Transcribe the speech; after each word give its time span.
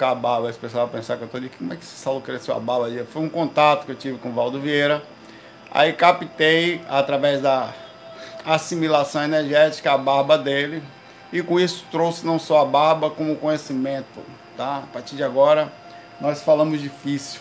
colocar 0.00 0.10
a 0.10 0.14
barba, 0.14 0.48
as 0.48 0.56
pessoas 0.56 0.82
vão 0.82 0.88
pensar 0.88 1.18
que 1.18 1.24
eu 1.24 1.28
tô 1.28 1.38
de 1.38 1.50
como 1.50 1.72
é 1.72 1.76
que 1.76 1.84
esse 1.84 1.94
Saulo 1.94 2.22
cresceu 2.22 2.56
a 2.56 2.60
barba? 2.60 2.88
Foi 3.12 3.22
um 3.22 3.28
contato 3.28 3.84
que 3.84 3.92
eu 3.92 3.96
tive 3.96 4.18
com 4.18 4.30
o 4.30 4.32
Valdo 4.32 4.58
Vieira. 4.58 5.02
Aí 5.70 5.92
captei 5.92 6.80
através 6.88 7.42
da 7.42 7.72
assimilação 8.44 9.22
energética 9.22 9.92
a 9.92 9.98
barba 9.98 10.38
dele 10.38 10.82
e 11.30 11.42
com 11.42 11.60
isso 11.60 11.84
trouxe 11.90 12.26
não 12.26 12.38
só 12.38 12.62
a 12.62 12.64
barba 12.64 13.10
como 13.10 13.34
o 13.34 13.36
conhecimento, 13.36 14.20
tá? 14.56 14.78
A 14.78 14.92
partir 14.92 15.14
de 15.14 15.22
agora 15.22 15.70
nós 16.20 16.42
falamos 16.42 16.80
difícil. 16.80 17.40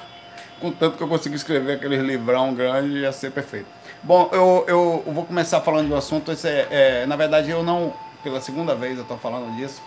Contanto 0.60 0.96
que 0.96 1.02
eu 1.02 1.08
consegui 1.08 1.36
escrever 1.36 1.74
aquele 1.74 1.96
livrão 1.96 2.54
grande 2.54 2.98
ia 2.98 3.10
ser 3.12 3.32
perfeito. 3.32 3.66
Bom, 4.02 4.28
eu, 4.32 4.64
eu 4.68 5.02
vou 5.06 5.24
começar 5.24 5.60
falando 5.62 5.88
de 5.88 5.92
um 5.92 5.96
assunto. 5.96 6.30
Esse 6.30 6.46
é, 6.46 6.68
é, 6.70 7.06
na 7.06 7.16
verdade, 7.16 7.50
eu 7.50 7.62
não, 7.62 7.92
pela 8.22 8.40
segunda 8.40 8.74
vez 8.74 8.96
eu 8.96 9.02
estou 9.02 9.16
falando 9.16 9.56
disso. 9.56 9.82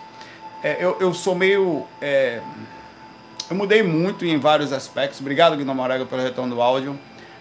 É, 0.62 0.76
eu, 0.78 0.96
eu 1.00 1.14
sou 1.14 1.34
meio. 1.34 1.86
É, 2.00 2.40
eu 3.48 3.56
mudei 3.56 3.82
muito 3.82 4.24
em 4.24 4.38
vários 4.38 4.72
aspectos. 4.72 5.20
Obrigado, 5.20 5.56
Guilherme 5.56 5.74
Morega, 5.74 6.04
pelo 6.04 6.22
retorno 6.22 6.54
do 6.54 6.62
áudio. 6.62 6.98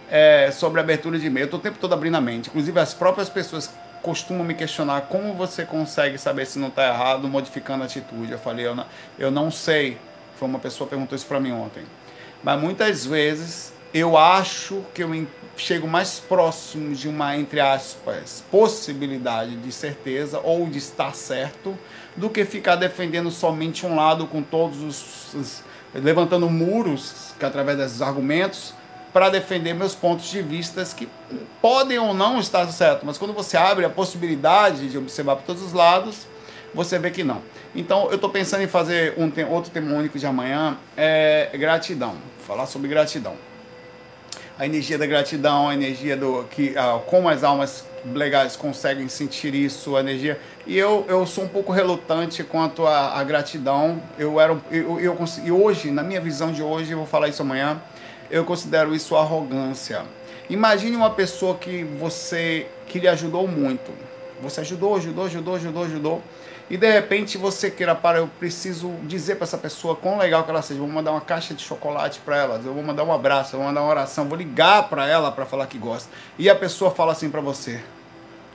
É, 0.10 0.50
sobre 0.52 0.80
abertura 0.80 1.20
de 1.20 1.28
e-mail. 1.28 1.44
Eu 1.44 1.46
estou 1.46 1.60
o 1.60 1.64
tempo 1.64 1.78
todo 1.80 1.94
abrindo 1.94 2.16
a 2.16 2.22
mente. 2.22 2.50
Inclusive, 2.50 2.80
as 2.80 2.94
próprias 2.94 3.30
pessoas 3.30 3.70
costumam 4.02 4.44
me 4.44 4.56
questionar 4.56 5.02
como 5.02 5.34
você 5.34 5.66
consegue 5.66 6.18
saber 6.18 6.46
se 6.46 6.58
não 6.58 6.70
está 6.70 6.88
errado 6.88 7.28
modificando 7.28 7.84
a 7.84 7.86
atitude. 7.86 8.32
Eu 8.32 8.40
falei, 8.40 8.66
eu 8.66 8.76
não, 8.76 8.86
eu 9.20 9.30
não 9.30 9.52
sei. 9.52 9.98
Foi 10.38 10.48
uma 10.48 10.60
pessoa 10.60 10.88
que 10.88 10.92
perguntou 10.92 11.16
isso 11.16 11.26
para 11.26 11.40
mim 11.40 11.52
ontem. 11.52 11.84
Mas 12.42 12.60
muitas 12.60 13.06
vezes 13.06 13.74
eu 13.94 14.18
acho 14.18 14.84
que 14.94 15.04
eu 15.04 15.28
chego 15.58 15.88
mais 15.88 16.20
próximo 16.20 16.96
de 16.96 17.10
uma, 17.10 17.36
entre 17.36 17.60
aspas, 17.60 18.44
possibilidade 18.50 19.58
de 19.58 19.72
certeza 19.72 20.40
ou 20.40 20.68
de 20.68 20.78
estar 20.78 21.14
certo 21.14 21.78
do 22.20 22.30
que 22.30 22.46
ficar 22.46 22.76
defendendo 22.76 23.32
somente 23.32 23.86
um 23.86 23.96
lado 23.96 24.28
com 24.28 24.42
todos 24.42 24.82
os. 24.82 25.34
os 25.34 25.70
levantando 25.94 26.50
muros 26.50 27.34
que 27.40 27.46
através 27.46 27.78
desses 27.78 28.02
argumentos 28.02 28.74
para 29.12 29.30
defender 29.30 29.74
meus 29.74 29.96
pontos 29.96 30.30
de 30.30 30.42
vista 30.42 30.84
que 30.96 31.10
podem 31.62 31.98
ou 31.98 32.14
não 32.14 32.40
estar 32.40 32.68
certo, 32.68 33.06
mas 33.06 33.18
quando 33.18 33.34
você 33.34 33.58
abre 33.58 33.84
a 33.84 33.90
possibilidade 33.90 34.88
de 34.88 34.98
observar 34.98 35.38
por 35.38 35.46
todos 35.46 35.64
os 35.64 35.74
lados, 35.74 36.28
você 36.76 37.00
vê 37.00 37.10
que 37.10 37.24
não. 37.24 37.42
Então 37.74 38.08
eu 38.10 38.16
estou 38.16 38.30
pensando 38.30 38.62
em 38.62 38.68
fazer 38.68 39.16
um 39.18 39.52
outro 39.52 39.72
tema 39.72 39.96
único 39.96 40.20
de 40.20 40.28
amanhã, 40.28 40.78
é 40.96 41.50
gratidão, 41.56 42.16
falar 42.46 42.68
sobre 42.68 42.88
gratidão. 42.88 43.49
A 44.60 44.66
energia 44.66 44.98
da 44.98 45.08
gratidão, 45.08 45.70
a 45.70 45.74
energia 45.74 46.16
do 46.16 46.44
que 46.52 46.78
ah, 46.78 47.00
como 47.08 47.28
as 47.30 47.44
almas 47.44 47.84
legais 48.14 48.56
conseguem 48.56 49.10
sentir 49.10 49.56
isso, 49.56 49.96
a 49.96 50.02
energia. 50.02 50.40
E 50.68 50.78
eu, 50.78 51.06
eu 51.08 51.26
sou 51.26 51.46
um 51.46 51.48
pouco 51.48 51.72
relutante 51.72 52.44
quanto 52.44 52.86
à, 52.86 53.24
gratidão. 53.24 54.00
Eu 54.18 54.40
era 54.40 54.56
eu, 54.70 55.00
eu 55.00 55.16
consegui 55.16 55.52
hoje, 55.52 55.90
na 55.90 56.04
minha 56.04 56.22
visão 56.22 56.52
de 56.52 56.62
hoje, 56.62 56.92
eu 56.92 56.98
vou 56.98 57.08
falar 57.08 57.30
isso 57.30 57.42
amanhã 57.42 57.82
eu 58.30 58.46
considero 58.46 58.96
isso 58.96 59.16
arrogância. 59.16 60.04
Imagine 60.50 60.96
uma 60.96 61.10
pessoa 61.10 61.56
que 61.56 61.84
você 61.84 62.68
que 62.88 63.00
lhe 63.00 63.08
ajudou 63.08 63.48
muito. 63.48 63.92
Você 64.42 64.62
ajudou, 64.62 64.96
ajudou, 64.96 65.26
ajudou, 65.26 65.56
ajudou, 65.56 65.84
ajudou. 65.84 66.24
E 66.70 66.78
de 66.78 66.90
repente 66.92 67.38
você 67.38 67.72
queira 67.72 67.96
para, 67.96 68.20
eu 68.20 68.28
preciso 68.28 68.92
dizer 69.04 69.36
para 69.36 69.46
essa 69.46 69.58
pessoa 69.58 69.96
quão 69.96 70.20
legal 70.20 70.44
que 70.44 70.52
ela 70.52 70.62
seja. 70.62 70.80
Vou 70.80 70.88
mandar 70.88 71.12
uma 71.12 71.22
caixa 71.22 71.54
de 71.54 71.64
chocolate 71.64 72.20
para 72.20 72.38
ela, 72.38 72.62
eu 72.64 72.74
vou 72.74 72.84
mandar 72.84 73.04
um 73.04 73.12
abraço, 73.12 73.56
eu 73.56 73.60
vou 73.60 73.68
mandar 73.68 73.82
uma 73.82 73.90
oração, 73.90 74.30
vou 74.30 74.38
ligar 74.38 74.88
para 74.88 75.08
ela 75.08 75.32
para 75.32 75.46
falar 75.46 75.66
que 75.66 75.80
gosta. 75.80 76.10
E 76.38 76.48
a 76.50 76.56
pessoa 76.56 76.92
fala 76.92 77.12
assim 77.14 77.30
para 77.30 77.42
você: 77.42 77.84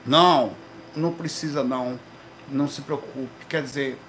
"Não, 0.05 0.51
não 0.95 1.11
precisa 1.11 1.63
não. 1.63 1.99
Não 2.49 2.67
se 2.69 2.81
preocupe". 2.81 3.45
Quer 3.49 3.61
dizer, 3.61 3.99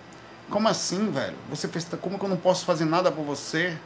como 0.49 0.69
assim, 0.69 1.11
velho? 1.11 1.37
Você 1.51 1.67
fez, 1.67 1.89
como 2.01 2.19
que 2.19 2.25
eu 2.25 2.29
não 2.29 2.37
posso 2.37 2.65
fazer 2.65 2.85
nada 2.85 3.11
por 3.11 3.25
você? 3.25 3.77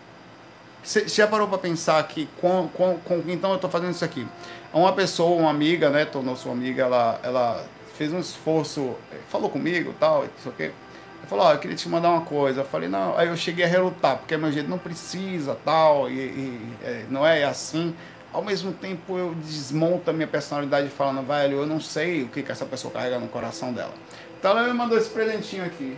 Você 0.82 1.08
já 1.08 1.26
parou 1.26 1.46
para 1.46 1.58
pensar 1.58 2.02
que 2.06 2.28
com, 2.40 2.68
com, 2.68 2.98
com 2.98 3.22
então 3.26 3.50
eu 3.50 3.56
estou 3.56 3.70
fazendo 3.70 3.92
isso 3.92 4.04
aqui? 4.04 4.26
Uma 4.72 4.92
pessoa, 4.92 5.38
uma 5.38 5.50
amiga, 5.50 5.90
né, 5.90 6.04
tornou 6.04 6.36
sua 6.36 6.52
amiga, 6.52 6.84
ela, 6.84 7.20
ela 7.22 7.66
fez 8.00 8.14
um 8.14 8.18
esforço, 8.18 8.96
falou 9.28 9.50
comigo 9.50 9.94
tal, 10.00 10.24
isso 10.38 10.48
aqui. 10.48 10.62
Ela 10.62 11.26
falou, 11.28 11.46
oh, 11.46 11.52
eu 11.52 11.58
queria 11.58 11.76
te 11.76 11.86
mandar 11.86 12.08
uma 12.08 12.22
coisa. 12.22 12.62
Eu 12.62 12.64
falei, 12.64 12.88
não, 12.88 13.14
aí 13.14 13.28
eu 13.28 13.36
cheguei 13.36 13.62
a 13.62 13.68
relutar, 13.68 14.16
porque 14.16 14.34
meu 14.38 14.50
jeito 14.50 14.70
não 14.70 14.78
precisa 14.78 15.54
tal, 15.62 16.08
e, 16.08 16.14
e 16.14 16.72
é, 16.82 17.04
não 17.10 17.26
é 17.26 17.44
assim. 17.44 17.94
Ao 18.32 18.42
mesmo 18.42 18.72
tempo 18.72 19.18
eu 19.18 19.34
desmonto 19.34 20.08
a 20.08 20.14
minha 20.14 20.26
personalidade 20.26 20.88
falando, 20.88 21.26
velho, 21.26 21.58
eu 21.58 21.66
não 21.66 21.78
sei 21.78 22.22
o 22.22 22.28
que, 22.28 22.42
que 22.42 22.50
essa 22.50 22.64
pessoa 22.64 22.90
carrega 22.90 23.18
no 23.18 23.28
coração 23.28 23.70
dela. 23.70 23.92
Então 24.38 24.52
ela 24.52 24.66
me 24.66 24.72
mandou 24.72 24.96
esse 24.96 25.10
presentinho 25.10 25.66
aqui, 25.66 25.94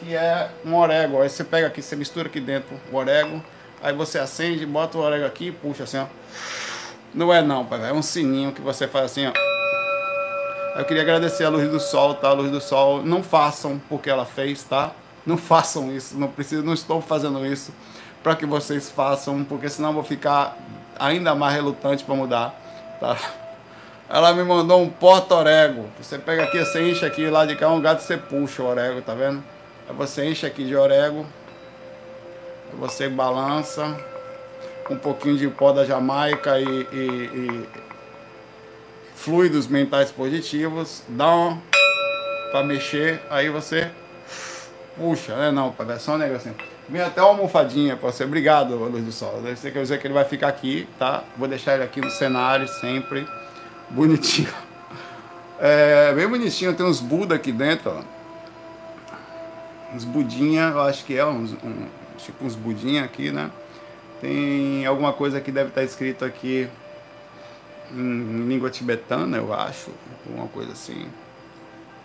que 0.00 0.16
é 0.16 0.50
um 0.64 0.74
orégano. 0.74 1.20
Aí 1.20 1.28
você 1.28 1.44
pega 1.44 1.66
aqui, 1.66 1.82
você 1.82 1.94
mistura 1.94 2.28
aqui 2.28 2.40
dentro 2.40 2.74
o 2.90 2.96
orégano 2.96 3.44
Aí 3.82 3.92
você 3.92 4.18
acende, 4.18 4.64
bota 4.64 4.96
o 4.96 5.02
orégano 5.02 5.26
aqui 5.26 5.48
e 5.48 5.52
puxa 5.52 5.84
assim, 5.84 5.98
ó. 5.98 6.06
Não 7.12 7.30
é 7.30 7.42
não, 7.42 7.66
pai, 7.66 7.90
é 7.90 7.92
um 7.92 8.00
sininho 8.00 8.50
que 8.50 8.62
você 8.62 8.88
faz 8.88 9.04
assim, 9.04 9.26
ó. 9.26 9.53
Eu 10.76 10.84
queria 10.84 11.02
agradecer 11.02 11.44
a 11.44 11.48
Luz 11.48 11.70
do 11.70 11.78
Sol, 11.78 12.14
tá? 12.14 12.30
A 12.30 12.32
Luz 12.32 12.50
do 12.50 12.60
Sol, 12.60 13.00
não 13.04 13.22
façam 13.22 13.80
porque 13.88 14.10
ela 14.10 14.24
fez, 14.24 14.64
tá? 14.64 14.90
Não 15.24 15.36
façam 15.36 15.94
isso, 15.94 16.18
não 16.18 16.26
preciso, 16.26 16.64
não 16.64 16.74
estou 16.74 17.00
fazendo 17.00 17.46
isso 17.46 17.72
para 18.24 18.34
que 18.34 18.44
vocês 18.44 18.90
façam, 18.90 19.44
porque 19.44 19.68
senão 19.68 19.90
eu 19.90 19.94
vou 19.94 20.02
ficar 20.02 20.56
ainda 20.98 21.32
mais 21.34 21.54
relutante 21.54 22.02
para 22.02 22.14
mudar, 22.16 22.54
tá? 22.98 23.16
Ela 24.08 24.32
me 24.32 24.42
mandou 24.42 24.82
um 24.82 24.90
porta-orego. 24.90 25.88
Você 26.00 26.18
pega 26.18 26.42
aqui, 26.42 26.58
você 26.58 26.90
enche 26.90 27.06
aqui, 27.06 27.28
lá 27.30 27.46
de 27.46 27.54
cá 27.54 27.68
um 27.68 27.80
gato, 27.80 28.00
você 28.00 28.16
puxa 28.16 28.62
o 28.62 28.66
orego, 28.66 29.00
tá 29.00 29.14
vendo? 29.14 29.44
Aí 29.88 29.94
você 29.94 30.26
enche 30.26 30.44
aqui 30.44 30.64
de 30.64 30.74
orego, 30.74 31.24
você 32.78 33.08
balança 33.08 33.96
um 34.90 34.96
pouquinho 34.96 35.36
de 35.36 35.48
pó 35.48 35.72
da 35.72 35.84
Jamaica 35.84 36.58
e, 36.58 36.64
e, 36.64 36.86
e 36.92 37.68
fluidos 39.24 39.66
mentais 39.66 40.12
positivos, 40.12 41.02
dá 41.08 41.34
uma 41.34 41.62
para 42.52 42.62
mexer, 42.62 43.22
aí 43.30 43.48
você 43.48 43.90
puxa, 44.98 45.34
né? 45.34 45.50
Não, 45.50 45.70
ver 45.70 45.98
só 45.98 46.14
um 46.14 46.18
negocinho. 46.18 46.54
Vem 46.86 47.00
até 47.00 47.22
uma 47.22 47.30
almofadinha 47.30 47.96
para 47.96 48.12
você. 48.12 48.24
Obrigado, 48.24 48.76
Luz 48.76 49.02
do 49.02 49.10
Sol. 49.10 49.40
Você 49.40 49.70
quer 49.70 49.80
dizer 49.80 49.98
que 49.98 50.06
ele 50.06 50.12
vai 50.12 50.26
ficar 50.26 50.48
aqui, 50.48 50.86
tá? 50.98 51.24
Vou 51.38 51.48
deixar 51.48 51.74
ele 51.74 51.82
aqui 51.82 52.02
no 52.02 52.10
cenário 52.10 52.68
sempre. 52.68 53.26
Bonitinho. 53.90 54.52
É, 55.56 56.12
bem 56.12 56.26
bonitinho. 56.26 56.74
Tem 56.74 56.84
uns 56.84 57.00
Buda 57.00 57.36
aqui 57.36 57.52
dentro, 57.52 57.88
ó. 57.92 58.02
Uns 59.94 60.04
budinha, 60.04 60.72
eu 60.74 60.80
acho 60.82 61.04
que 61.04 61.16
é 61.16 61.24
uns, 61.24 61.52
um, 61.52 61.86
tipo 62.18 62.44
uns 62.44 62.56
budinha 62.56 63.04
aqui, 63.04 63.30
né? 63.30 63.50
Tem 64.20 64.84
alguma 64.84 65.12
coisa 65.12 65.40
que 65.40 65.52
deve 65.52 65.68
estar 65.68 65.84
escrito 65.84 66.24
aqui 66.24 66.68
em 67.94 68.48
língua 68.48 68.70
tibetana, 68.70 69.36
eu 69.36 69.52
acho, 69.52 69.90
alguma 70.26 70.48
coisa 70.48 70.72
assim. 70.72 71.06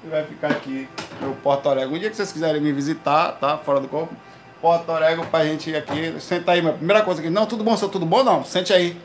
E 0.03 0.07
vai 0.07 0.23
ficar 0.23 0.51
aqui 0.51 0.87
meu 1.19 1.33
Porto 1.43 1.67
Orego. 1.67 1.95
Um 1.95 1.99
dia 1.99 2.09
que 2.09 2.15
vocês 2.15 2.31
quiserem 2.31 2.61
me 2.61 2.71
visitar, 2.71 3.33
tá? 3.33 3.57
Fora 3.57 3.79
do 3.79 3.87
corpo, 3.87 4.15
Porto 4.61 4.89
Orego 4.89 5.25
pra 5.25 5.45
gente 5.45 5.69
ir 5.69 5.75
aqui. 5.75 6.15
Senta 6.19 6.51
aí, 6.51 6.61
minha 6.61 6.73
primeira 6.73 7.01
coisa 7.03 7.19
aqui. 7.19 7.29
Não, 7.29 7.45
tudo 7.45 7.63
bom, 7.63 7.75
seu 7.75 7.89
tudo 7.89 8.05
bom? 8.05 8.23
Não, 8.23 8.45
sente 8.45 8.71
aí. 8.71 8.99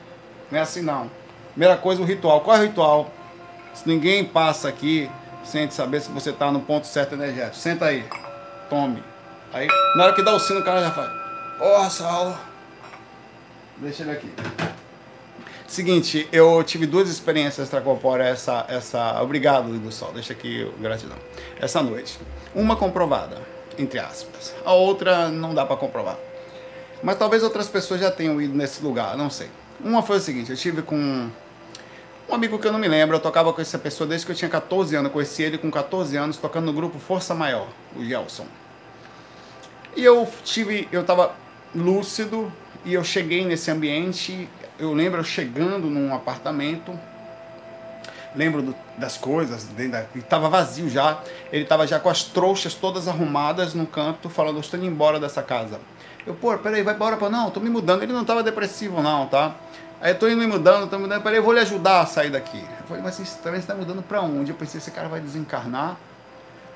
Não 0.51 0.59
é 0.59 0.63
assim 0.63 0.83
não. 0.83 1.11
Primeira 1.51 1.77
coisa, 1.77 2.03
o 2.03 2.05
ritual. 2.05 2.41
Qual 2.43 2.57
é 2.57 2.61
o 2.61 2.63
ritual? 2.63 3.11
Se 3.73 3.89
ninguém 3.89 4.25
passa 4.25 4.69
aqui 4.69 5.11
sem 5.45 5.71
saber 5.71 6.01
se 6.01 6.11
você 6.11 6.31
está 6.31 6.51
no 6.51 6.61
ponto 6.61 6.87
certo 6.87 7.15
energético. 7.15 7.57
Senta 7.57 7.87
aí. 7.87 8.05
Tome. 8.69 9.03
Aí, 9.53 9.69
na 9.97 10.05
hora 10.05 10.15
que 10.15 10.23
dá 10.23 10.35
o 10.35 10.41
sino, 10.41 10.61
o 10.61 10.65
cara 10.65 10.81
já 10.81 10.91
faz. 10.91 11.11
Porra, 11.59 11.91
Saulo. 11.91 12.37
Deixa 13.79 14.03
ele 14.03 14.13
aqui. 14.13 14.74
Seguinte, 15.67 16.29
eu 16.31 16.63
tive 16.63 16.87
duas 16.87 17.09
experiências 17.09 17.67
extracorpóreas 17.67 18.33
essa, 18.33 18.67
essa. 18.69 19.23
Obrigado, 19.23 19.77
do 19.79 19.91
Sol. 19.91 20.13
Deixa 20.13 20.33
aqui 20.33 20.71
gratidão. 20.79 21.17
Essa 21.59 21.83
noite. 21.83 22.19
Uma 22.55 22.77
comprovada, 22.77 23.41
entre 23.79 23.99
aspas. 23.99 24.55
A 24.65 24.73
outra 24.73 25.29
não 25.29 25.55
dá 25.55 25.65
para 25.65 25.77
comprovar. 25.77 26.19
Mas 27.03 27.19
talvez 27.19 27.43
outras 27.43 27.69
pessoas 27.69 28.01
já 28.01 28.11
tenham 28.11 28.41
ido 28.41 28.57
nesse 28.57 28.83
lugar, 28.83 29.17
não 29.17 29.29
sei. 29.29 29.49
Uma 29.83 30.03
foi 30.03 30.19
o 30.19 30.21
seguinte, 30.21 30.51
eu 30.51 30.57
tive 30.57 30.81
com 30.83 31.29
um 32.29 32.35
amigo 32.35 32.59
que 32.59 32.67
eu 32.67 32.73
não 32.73 32.79
me 32.79 32.89
lembro, 32.89 33.17
eu 33.17 33.21
tocava 33.21 33.53
com 33.53 33.61
essa 33.61 33.79
pessoa 33.79 34.09
desde 34.09 34.25
que 34.25 34.33
eu 34.33 34.37
tinha 34.37 34.49
14 34.49 34.95
anos, 34.97 35.09
eu 35.09 35.13
conheci 35.13 35.43
ele 35.43 35.59
com 35.59 35.71
14 35.71 36.17
anos, 36.17 36.37
tocando 36.37 36.67
no 36.67 36.73
grupo 36.73 36.99
Força 36.99 37.35
Maior, 37.35 37.69
o 37.95 38.05
Gelson. 38.05 38.47
E 39.97 40.03
eu 40.03 40.27
tive, 40.43 40.89
eu 40.91 41.03
estava 41.03 41.35
lúcido 41.75 42.51
e 42.85 42.95
eu 42.95 43.05
cheguei 43.05 43.45
nesse 43.45 43.71
ambiente. 43.71 44.49
Eu 44.79 44.93
lembro 44.93 45.23
chegando 45.23 45.89
num 45.89 46.15
apartamento, 46.15 46.99
lembro 48.35 48.63
do, 48.63 48.75
das 48.99 49.17
coisas, 49.17 49.69
estava 50.15 50.49
vazio 50.49 50.89
já. 50.89 51.21
Ele 51.53 51.63
estava 51.63 51.87
já 51.87 52.01
com 52.01 52.09
as 52.09 52.25
trouxas 52.25 52.75
todas 52.75 53.07
arrumadas 53.07 53.75
no 53.75 53.87
canto, 53.87 54.29
falando: 54.29 54.59
Estou 54.61 54.79
indo 54.79 54.89
embora 54.89 55.21
dessa 55.21 55.43
casa. 55.43 55.81
Eu, 56.27 56.35
pô, 56.35 56.57
peraí, 56.59 56.83
vai 56.83 56.95
embora? 56.95 57.17
Pô, 57.17 57.29
não, 57.29 57.51
tô 57.51 57.61
me 57.61 57.71
mudando. 57.71 58.03
Ele 58.03 58.13
não 58.13 58.23
estava 58.23 58.43
depressivo, 58.43 59.03
não, 59.03 59.27
tá? 59.27 59.55
Aí 60.01 60.13
eu 60.13 60.19
tô 60.19 60.29
indo 60.29 60.39
me 60.39 60.47
mudando, 60.47 60.89
tô 60.91 60.97
me 60.97 61.03
mudando, 61.03 61.23
peraí, 61.23 61.39
eu 61.39 61.43
vou 61.43 61.53
lhe 61.53 61.61
ajudar 61.61 62.01
a 62.01 62.07
sair 62.07 62.31
daqui. 62.31 62.59
Eu 62.81 62.87
falei, 62.87 63.03
mas 63.03 63.17
também 63.43 63.61
está 63.61 63.75
mudando 63.75 64.03
para 64.03 64.21
onde? 64.21 64.51
Eu 64.51 64.57
pensei, 64.57 64.79
esse 64.79 64.91
cara 64.91 65.09
vai 65.09 65.21
desencarnar 65.21 65.97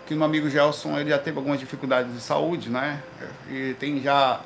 que 0.08 0.14
meu 0.14 0.24
amigo 0.24 0.48
Gelson 0.48 0.98
ele 0.98 1.10
já 1.10 1.18
teve 1.18 1.36
algumas 1.36 1.60
dificuldades 1.60 2.10
de 2.14 2.20
saúde, 2.20 2.70
né? 2.70 3.02
E 3.50 3.76
tem 3.78 4.00
já 4.00 4.40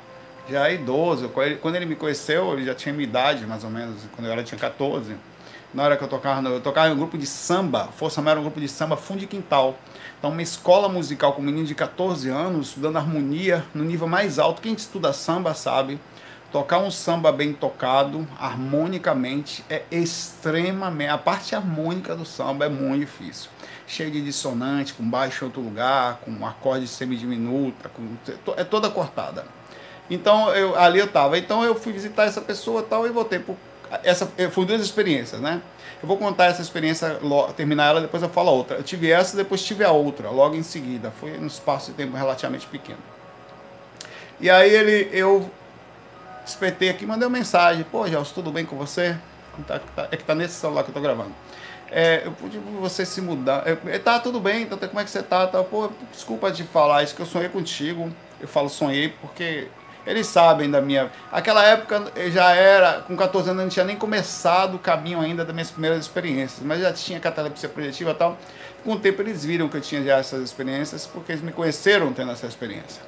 já 0.49 0.69
é 0.69 0.75
idoso. 0.75 1.29
Quando 1.61 1.75
ele 1.75 1.85
me 1.85 1.95
conheceu, 1.95 2.53
ele 2.53 2.65
já 2.65 2.75
tinha 2.75 2.93
minha 2.93 3.07
idade, 3.07 3.45
mais 3.45 3.63
ou 3.63 3.69
menos, 3.69 4.01
quando 4.15 4.27
eu 4.27 4.33
era 4.33 4.43
tinha 4.43 4.59
14. 4.59 5.15
Na 5.73 5.83
hora 5.83 5.97
que 5.97 6.03
eu 6.03 6.07
tocava, 6.07 6.47
eu 6.49 6.61
tocava 6.61 6.89
em 6.89 6.91
um 6.91 6.97
grupo 6.97 7.17
de 7.17 7.25
samba, 7.25 7.89
Força 7.97 8.21
Maior 8.21 8.33
era 8.33 8.39
um 8.41 8.43
grupo 8.43 8.59
de 8.59 8.67
samba 8.67 8.95
fundo 8.95 9.21
de 9.21 9.27
quintal. 9.27 9.75
Então, 10.19 10.29
uma 10.29 10.41
escola 10.41 10.87
musical 10.87 11.33
com 11.33 11.41
um 11.41 11.45
menino 11.45 11.65
de 11.65 11.73
14 11.73 12.29
anos, 12.29 12.67
estudando 12.69 12.97
harmonia 12.97 13.65
no 13.73 13.83
nível 13.83 14.07
mais 14.07 14.37
alto. 14.37 14.61
Quem 14.61 14.73
estuda 14.73 15.11
samba 15.11 15.55
sabe, 15.55 15.99
tocar 16.51 16.77
um 16.77 16.91
samba 16.91 17.31
bem 17.31 17.53
tocado, 17.53 18.27
harmonicamente, 18.39 19.65
é 19.67 19.81
extremamente. 19.91 21.09
A 21.09 21.17
parte 21.17 21.55
harmônica 21.55 22.15
do 22.15 22.23
samba 22.23 22.65
é 22.65 22.69
muito 22.69 22.99
difícil. 22.99 23.49
Cheio 23.87 24.11
de 24.11 24.21
dissonante, 24.21 24.93
com 24.93 25.03
baixo 25.03 25.43
em 25.43 25.47
outro 25.47 25.61
lugar, 25.61 26.19
com 26.23 26.29
um 26.29 26.45
acorde 26.45 26.87
semidiminuta, 26.87 27.89
com, 27.89 28.15
é 28.55 28.63
toda 28.63 28.91
cortada. 28.91 29.43
Então, 30.13 30.53
eu, 30.53 30.77
ali 30.77 30.99
eu 30.99 31.05
estava. 31.05 31.37
Então, 31.37 31.63
eu 31.63 31.73
fui 31.73 31.91
visitar 31.91 32.25
essa 32.25 32.39
pessoa 32.39 32.83
tal 32.83 33.07
e 33.07 33.09
voltei. 33.09 33.39
Por, 33.39 33.57
essa, 34.03 34.31
foi 34.51 34.65
duas 34.65 34.81
experiências, 34.81 35.41
né? 35.41 35.61
Eu 36.01 36.07
vou 36.07 36.17
contar 36.17 36.45
essa 36.45 36.61
experiência, 36.61 37.17
terminar 37.55 37.87
ela, 37.87 38.01
depois 38.01 38.21
eu 38.21 38.29
falo 38.29 38.49
a 38.49 38.51
outra. 38.51 38.77
Eu 38.77 38.83
tive 38.83 39.09
essa, 39.09 39.37
depois 39.37 39.63
tive 39.63 39.83
a 39.83 39.91
outra, 39.91 40.29
logo 40.29 40.55
em 40.55 40.63
seguida. 40.63 41.11
Foi 41.19 41.31
um 41.39 41.47
espaço 41.47 41.91
de 41.91 41.97
tempo 41.97 42.15
relativamente 42.15 42.67
pequeno. 42.67 42.99
E 44.39 44.49
aí 44.49 44.69
ele, 44.69 45.09
eu 45.11 45.49
despertei 46.43 46.89
aqui, 46.89 47.05
mandei 47.05 47.27
uma 47.27 47.37
mensagem. 47.37 47.83
Pô, 47.83 48.07
Gelson, 48.07 48.33
tudo 48.33 48.51
bem 48.51 48.65
com 48.65 48.75
você? 48.75 49.15
Tá, 49.65 49.79
tá, 49.95 50.07
é 50.11 50.17
que 50.17 50.23
tá 50.23 50.35
nesse 50.35 50.55
celular 50.55 50.83
que 50.83 50.89
eu 50.89 50.93
tô 50.93 51.01
gravando. 51.01 51.31
É, 51.89 52.23
eu 52.25 52.31
pude 52.33 52.57
você 52.57 53.05
se 53.05 53.21
mudar. 53.21 53.63
Eu, 53.65 53.99
tá, 53.99 54.19
tudo 54.19 54.39
bem, 54.39 54.63
então 54.63 54.77
como 54.77 54.99
é 54.99 55.03
que 55.03 55.09
você 55.09 55.23
tá? 55.23 55.47
tá? 55.47 55.63
Pô, 55.63 55.89
desculpa 56.11 56.51
de 56.51 56.63
falar 56.63 57.03
isso, 57.03 57.15
que 57.15 57.21
eu 57.21 57.25
sonhei 57.25 57.49
contigo. 57.49 58.11
Eu 58.41 58.47
falo 58.47 58.67
sonhei 58.67 59.09
porque 59.09 59.69
eles 60.05 60.27
sabem 60.27 60.69
da 60.69 60.81
minha. 60.81 61.11
Aquela 61.31 61.63
época 61.65 62.11
já 62.31 62.53
era, 62.53 63.01
com 63.01 63.15
14 63.15 63.49
anos, 63.49 63.63
não 63.63 63.69
tinha 63.69 63.85
nem 63.85 63.95
começado 63.95 64.75
o 64.75 64.79
caminho 64.79 65.19
ainda 65.19 65.45
das 65.45 65.53
minhas 65.53 65.71
primeiras 65.71 65.99
experiências, 65.99 66.65
mas 66.65 66.81
já 66.81 66.91
tinha 66.91 67.19
catalepsia 67.19 67.69
projetiva 67.69 68.11
e 68.11 68.15
tal. 68.15 68.37
Com 68.83 68.93
o 68.93 68.99
tempo 68.99 69.21
eles 69.21 69.45
viram 69.45 69.69
que 69.69 69.77
eu 69.77 69.81
tinha 69.81 70.03
já 70.03 70.17
essas 70.17 70.43
experiências, 70.43 71.07
porque 71.07 71.31
eles 71.31 71.41
me 71.41 71.51
conheceram 71.51 72.11
tendo 72.11 72.31
essa 72.31 72.45
experiência. 72.45 73.01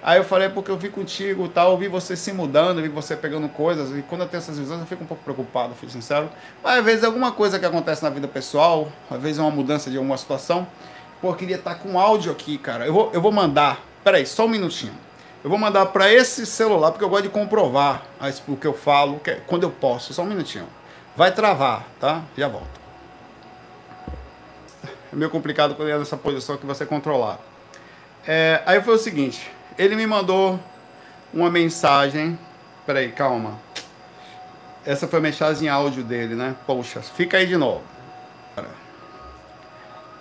Aí 0.00 0.18
eu 0.18 0.24
falei, 0.24 0.48
porque 0.48 0.70
eu 0.70 0.76
vi 0.76 0.90
contigo 0.90 1.48
tal, 1.48 1.72
eu 1.72 1.76
vi 1.76 1.88
você 1.88 2.16
se 2.16 2.32
mudando, 2.32 2.78
eu 2.78 2.84
vi 2.84 2.88
você 2.88 3.16
pegando 3.16 3.48
coisas, 3.48 3.90
e 3.98 4.02
quando 4.02 4.20
eu 4.20 4.28
tenho 4.28 4.38
essas 4.38 4.56
visões 4.56 4.80
eu 4.80 4.86
fico 4.86 5.02
um 5.02 5.06
pouco 5.06 5.24
preocupado, 5.24 5.74
fui 5.74 5.90
sincero. 5.90 6.30
Mas 6.62 6.78
às 6.78 6.84
vezes 6.84 7.04
alguma 7.04 7.32
coisa 7.32 7.58
que 7.58 7.66
acontece 7.66 8.02
na 8.04 8.10
vida 8.10 8.28
pessoal, 8.28 8.92
às 9.10 9.20
vezes 9.20 9.38
é 9.38 9.42
uma 9.42 9.50
mudança 9.50 9.90
de 9.90 9.96
alguma 9.96 10.16
situação. 10.16 10.68
Pô, 11.20 11.30
eu 11.30 11.34
queria 11.34 11.56
estar 11.56 11.74
com 11.74 11.98
áudio 11.98 12.30
aqui, 12.30 12.56
cara. 12.58 12.86
Eu 12.86 12.92
vou, 12.92 13.10
eu 13.12 13.20
vou 13.20 13.32
mandar. 13.32 13.80
Peraí, 14.04 14.24
só 14.24 14.46
um 14.46 14.48
minutinho. 14.48 15.07
Eu 15.42 15.50
vou 15.50 15.58
mandar 15.58 15.86
para 15.86 16.12
esse 16.12 16.44
celular, 16.44 16.90
porque 16.90 17.04
eu 17.04 17.08
gosto 17.08 17.24
de 17.24 17.28
comprovar 17.28 18.02
o 18.48 18.56
que 18.56 18.66
eu 18.66 18.74
falo, 18.74 19.20
que 19.20 19.30
é, 19.30 19.34
quando 19.46 19.62
eu 19.62 19.70
posso. 19.70 20.12
Só 20.12 20.22
um 20.22 20.26
minutinho. 20.26 20.66
Vai 21.16 21.32
travar, 21.32 21.86
tá? 22.00 22.22
Já 22.36 22.48
volto. 22.48 22.78
É 25.12 25.16
meio 25.16 25.30
complicado 25.30 25.74
quando 25.74 25.88
é 25.88 25.98
nessa 25.98 26.16
posição 26.16 26.56
que 26.56 26.66
você 26.66 26.84
controlar. 26.84 27.38
É, 28.26 28.62
aí 28.66 28.82
foi 28.82 28.94
o 28.94 28.98
seguinte, 28.98 29.50
ele 29.78 29.96
me 29.96 30.06
mandou 30.06 30.58
uma 31.32 31.50
mensagem. 31.50 32.38
Peraí, 32.84 33.12
calma. 33.12 33.58
Essa 34.84 35.06
foi 35.06 35.18
a 35.18 35.22
mensagem 35.22 35.68
áudio 35.68 36.02
dele, 36.02 36.34
né? 36.34 36.56
Poxa, 36.66 37.00
fica 37.00 37.36
aí 37.36 37.46
de 37.46 37.56
novo. 37.56 37.82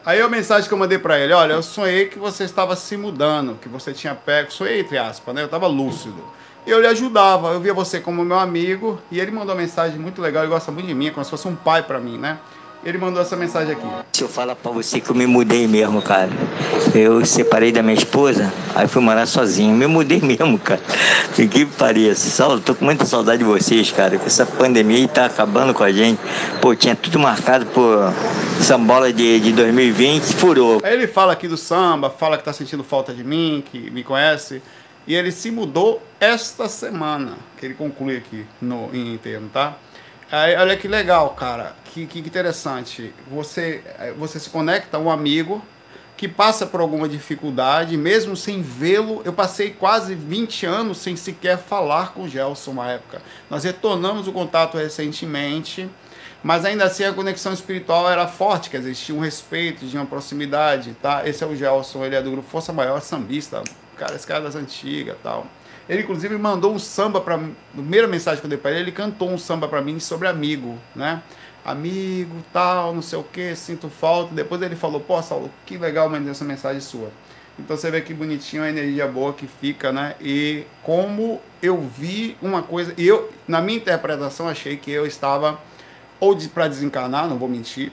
Aí 0.07 0.21
a 0.21 0.30
mensagem 0.30 0.69
que 0.69 0.74
eu 0.74 0.77
mandei 0.77 0.98
para 0.98 1.19
ele, 1.19 1.33
olha, 1.33 1.51
eu 1.51 1.62
sonhei 1.62 2.06
que 2.06 2.18
você 2.18 2.45
estava 2.45 2.77
se 2.77 2.95
mudando, 2.95 3.59
que 3.62 3.68
você 3.68 3.92
tinha 3.92 4.15
pego, 4.15 4.50
sonhei 4.54 4.80
entre 4.80 4.98
aspas, 4.98 5.36
né? 5.36 5.42
Eu 5.42 5.48
estava 5.48 5.68
lúcido. 5.68 6.24
Eu 6.65 6.80
lhe 6.80 6.88
ajudava, 6.88 7.50
eu 7.50 7.59
via 7.59 7.74
você 7.74 8.00
como 8.00 8.24
meu 8.24 8.39
amigo, 8.39 9.01
e 9.12 9.19
ele 9.19 9.31
mandou 9.31 9.54
uma 9.54 9.62
mensagem 9.62 10.00
muito 10.00 10.21
legal, 10.21 10.44
ele 10.44 10.50
gosta 10.54 10.71
muito 10.71 10.88
de 10.88 10.94
mim, 10.94 11.12
como 11.12 11.25
se 11.25 11.30
fosse 11.30 11.45
um 11.45 11.57
pai 11.57 11.83
para 11.83 12.00
mim, 12.00 12.18
né? 12.18 12.39
Ele 12.88 12.98
mandou 12.98 13.22
essa 13.22 13.36
mensagem 13.36 13.74
aqui. 13.74 13.86
Se 14.13 14.24
eu 14.24 14.30
falar 14.30 14.56
pra 14.56 14.72
você 14.72 15.01
que 15.01 15.10
eu 15.10 15.16
me 15.16 15.28
mudei 15.28 15.68
mesmo, 15.68 16.01
cara. 16.01 16.30
Eu 16.95 17.25
separei 17.25 17.69
da 17.69 17.84
minha 17.84 17.98
esposa, 17.98 18.50
aí 18.74 18.88
fui 18.88 19.01
morar 19.01 19.25
sozinho. 19.25 19.75
Me 19.75 19.86
mudei 19.86 20.22
mesmo, 20.24 20.57
cara. 20.57 20.80
Que 21.36 21.66
pareça. 21.66 22.30
Só, 22.30 22.57
tô 22.57 22.74
com 22.74 22.86
muita 22.86 23.04
saudade 23.04 23.39
de 23.39 23.44
vocês, 23.44 23.92
cara. 23.92 24.16
Essa 24.25 24.45
pandemia 24.45 25.06
tá 25.10 25.25
acabando 25.25 25.74
com 25.74 25.84
a 25.84 25.92
gente. 25.92 26.18
Pô, 26.62 26.74
tinha 26.74 26.95
tudo 26.95 27.19
marcado 27.19 27.66
por 27.66 28.13
sambola 28.62 29.12
de, 29.12 29.38
de 29.42 29.51
2020, 29.51 30.24
furou. 30.36 30.80
Aí 30.81 30.94
ele 30.94 31.07
fala 31.07 31.34
aqui 31.34 31.50
do 31.50 31.57
samba, 31.57 32.10
fala 32.10 32.38
que 32.38 32.45
tá 32.45 32.54
sentindo 32.54 32.86
falta 32.86 33.13
de 33.13 33.22
mim, 33.22 33.62
que 33.69 33.92
me 33.92 34.01
conhece. 34.01 34.62
E 35.06 35.13
ele 35.13 35.34
se 35.34 35.51
mudou 35.51 36.01
esta 36.22 36.69
semana, 36.69 37.34
que 37.57 37.66
ele 37.66 37.74
conclui 37.74 38.16
aqui 38.16 38.45
no, 38.62 38.89
em 38.94 39.18
termo, 39.18 39.50
tá? 39.50 39.75
Aí, 40.31 40.56
olha 40.57 40.75
que 40.75 40.88
legal, 40.88 41.29
cara. 41.31 41.75
Que, 41.85 42.06
que 42.06 42.19
interessante. 42.19 43.13
Você, 43.31 43.81
eh, 44.00 44.13
você 44.18 44.39
se 44.39 44.50
conecta 44.50 44.97
a 44.97 45.00
um 45.00 45.09
amigo 45.09 45.63
que 46.18 46.27
passa 46.27 46.65
por 46.65 46.81
alguma 46.81 47.07
dificuldade, 47.07 47.95
mesmo 47.95 48.35
sem 48.35 48.62
vê-lo. 48.62 49.21
Eu 49.24 49.31
passei 49.31 49.69
quase 49.69 50.15
20 50.15 50.65
anos 50.65 50.97
sem 50.97 51.15
sequer 51.15 51.57
falar 51.57 52.13
com 52.13 52.24
o 52.24 52.29
Gelson 52.29 52.71
uma 52.71 52.91
época. 52.91 53.21
Nós 53.50 53.63
retornamos 53.63 54.27
o 54.27 54.33
contato 54.33 54.77
recentemente, 54.77 55.88
mas 56.44 56.65
ainda 56.65 56.85
assim 56.85 57.03
a 57.03 57.13
conexão 57.13 57.53
espiritual 57.53 58.09
era 58.09 58.27
forte, 58.27 58.69
quer 58.69 58.79
dizer, 58.79 58.91
existia 58.91 59.15
um 59.15 59.19
respeito, 59.19 59.88
tinha 59.88 60.01
uma 60.01 60.07
proximidade, 60.07 60.95
tá? 61.01 61.27
Esse 61.27 61.44
é 61.44 61.47
o 61.47 61.56
Gelson, 61.56 62.03
ele 62.03 62.15
é 62.15 62.21
do 62.21 62.31
grupo 62.31 62.50
Força 62.50 62.74
Maior, 62.74 63.00
sambista, 63.01 63.63
cara, 63.95 64.15
esse 64.15 64.25
cara 64.25 64.41
das 64.41 64.56
antigas 64.56 65.15
tal. 65.24 65.45
Ele, 65.89 66.01
inclusive, 66.01 66.38
mandou 66.38 66.74
um 66.74 66.80
samba 66.80 67.22
para 67.22 67.38
mim. 67.38 67.56
Na 67.74 67.81
primeira 67.81 68.07
mensagem 68.07 68.39
que 68.39 68.45
eu 68.45 68.50
dei 68.50 68.57
para 68.57 68.72
ele, 68.72 68.81
ele 68.81 68.92
cantou 68.92 69.30
um 69.30 69.38
samba 69.38 69.68
para 69.68 69.81
mim 69.81 70.00
sobre 70.00 70.28
amigo, 70.28 70.78
né? 70.95 71.22
Amigo, 71.63 72.36
tal, 72.54 72.94
não 72.94 73.01
sei 73.01 73.19
o 73.19 73.24
que, 73.24 73.56
sinto 73.56 73.89
falta. 73.89 74.34
Depois 74.34 74.62
ele 74.62 74.75
falou: 74.75 75.00
Pô, 75.00 75.22
Saulo, 75.22 75.50
que 75.66 75.78
legal 75.78 76.10
mandar 76.10 76.31
essa 76.31 76.45
mensagem 76.45 76.81
sua. 76.81 77.10
Então 77.60 77.75
você 77.75 77.89
vê 77.89 78.01
que 78.01 78.13
bonitinho 78.13 78.63
a 78.63 78.69
energia 78.69 79.07
boa 79.07 79.34
que 79.34 79.48
fica, 79.48 79.92
né? 79.92 80.16
E 80.22 80.66
como 80.84 81.42
eu 81.62 81.81
vi 81.81 82.38
uma 82.42 82.62
coisa. 82.62 82.94
Eu, 82.98 83.31
na 83.48 83.62
minha 83.62 83.78
interpretação, 83.78 84.48
achei 84.48 84.78
que 84.78 84.92
eu 84.92 85.06
estava 85.06 85.60
ou 86.19 86.36
de, 86.36 86.50
para 86.50 86.68
desencarnar, 86.68 87.28
não 87.28 87.38
vou 87.38 87.48
mentir, 87.48 87.92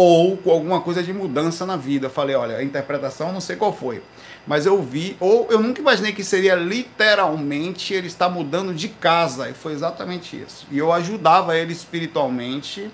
ou 0.00 0.36
com 0.36 0.50
alguma 0.50 0.80
coisa 0.80 1.02
de 1.02 1.12
mudança 1.12 1.66
na 1.66 1.76
vida. 1.76 2.06
Eu 2.06 2.10
falei: 2.10 2.36
Olha, 2.36 2.56
a 2.56 2.62
interpretação 2.62 3.32
não 3.32 3.40
sei 3.40 3.56
qual 3.56 3.72
foi 3.72 4.02
mas 4.46 4.66
eu 4.66 4.82
vi, 4.82 5.16
ou 5.20 5.46
eu 5.50 5.60
nunca 5.60 5.80
imaginei 5.80 6.12
que 6.12 6.24
seria 6.24 6.54
literalmente 6.54 7.92
ele 7.92 8.06
estar 8.06 8.28
mudando 8.28 8.74
de 8.74 8.88
casa, 8.88 9.48
e 9.48 9.54
foi 9.54 9.72
exatamente 9.72 10.36
isso. 10.36 10.66
E 10.70 10.78
eu 10.78 10.92
ajudava 10.92 11.56
ele 11.56 11.72
espiritualmente 11.72 12.90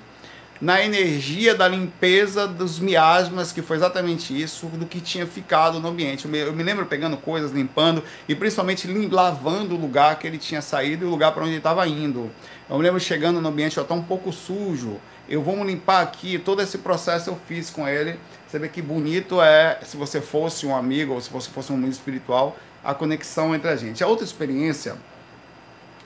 na 0.61 0.83
energia 0.83 1.55
da 1.55 1.69
limpeza 1.69 2.49
dos 2.49 2.79
miasmas, 2.79 3.53
que 3.53 3.63
foi 3.63 3.77
exatamente 3.77 4.39
isso, 4.39 4.67
do 4.67 4.87
que 4.87 5.01
tinha 5.01 5.27
ficado 5.27 5.79
no 5.79 5.89
ambiente. 5.89 6.25
Eu 6.25 6.31
me, 6.31 6.39
eu 6.39 6.53
me 6.53 6.63
lembro 6.63 6.87
pegando 6.87 7.17
coisas, 7.17 7.53
limpando 7.53 8.03
e 8.29 8.35
principalmente 8.35 8.87
lavando 9.11 9.75
o 9.75 9.79
lugar 9.79 10.19
que 10.19 10.27
ele 10.27 10.39
tinha 10.39 10.63
saído 10.63 11.05
e 11.05 11.07
o 11.07 11.11
lugar 11.11 11.33
para 11.33 11.43
onde 11.43 11.53
ele 11.53 11.59
estava 11.59 11.87
indo. 11.87 12.31
Eu 12.69 12.77
me 12.77 12.83
lembro 12.83 12.99
chegando 12.99 13.41
no 13.41 13.49
ambiente, 13.49 13.77
já 13.77 13.83
está 13.83 13.95
um 13.95 14.03
pouco 14.03 14.33
sujo. 14.33 14.99
Eu 15.29 15.43
vou 15.43 15.63
limpar 15.65 16.03
aqui, 16.03 16.39
todo 16.39 16.63
esse 16.63 16.79
processo 16.79 17.31
eu 17.31 17.39
fiz 17.47 17.71
com 17.71 17.87
ele 17.89 18.19
você 18.47 18.61
vê 18.61 18.69
que 18.69 18.81
bonito 18.81 19.43
é, 19.43 19.81
se 19.83 19.97
você 19.97 20.21
fosse 20.21 20.67
um 20.67 20.75
amigo 20.75 21.15
ou 21.15 21.21
se 21.21 21.29
você 21.29 21.51
fosse 21.51 21.73
um 21.73 21.77
mundo 21.77 21.93
espiritual, 21.93 22.57
a 22.83 22.95
conexão 22.95 23.55
entre 23.55 23.69
a 23.69 23.77
gente. 23.77 24.05
A 24.05 24.07
outra 24.07 24.25
experiência, 24.25 24.97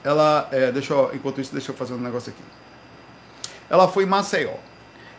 ela, 0.03 0.49
é, 0.51 0.71
deixa 0.71 0.93
eu, 0.93 1.11
enquanto 1.13 1.39
isso, 1.39 1.53
deixa 1.53 1.71
eu 1.71 1.75
fazer 1.75 1.93
um 1.93 1.99
negócio 1.99 2.33
aqui. 2.33 2.41
Ela 3.69 3.87
foi 3.87 4.05
em 4.05 4.07
Maceió. 4.07 4.55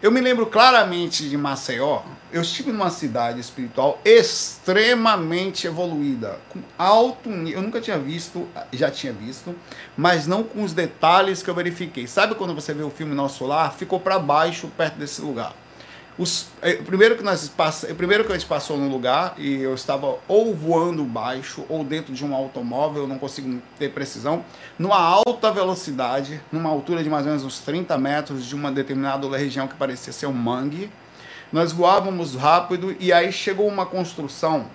Eu 0.03 0.11
me 0.11 0.21
lembro 0.21 0.47
claramente 0.47 1.29
de 1.29 1.37
Maceió. 1.37 2.03
Eu 2.33 2.43
estive 2.43 2.73
numa 2.73 2.91
cidade 2.91 3.39
espiritual 3.39 4.01
extremamente 4.05 5.69
evoluída, 5.69 6.41
com 6.49 6.59
alto 6.77 7.31
nível. 7.31 7.61
Eu 7.61 7.63
nunca 7.63 7.81
tinha 7.81 7.97
visto, 7.97 8.49
já 8.73 8.91
tinha 8.91 9.13
visto, 9.13 9.55
mas 9.97 10.27
não 10.27 10.43
com 10.43 10.65
os 10.65 10.73
detalhes 10.73 11.41
que 11.41 11.49
eu 11.49 11.55
verifiquei. 11.55 12.09
Sabe 12.09 12.35
quando 12.35 12.53
você 12.53 12.75
vê 12.75 12.83
o 12.83 12.91
filme 12.91 13.15
Nosso 13.15 13.47
Lar? 13.47 13.75
Ficou 13.75 14.01
para 14.01 14.19
baixo, 14.19 14.67
perto 14.77 14.97
desse 14.97 15.23
lugar. 15.23 15.55
Os, 16.19 16.49
é, 16.61 16.75
primeiro 16.75 17.17
que 17.17 17.23
nós 17.23 17.49
pass, 17.49 17.87
primeiro 17.97 18.25
que 18.25 18.33
a 18.33 18.35
gente 18.37 18.47
passou 18.47 18.77
no 18.77 18.87
lugar 18.89 19.35
e 19.39 19.63
eu 19.63 19.75
estava 19.75 20.19
ou 20.29 20.55
voando 20.55 21.03
baixo 21.05 21.65
ou 21.71 21.83
dentro 21.83 22.13
de 22.13 22.23
um 22.23 22.35
automóvel, 22.35 23.05
eu 23.05 23.09
não 23.09 23.19
consigo 23.19 23.63
ter 23.79 23.91
precisão, 23.91 24.45
numa 24.79 24.99
alta 24.99 25.51
velocidade, 25.51 26.39
numa 26.53 26.69
altura 26.69 27.03
de 27.03 27.09
mais 27.09 27.25
ou 27.25 27.31
menos 27.31 27.45
uns 27.45 27.61
30 27.61 27.97
metros 27.97 28.45
de 28.45 28.55
uma 28.55 28.71
determinada 28.71 29.27
região 29.37 29.67
que 29.67 29.75
parecia 29.75 30.13
ser 30.13 30.27
um 30.27 30.33
mangue. 30.33 30.91
Nós 31.51 31.73
voávamos 31.73 32.35
rápido 32.35 32.95
e 33.01 33.11
aí 33.11 33.33
chegou 33.33 33.67
uma 33.67 33.87
construção 33.87 34.67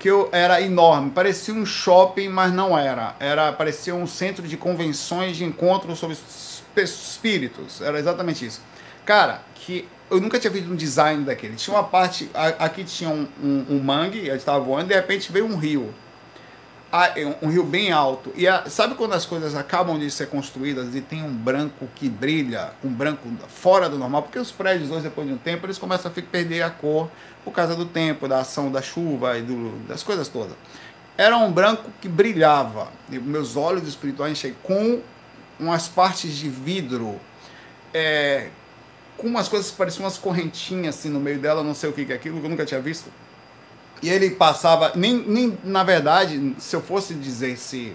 que 0.00 0.08
eu, 0.08 0.30
era 0.32 0.62
enorme, 0.62 1.10
parecia 1.10 1.52
um 1.52 1.66
shopping, 1.66 2.28
mas 2.28 2.52
não 2.52 2.76
era. 2.76 3.14
Era 3.20 3.52
parecia 3.52 3.94
um 3.94 4.06
centro 4.06 4.48
de 4.48 4.56
convenções 4.56 5.36
de 5.36 5.44
encontro 5.44 5.94
sobre 5.94 6.16
espíritos. 6.76 7.82
Era 7.82 7.98
exatamente 7.98 8.46
isso. 8.46 8.62
Cara, 9.10 9.42
que 9.56 9.88
eu 10.08 10.20
nunca 10.20 10.38
tinha 10.38 10.52
visto 10.52 10.70
um 10.70 10.76
design 10.76 11.24
daquele. 11.24 11.56
Tinha 11.56 11.76
uma 11.76 11.82
parte, 11.82 12.30
aqui 12.32 12.84
tinha 12.84 13.10
um, 13.10 13.26
um, 13.42 13.66
um 13.68 13.80
mangue, 13.80 14.24
eu 14.24 14.36
estava 14.36 14.60
voando, 14.60 14.86
de 14.86 14.94
repente 14.94 15.32
veio 15.32 15.46
um 15.46 15.56
rio. 15.56 15.92
É 16.92 17.36
um 17.42 17.48
rio 17.48 17.64
bem 17.64 17.90
alto. 17.90 18.32
E 18.36 18.46
a, 18.46 18.70
sabe 18.70 18.94
quando 18.94 19.14
as 19.14 19.26
coisas 19.26 19.56
acabam 19.56 19.98
de 19.98 20.08
ser 20.12 20.28
construídas 20.28 20.94
e 20.94 21.00
tem 21.00 21.24
um 21.24 21.34
branco 21.34 21.88
que 21.96 22.08
brilha, 22.08 22.70
um 22.84 22.88
branco 22.88 23.28
fora 23.48 23.88
do 23.88 23.98
normal? 23.98 24.22
Porque 24.22 24.38
os 24.38 24.52
prédios 24.52 24.92
hoje, 24.92 25.02
depois 25.02 25.26
de 25.26 25.34
um 25.34 25.38
tempo, 25.38 25.66
eles 25.66 25.76
começam 25.76 26.08
a 26.08 26.22
perder 26.22 26.62
a 26.62 26.70
cor 26.70 27.10
por 27.44 27.50
causa 27.52 27.74
do 27.74 27.86
tempo, 27.86 28.28
da 28.28 28.38
ação 28.38 28.70
da 28.70 28.80
chuva 28.80 29.38
e 29.38 29.42
do, 29.42 29.88
das 29.88 30.04
coisas 30.04 30.28
todas. 30.28 30.54
Era 31.18 31.36
um 31.36 31.50
branco 31.50 31.90
que 32.00 32.08
brilhava. 32.08 32.86
E 33.10 33.18
meus 33.18 33.56
olhos 33.56 33.88
espirituais 33.88 34.30
enchei 34.30 34.54
com 34.62 35.00
umas 35.58 35.88
partes 35.88 36.36
de 36.36 36.48
vidro 36.48 37.18
é, 37.92 38.50
com 39.20 39.26
umas 39.26 39.48
coisas 39.48 39.70
que 39.70 39.76
pareciam 39.76 40.04
umas 40.04 40.16
correntinhas 40.16 40.98
assim 40.98 41.10
no 41.10 41.20
meio 41.20 41.38
dela, 41.38 41.62
não 41.62 41.74
sei 41.74 41.90
o 41.90 41.92
que, 41.92 42.04
que 42.04 42.12
é 42.12 42.16
aquilo, 42.16 42.40
que 42.40 42.46
eu 42.46 42.50
nunca 42.50 42.64
tinha 42.64 42.80
visto. 42.80 43.10
E 44.02 44.08
ele 44.08 44.30
passava, 44.30 44.92
nem, 44.94 45.14
nem 45.26 45.58
na 45.62 45.84
verdade, 45.84 46.54
se 46.58 46.74
eu 46.74 46.80
fosse 46.80 47.12
dizer 47.12 47.56
se 47.58 47.94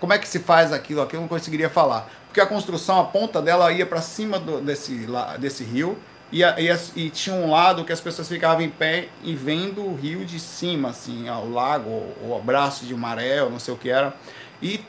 como 0.00 0.12
é 0.12 0.18
que 0.18 0.26
se 0.26 0.40
faz 0.40 0.72
aquilo 0.72 1.00
aqui, 1.00 1.14
eu 1.16 1.20
não 1.20 1.28
conseguiria 1.28 1.70
falar. 1.70 2.10
Porque 2.26 2.40
a 2.40 2.46
construção, 2.46 3.00
a 3.00 3.04
ponta 3.04 3.40
dela 3.40 3.72
ia 3.72 3.86
para 3.86 4.02
cima 4.02 4.40
do, 4.40 4.60
desse, 4.60 5.06
desse 5.38 5.62
rio 5.62 5.96
e, 6.32 6.42
e, 6.42 6.78
e, 6.96 7.10
tinha 7.10 7.36
um 7.36 7.50
lado 7.50 7.84
que 7.84 7.92
as 7.92 8.00
pessoas 8.00 8.28
ficavam 8.28 8.60
em 8.62 8.68
pé 8.68 9.08
e 9.22 9.36
vendo 9.36 9.82
o 9.82 9.94
rio 9.94 10.24
de 10.24 10.40
cima, 10.40 10.90
assim, 10.90 11.30
o 11.30 11.52
lago, 11.52 11.88
o 11.88 12.36
abraço 12.36 12.84
de 12.84 12.94
maré, 12.94 13.40
ou 13.40 13.50
não 13.50 13.60
sei 13.60 13.72
o 13.72 13.76
que 13.76 13.88
era. 13.88 14.12
E 14.60 14.80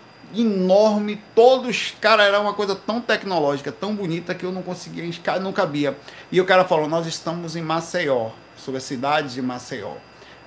enorme, 0.41 1.21
todos, 1.33 1.95
cara, 2.01 2.23
era 2.23 2.39
uma 2.39 2.53
coisa 2.53 2.75
tão 2.75 3.01
tecnológica, 3.01 3.71
tão 3.71 3.95
bonita 3.95 4.35
que 4.35 4.45
eu 4.45 4.51
não 4.51 4.61
conseguia, 4.61 5.03
não 5.39 5.53
cabia. 5.53 5.97
E 6.31 6.39
o 6.41 6.45
cara 6.45 6.65
falou: 6.65 6.87
Nós 6.87 7.05
estamos 7.07 7.55
em 7.55 7.61
Maceió, 7.61 8.29
sobre 8.57 8.77
a 8.77 8.81
cidade 8.81 9.33
de 9.33 9.41
Maceió. 9.41 9.93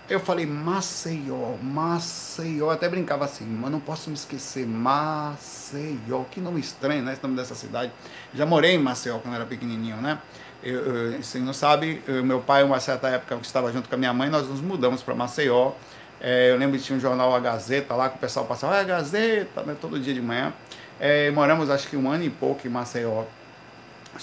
Eu 0.08 0.18
falei, 0.18 0.46
Maceió, 0.46 1.56
Maceió. 1.62 2.70
Até 2.70 2.88
brincava 2.88 3.26
assim, 3.26 3.44
mas 3.44 3.70
não 3.70 3.78
posso 3.78 4.08
me 4.08 4.16
esquecer. 4.16 4.66
Maceió. 4.66 6.24
Que 6.30 6.40
nome 6.40 6.60
estranho, 6.60 7.02
né? 7.02 7.16
Nome 7.22 7.36
dessa 7.36 7.54
cidade. 7.54 7.92
Já 8.32 8.46
morei 8.46 8.74
em 8.74 8.78
Maceió 8.78 9.18
quando 9.18 9.34
era 9.34 9.44
pequenininho, 9.44 9.98
né? 9.98 10.18
Eu, 10.62 11.12
eu, 11.12 11.22
você 11.22 11.38
não 11.38 11.52
sabe, 11.52 12.02
eu, 12.08 12.24
meu 12.24 12.40
pai, 12.40 12.64
uma 12.64 12.80
certa 12.80 13.08
época 13.08 13.36
que 13.36 13.46
estava 13.46 13.70
junto 13.70 13.88
com 13.88 13.94
a 13.94 13.98
minha 13.98 14.12
mãe, 14.12 14.30
nós 14.30 14.48
nos 14.48 14.60
mudamos 14.62 15.02
para 15.02 15.14
Maceió. 15.14 15.72
É, 16.20 16.50
eu 16.50 16.56
lembro 16.56 16.78
que 16.78 16.84
tinha 16.84 16.96
um 16.96 17.00
jornal 17.00 17.34
A 17.34 17.38
Gazeta 17.38 17.94
lá, 17.94 18.08
que 18.08 18.16
o 18.16 18.18
pessoal 18.18 18.44
passava, 18.44 18.74
ah, 18.74 18.80
a 18.80 18.84
Gazeta, 18.84 19.62
né, 19.62 19.76
todo 19.80 19.98
dia 20.00 20.12
de 20.12 20.20
manhã. 20.20 20.52
É, 20.98 21.30
moramos 21.30 21.70
acho 21.70 21.88
que 21.88 21.96
um 21.96 22.10
ano 22.10 22.24
e 22.24 22.30
pouco 22.30 22.66
em 22.66 22.70
Maceió. 22.70 23.24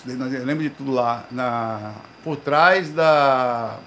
Eu 0.06 0.46
lembro 0.46 0.64
de 0.64 0.70
tudo 0.70 0.92
lá, 0.92 1.26
na, 1.32 1.94
por 2.24 2.36
trás 2.36 2.90
da. 2.90 3.78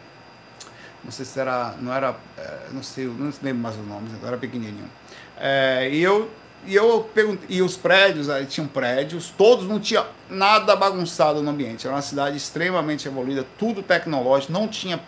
Não 1.04 1.10
sei 1.10 1.26
se 1.26 1.38
era. 1.38 1.74
Não 1.80 1.92
era. 1.92 2.16
É, 2.38 2.58
não 2.72 2.82
sei, 2.82 3.04
não 3.04 3.30
lembro 3.42 3.62
mais 3.62 3.76
os 3.76 3.86
nomes, 3.86 4.10
eu 4.20 4.26
era 4.26 4.38
pequenininho. 4.38 4.90
É, 5.38 5.88
e 5.90 6.02
eu. 6.02 6.30
E 6.66 6.74
eu 6.74 7.08
perguntei, 7.14 7.46
e 7.56 7.62
os 7.62 7.76
prédios, 7.76 8.28
aí 8.28 8.44
tinham 8.44 8.66
prédios, 8.66 9.32
todos 9.38 9.68
não 9.68 9.78
tinha 9.78 10.04
nada 10.28 10.74
bagunçado 10.74 11.40
no 11.40 11.50
ambiente. 11.50 11.86
Era 11.86 11.94
uma 11.94 12.02
cidade 12.02 12.36
extremamente 12.36 13.06
evoluída, 13.06 13.46
tudo 13.56 13.80
tecnológico, 13.80 14.52
não 14.52 14.66
tinha 14.66 15.00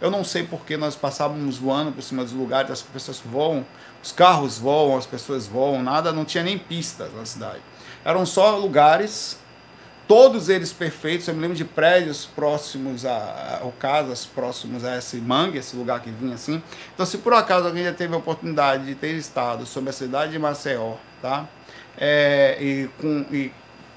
eu 0.00 0.10
não 0.10 0.22
sei 0.22 0.44
porque 0.44 0.76
nós 0.76 0.94
passávamos 0.94 1.58
voando 1.58 1.92
por 1.92 2.02
cima 2.02 2.22
dos 2.22 2.32
lugares, 2.32 2.70
as 2.70 2.82
pessoas 2.82 3.20
voam, 3.24 3.64
os 4.02 4.12
carros 4.12 4.58
voam, 4.58 4.96
as 4.96 5.06
pessoas 5.06 5.46
voam, 5.46 5.82
nada, 5.82 6.12
não 6.12 6.24
tinha 6.24 6.44
nem 6.44 6.58
pistas 6.58 7.12
na 7.14 7.24
cidade. 7.24 7.60
Eram 8.04 8.24
só 8.26 8.56
lugares, 8.56 9.38
todos 10.06 10.48
eles 10.48 10.72
perfeitos. 10.72 11.26
Eu 11.26 11.34
me 11.34 11.40
lembro 11.40 11.56
de 11.56 11.64
prédios 11.64 12.26
próximos 12.26 13.04
a, 13.04 13.60
ou 13.62 13.72
casas 13.72 14.24
próximos 14.24 14.84
a 14.84 14.98
esse 14.98 15.16
mangue, 15.16 15.58
esse 15.58 15.74
lugar 15.74 16.00
que 16.00 16.10
vinha 16.10 16.34
assim. 16.34 16.62
Então, 16.94 17.04
se 17.04 17.18
por 17.18 17.32
acaso 17.32 17.66
alguém 17.66 17.84
já 17.84 17.92
teve 17.92 18.14
a 18.14 18.18
oportunidade 18.18 18.86
de 18.86 18.94
ter 18.94 19.14
estado 19.14 19.66
sobre 19.66 19.90
a 19.90 19.92
cidade 19.92 20.32
de 20.32 20.38
Maceió, 20.38 20.94
tá? 21.20 21.48
É, 21.98 22.58
e, 22.60 22.90
com, 23.00 23.24
e 23.32 23.50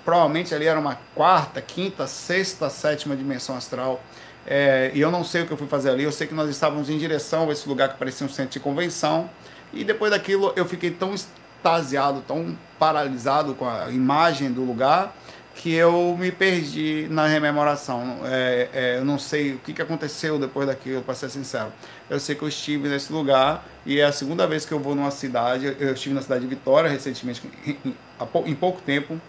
provavelmente 0.05 0.55
ali 0.55 0.65
era 0.65 0.79
uma 0.79 0.97
quarta, 1.13 1.61
quinta, 1.61 2.07
sexta, 2.07 2.69
sétima 2.69 3.15
dimensão 3.15 3.55
astral 3.55 4.01
é, 4.49 4.89
e 4.95 4.99
eu 4.99 5.11
não 5.11 5.23
sei 5.23 5.43
o 5.43 5.45
que 5.45 5.51
eu 5.51 5.57
fui 5.57 5.67
fazer 5.67 5.91
ali, 5.91 6.03
eu 6.03 6.11
sei 6.11 6.25
que 6.25 6.33
nós 6.33 6.49
estávamos 6.49 6.89
em 6.89 6.97
direção 6.97 7.47
a 7.47 7.51
esse 7.51 7.69
lugar 7.69 7.89
que 7.89 7.99
parecia 7.99 8.25
um 8.25 8.29
centro 8.29 8.53
de 8.53 8.59
convenção. 8.59 9.29
E 9.71 9.83
depois 9.83 10.09
daquilo 10.09 10.51
eu 10.55 10.65
fiquei 10.65 10.89
tão 10.89 11.13
extasiado, 11.13 12.21
tão 12.27 12.57
paralisado 12.79 13.53
com 13.53 13.69
a 13.69 13.91
imagem 13.91 14.51
do 14.51 14.63
lugar, 14.63 15.15
que 15.53 15.71
eu 15.73 16.17
me 16.17 16.31
perdi 16.31 17.05
na 17.11 17.27
rememoração. 17.27 18.21
É, 18.23 18.69
é, 18.73 18.97
eu 18.97 19.05
não 19.05 19.19
sei 19.19 19.53
o 19.53 19.59
que, 19.59 19.71
que 19.71 19.81
aconteceu 19.83 20.39
depois 20.39 20.65
daquilo, 20.65 21.03
para 21.03 21.13
ser 21.13 21.29
sincero. 21.29 21.71
Eu 22.09 22.19
sei 22.19 22.33
que 22.33 22.41
eu 22.41 22.47
estive 22.47 22.87
nesse 22.89 23.13
lugar 23.13 23.63
e 23.85 23.99
é 23.99 24.05
a 24.05 24.11
segunda 24.11 24.47
vez 24.47 24.65
que 24.65 24.71
eu 24.71 24.79
vou 24.79 24.95
numa 24.95 25.11
cidade. 25.11 25.75
Eu 25.79 25.93
estive 25.93 26.15
na 26.15 26.23
cidade 26.23 26.41
de 26.41 26.47
Vitória 26.47 26.89
recentemente, 26.89 27.43
em, 27.67 27.77
em, 28.45 28.55
pouco 28.55 28.81
tempo, 28.81 29.21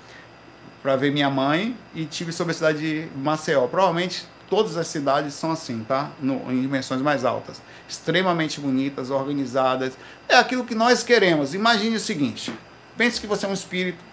para 0.83 0.97
ver 0.97 1.11
minha 1.11 1.29
mãe 1.29 1.77
e 1.95 2.07
tive 2.07 2.33
sobre 2.33 2.53
a 2.53 2.55
cidade 2.55 2.79
de 2.79 3.09
Maceió. 3.19 3.67
Provavelmente 3.67 4.25
todas 4.51 4.77
as 4.77 4.89
cidades 4.89 5.33
são 5.33 5.53
assim, 5.53 5.85
tá? 5.87 6.11
No, 6.21 6.53
em 6.53 6.61
dimensões 6.61 7.01
mais 7.01 7.25
altas. 7.25 7.63
Extremamente 7.89 8.61
bonitas, 8.61 9.09
organizadas. 9.11 9.97
É 10.29 10.37
aquilo 10.37 10.65
que 10.65 10.75
nós 10.75 11.03
queremos. 11.03 11.55
Imagine 11.55 11.97
o 11.97 12.01
seguinte: 12.01 12.53
pense 12.99 13.21
que 13.21 13.27
você 13.27 13.47
é 13.47 13.49
um 13.49 13.55
espírito 13.55 14.11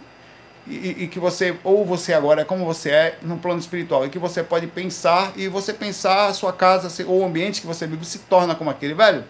e, 0.70 1.04
e, 1.04 1.08
que 1.08 1.20
você, 1.20 1.56
ou 1.64 1.86
você 1.86 2.14
agora 2.14 2.42
é 2.42 2.46
como 2.46 2.66
você 2.66 2.90
é 2.92 3.18
no 3.22 3.38
plano 3.38 3.60
espiritual, 3.60 4.06
e 4.06 4.10
que 4.10 4.20
você 4.20 4.44
pode 4.44 4.68
pensar 4.68 5.32
e 5.36 5.48
você 5.48 5.74
pensar 5.74 6.28
a 6.28 6.34
sua 6.34 6.52
casa 6.52 7.04
ou 7.06 7.22
o 7.22 7.26
ambiente 7.26 7.62
que 7.62 7.68
você 7.68 7.88
vive 7.88 8.06
se 8.06 8.20
torna 8.20 8.54
como 8.54 8.70
aquele, 8.70 8.94
velho. 8.94 9.24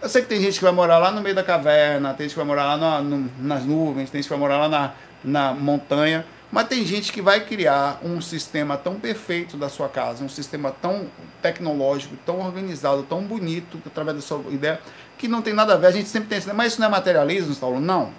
Eu 0.00 0.08
sei 0.08 0.22
que 0.22 0.28
tem 0.28 0.40
gente 0.40 0.58
que 0.58 0.64
vai 0.64 0.72
morar 0.72 0.98
lá 0.98 1.10
no 1.10 1.20
meio 1.20 1.34
da 1.34 1.42
caverna, 1.42 2.14
tem 2.14 2.24
gente 2.24 2.34
que 2.34 2.38
vai 2.38 2.46
morar 2.46 2.76
lá 2.76 3.02
no, 3.02 3.30
nas 3.38 3.64
nuvens, 3.64 4.10
tem 4.10 4.20
gente 4.20 4.28
que 4.28 4.30
vai 4.30 4.38
morar 4.38 4.58
lá 4.58 4.68
na, 4.68 4.92
na 5.24 5.54
montanha, 5.54 6.24
mas 6.54 6.68
tem 6.68 6.86
gente 6.86 7.12
que 7.12 7.20
vai 7.20 7.40
criar 7.40 7.98
um 8.00 8.20
sistema 8.20 8.76
tão 8.76 8.94
perfeito 8.94 9.56
da 9.56 9.68
sua 9.68 9.88
casa, 9.88 10.22
um 10.22 10.28
sistema 10.28 10.70
tão 10.70 11.08
tecnológico, 11.42 12.16
tão 12.24 12.38
organizado, 12.38 13.02
tão 13.02 13.24
bonito, 13.24 13.82
através 13.84 14.18
da 14.18 14.22
sua 14.22 14.40
ideia, 14.52 14.80
que 15.18 15.26
não 15.26 15.42
tem 15.42 15.52
nada 15.52 15.74
a 15.74 15.76
ver. 15.76 15.88
A 15.88 15.90
gente 15.90 16.08
sempre 16.08 16.28
tem 16.28 16.54
mas 16.54 16.70
isso 16.70 16.80
não 16.80 16.86
é 16.86 16.90
materialismo, 16.92 17.52
Saulo? 17.54 17.80
Não. 17.80 18.12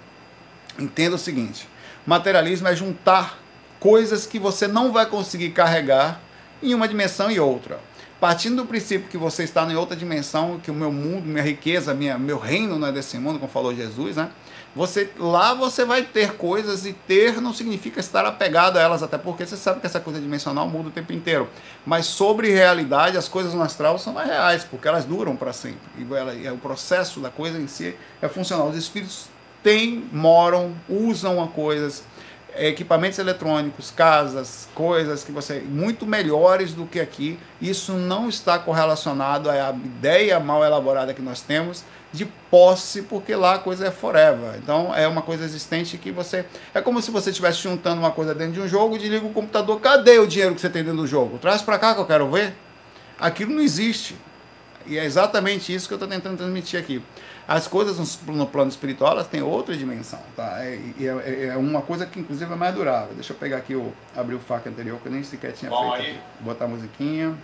Entenda 0.78 1.16
o 1.16 1.18
seguinte: 1.18 1.66
materialismo 2.06 2.68
é 2.68 2.76
juntar 2.76 3.38
coisas 3.80 4.26
que 4.26 4.38
você 4.38 4.68
não 4.68 4.92
vai 4.92 5.06
conseguir 5.06 5.52
carregar 5.52 6.20
em 6.62 6.74
uma 6.74 6.86
dimensão 6.86 7.30
e 7.30 7.40
outra. 7.40 7.80
Partindo 8.20 8.56
do 8.56 8.66
princípio 8.66 9.08
que 9.08 9.16
você 9.16 9.44
está 9.44 9.64
em 9.64 9.76
outra 9.76 9.96
dimensão, 9.96 10.60
que 10.62 10.70
o 10.70 10.74
meu 10.74 10.92
mundo, 10.92 11.24
minha 11.24 11.42
riqueza, 11.42 11.94
minha, 11.94 12.18
meu 12.18 12.38
reino 12.38 12.78
não 12.78 12.88
é 12.88 12.92
desse 12.92 13.16
mundo, 13.16 13.38
como 13.38 13.50
falou 13.50 13.74
Jesus, 13.74 14.16
né? 14.16 14.28
Você 14.76 15.10
lá 15.18 15.54
você 15.54 15.86
vai 15.86 16.02
ter 16.02 16.34
coisas 16.34 16.84
e 16.84 16.92
ter 16.92 17.40
não 17.40 17.54
significa 17.54 17.98
estar 17.98 18.26
apegado 18.26 18.76
a 18.76 18.82
elas, 18.82 19.02
até 19.02 19.16
porque 19.16 19.46
você 19.46 19.56
sabe 19.56 19.80
que 19.80 19.86
essa 19.86 19.98
coisa 19.98 20.20
dimensional 20.20 20.68
muda 20.68 20.90
o 20.90 20.92
tempo 20.92 21.14
inteiro. 21.14 21.48
Mas 21.86 22.04
sobre 22.04 22.52
realidade, 22.52 23.16
as 23.16 23.26
coisas 23.26 23.54
no 23.54 23.62
astral 23.62 23.98
são 23.98 24.12
mais 24.12 24.28
reais, 24.28 24.64
porque 24.64 24.86
elas 24.86 25.06
duram 25.06 25.34
para 25.34 25.54
sempre. 25.54 25.80
E, 25.96 26.14
ela, 26.14 26.34
e 26.34 26.46
o 26.50 26.58
processo 26.58 27.20
da 27.20 27.30
coisa 27.30 27.58
em 27.58 27.66
si 27.66 27.96
é 28.20 28.28
funcional. 28.28 28.68
Os 28.68 28.76
espíritos 28.76 29.28
têm, 29.62 30.04
moram, 30.12 30.74
usam 30.90 31.42
a 31.42 31.48
coisas, 31.48 32.04
equipamentos 32.54 33.18
eletrônicos, 33.18 33.90
casas, 33.90 34.68
coisas 34.74 35.24
que 35.24 35.32
você 35.32 35.60
muito 35.60 36.04
melhores 36.04 36.74
do 36.74 36.84
que 36.84 37.00
aqui. 37.00 37.38
Isso 37.62 37.94
não 37.94 38.28
está 38.28 38.58
correlacionado 38.58 39.48
à 39.48 39.70
ideia 39.70 40.38
mal 40.38 40.62
elaborada 40.62 41.14
que 41.14 41.22
nós 41.22 41.40
temos 41.40 41.82
de 42.16 42.24
posse, 42.50 43.02
porque 43.02 43.34
lá 43.34 43.54
a 43.54 43.58
coisa 43.58 43.86
é 43.86 43.90
forever. 43.90 44.56
Então 44.56 44.94
é 44.94 45.06
uma 45.06 45.22
coisa 45.22 45.44
existente 45.44 45.98
que 45.98 46.10
você. 46.10 46.44
É 46.74 46.80
como 46.80 47.02
se 47.02 47.10
você 47.10 47.30
estivesse 47.30 47.58
juntando 47.58 48.00
uma 48.00 48.10
coisa 48.10 48.34
dentro 48.34 48.54
de 48.54 48.60
um 48.60 48.68
jogo, 48.68 48.98
desliga 48.98 49.26
o 49.26 49.32
computador, 49.32 49.78
cadê 49.80 50.18
o 50.18 50.26
dinheiro 50.26 50.54
que 50.54 50.60
você 50.60 50.70
tem 50.70 50.82
dentro 50.82 50.98
do 50.98 51.06
jogo? 51.06 51.38
Traz 51.38 51.62
para 51.62 51.78
cá 51.78 51.94
que 51.94 52.00
eu 52.00 52.06
quero 52.06 52.30
ver. 52.30 52.54
Aquilo 53.20 53.52
não 53.52 53.60
existe. 53.60 54.16
E 54.86 54.98
é 54.98 55.04
exatamente 55.04 55.74
isso 55.74 55.88
que 55.88 55.94
eu 55.94 55.96
estou 55.96 56.08
tentando 56.08 56.36
transmitir 56.36 56.78
aqui. 56.78 57.02
As 57.46 57.68
coisas 57.68 58.18
no 58.26 58.46
plano 58.46 58.70
espiritual 58.70 59.12
elas 59.12 59.28
têm 59.28 59.42
outra 59.42 59.76
dimensão. 59.76 60.20
Tá? 60.34 60.64
É, 60.64 60.80
é, 61.00 61.46
é 61.52 61.56
uma 61.56 61.82
coisa 61.82 62.06
que 62.06 62.18
inclusive 62.18 62.50
é 62.52 62.56
mais 62.56 62.74
durável. 62.74 63.14
Deixa 63.14 63.32
eu 63.32 63.36
pegar 63.36 63.58
aqui 63.58 63.74
o. 63.74 63.92
abrir 64.16 64.36
o 64.36 64.40
faca 64.40 64.70
anterior, 64.70 64.98
que 65.00 65.08
eu 65.08 65.12
nem 65.12 65.22
sequer 65.22 65.52
tinha 65.52 65.70
Bom, 65.70 65.92
feito. 65.92 66.06
Aí. 66.06 66.20
Botar 66.40 66.64
a 66.64 66.68
musiquinha. 66.68 67.36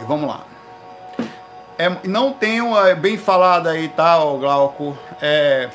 E 0.00 0.04
vamos 0.04 0.28
lá. 0.28 0.46
É, 1.80 2.06
não 2.06 2.30
tenho 2.34 2.76
é, 2.76 2.94
bem 2.94 3.16
falado 3.16 3.66
aí, 3.66 3.88
tá, 3.88 4.18
Glauco? 4.18 4.98
É, 5.18 5.70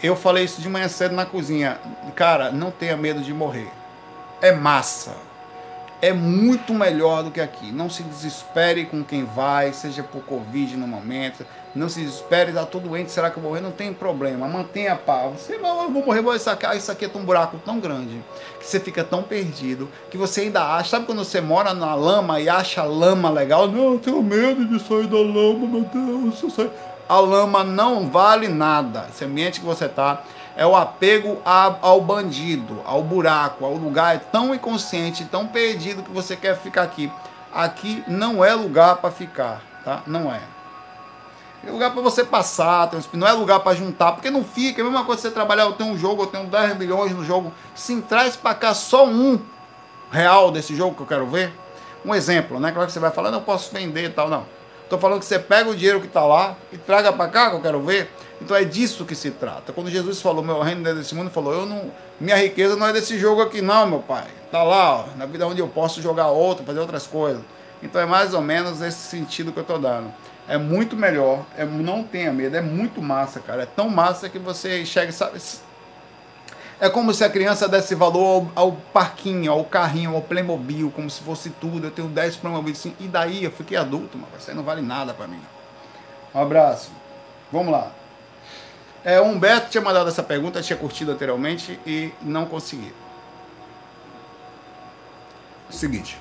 eu 0.00 0.14
falei 0.14 0.44
isso 0.44 0.62
de 0.62 0.68
manhã 0.68 0.86
cedo 0.86 1.16
na 1.16 1.26
cozinha. 1.26 1.78
Cara, 2.14 2.52
não 2.52 2.70
tenha 2.70 2.96
medo 2.96 3.20
de 3.20 3.34
morrer. 3.34 3.68
É 4.40 4.52
massa. 4.52 5.16
É 6.02 6.12
muito 6.12 6.74
melhor 6.74 7.22
do 7.22 7.30
que 7.30 7.40
aqui. 7.40 7.72
Não 7.72 7.88
se 7.88 8.02
desespere 8.02 8.84
com 8.84 9.02
quem 9.02 9.24
vai, 9.24 9.72
seja 9.72 10.02
por 10.02 10.22
Covid 10.22 10.76
no 10.76 10.86
momento. 10.86 11.46
Não 11.76 11.90
se 11.90 12.00
desespere, 12.00 12.50
está 12.50 12.64
tudo 12.64 12.88
doente, 12.88 13.10
será 13.10 13.30
que 13.30 13.36
eu 13.36 13.42
vou 13.42 13.50
morrer? 13.50 13.62
Não 13.62 13.70
tem 13.70 13.92
problema, 13.92 14.48
mantenha 14.48 14.94
a 14.94 14.96
paz. 14.96 15.40
Você 15.40 15.58
não, 15.58 15.82
eu 15.82 15.90
vou 15.90 16.04
morrer, 16.04 16.22
vou 16.22 16.38
sacar, 16.38 16.74
isso 16.74 16.90
aqui 16.90 17.04
é 17.04 17.10
um 17.14 17.24
buraco 17.24 17.58
tão 17.64 17.78
grande, 17.78 18.22
que 18.58 18.66
você 18.66 18.80
fica 18.80 19.04
tão 19.04 19.22
perdido, 19.22 19.86
que 20.10 20.16
você 20.16 20.42
ainda 20.42 20.62
acha, 20.62 20.90
sabe 20.90 21.04
quando 21.04 21.22
você 21.22 21.38
mora 21.38 21.74
na 21.74 21.94
lama 21.94 22.40
e 22.40 22.48
acha 22.48 22.80
a 22.80 22.84
lama 22.84 23.28
legal? 23.28 23.68
Não, 23.68 23.92
eu 23.92 23.98
tenho 23.98 24.22
medo 24.22 24.64
de 24.64 24.82
sair 24.82 25.06
da 25.06 25.18
lama, 25.18 25.66
meu 25.66 25.82
Deus, 25.82 26.42
eu 26.42 26.50
saio. 26.50 26.70
A 27.08 27.20
lama 27.20 27.62
não 27.62 28.08
vale 28.08 28.48
nada. 28.48 29.06
Esse 29.10 29.24
ambiente 29.24 29.60
que 29.60 29.66
você 29.66 29.84
está 29.84 30.24
é 30.56 30.66
o 30.66 30.74
apego 30.74 31.40
ao 31.44 32.00
bandido, 32.00 32.80
ao 32.84 33.02
buraco, 33.02 33.64
ao 33.64 33.74
lugar 33.74 34.18
tão 34.32 34.54
inconsciente, 34.54 35.24
tão 35.26 35.46
perdido 35.46 36.02
que 36.02 36.10
você 36.10 36.34
quer 36.34 36.58
ficar 36.58 36.82
aqui. 36.82 37.12
Aqui 37.52 38.02
não 38.08 38.44
é 38.44 38.54
lugar 38.54 38.96
para 38.96 39.10
ficar, 39.10 39.62
tá? 39.84 40.02
Não 40.06 40.32
é. 40.32 40.40
É 41.66 41.70
lugar 41.70 41.92
para 41.92 42.00
você 42.00 42.24
passar, 42.24 42.90
não 43.12 43.26
é 43.26 43.32
lugar 43.32 43.60
para 43.60 43.76
juntar, 43.76 44.12
porque 44.12 44.30
não 44.30 44.44
fica. 44.44 44.80
É 44.80 44.82
a 44.82 44.84
mesma 44.84 45.04
coisa 45.04 45.22
você 45.22 45.30
trabalhar, 45.30 45.64
eu 45.64 45.72
tenho 45.72 45.90
um 45.90 45.98
jogo, 45.98 46.22
eu 46.22 46.26
tenho 46.26 46.46
10 46.46 46.78
milhões 46.78 47.12
no 47.12 47.24
jogo. 47.24 47.52
Se 47.74 48.00
traz 48.02 48.36
para 48.36 48.54
cá 48.54 48.72
só 48.72 49.06
um 49.06 49.40
real 50.10 50.50
desse 50.50 50.74
jogo 50.74 50.94
que 50.94 51.02
eu 51.02 51.06
quero 51.06 51.26
ver. 51.26 51.52
Um 52.04 52.14
exemplo, 52.14 52.60
né? 52.60 52.70
Claro 52.70 52.86
que 52.86 52.92
você 52.92 53.00
vai 53.00 53.10
falar, 53.10 53.30
não 53.30 53.42
posso 53.42 53.74
vender 53.74 54.04
e 54.04 54.10
tal, 54.10 54.28
não. 54.28 54.46
Estou 54.84 54.98
falando 54.98 55.18
que 55.18 55.26
você 55.26 55.38
pega 55.38 55.68
o 55.68 55.74
dinheiro 55.74 56.00
que 56.00 56.06
está 56.06 56.24
lá 56.24 56.54
e 56.72 56.78
traga 56.78 57.12
para 57.12 57.28
cá 57.28 57.50
que 57.50 57.56
eu 57.56 57.60
quero 57.60 57.80
ver. 57.82 58.12
Então 58.40 58.56
é 58.56 58.64
disso 58.64 59.04
que 59.04 59.14
se 59.14 59.30
trata. 59.30 59.72
Quando 59.72 59.90
Jesus 59.90 60.20
falou, 60.20 60.44
meu 60.44 60.60
reino 60.60 60.86
é 60.88 60.94
desse 60.94 61.14
mundo, 61.14 61.30
falou, 61.30 61.52
eu 61.52 61.66
não, 61.66 61.90
minha 62.20 62.36
riqueza 62.36 62.76
não 62.76 62.86
é 62.86 62.92
desse 62.92 63.18
jogo 63.18 63.42
aqui 63.42 63.62
não, 63.62 63.86
meu 63.86 64.00
pai. 64.00 64.26
Tá 64.50 64.62
lá, 64.62 65.00
ó, 65.00 65.04
na 65.16 65.26
vida 65.26 65.46
onde 65.46 65.60
eu 65.60 65.68
posso 65.68 66.02
jogar 66.02 66.28
outro, 66.28 66.64
fazer 66.64 66.80
outras 66.80 67.06
coisas. 67.06 67.42
Então 67.82 68.00
é 68.00 68.06
mais 68.06 68.34
ou 68.34 68.40
menos 68.40 68.80
esse 68.80 69.08
sentido 69.08 69.52
que 69.52 69.58
eu 69.58 69.62
estou 69.62 69.78
dando 69.78 70.12
é 70.48 70.56
muito 70.56 70.96
melhor, 70.96 71.44
é, 71.56 71.64
não 71.64 72.04
tenha 72.04 72.32
medo, 72.32 72.56
é 72.56 72.60
muito 72.60 73.02
massa, 73.02 73.40
cara. 73.40 73.64
É 73.64 73.66
tão 73.66 73.88
massa 73.88 74.28
que 74.28 74.38
você 74.38 74.84
chega, 74.84 75.10
sabe? 75.10 75.40
É 76.78 76.88
como 76.88 77.12
se 77.12 77.24
a 77.24 77.30
criança 77.30 77.68
desse 77.68 77.94
valor 77.94 78.48
ao, 78.54 78.66
ao 78.66 78.72
parquinho, 78.72 79.50
ao 79.50 79.64
carrinho, 79.64 80.14
ao 80.14 80.22
Playmobil, 80.22 80.90
como 80.94 81.10
se 81.10 81.20
fosse 81.22 81.50
tudo. 81.50 81.86
Eu 81.86 81.90
tenho 81.90 82.08
10 82.08 82.36
Playmobil, 82.36 82.72
assim, 82.72 82.94
e 83.00 83.08
daí 83.08 83.44
eu 83.44 83.50
fiquei 83.50 83.76
adulto, 83.76 84.18
mas 84.18 84.42
isso 84.42 84.50
aí 84.50 84.56
não 84.56 84.62
vale 84.62 84.82
nada 84.82 85.12
para 85.14 85.26
mim. 85.26 85.40
Um 86.34 86.40
abraço. 86.40 86.90
Vamos 87.50 87.72
lá. 87.72 87.90
É, 89.06 89.20
o 89.20 89.24
Humberto 89.24 89.70
tinha 89.70 89.80
mandado 89.80 90.08
essa 90.08 90.20
pergunta, 90.20 90.60
tinha 90.60 90.76
curtido 90.76 91.12
anteriormente 91.12 91.78
e 91.86 92.12
não 92.20 92.44
consegui. 92.44 92.92
Seguinte. 95.70 96.20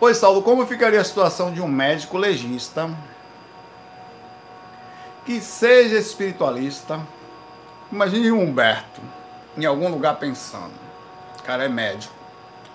Pois, 0.00 0.16
Saulo, 0.16 0.42
como 0.42 0.66
ficaria 0.66 1.00
a 1.00 1.04
situação 1.04 1.52
de 1.52 1.60
um 1.60 1.68
médico 1.68 2.18
legista 2.18 2.90
que 5.24 5.40
seja 5.40 5.96
espiritualista? 5.96 7.00
Imagine 7.92 8.32
um 8.32 8.42
Humberto 8.42 9.00
em 9.56 9.64
algum 9.64 9.88
lugar 9.88 10.16
pensando. 10.16 10.74
O 11.38 11.42
cara 11.44 11.66
é 11.66 11.68
médico, 11.68 12.12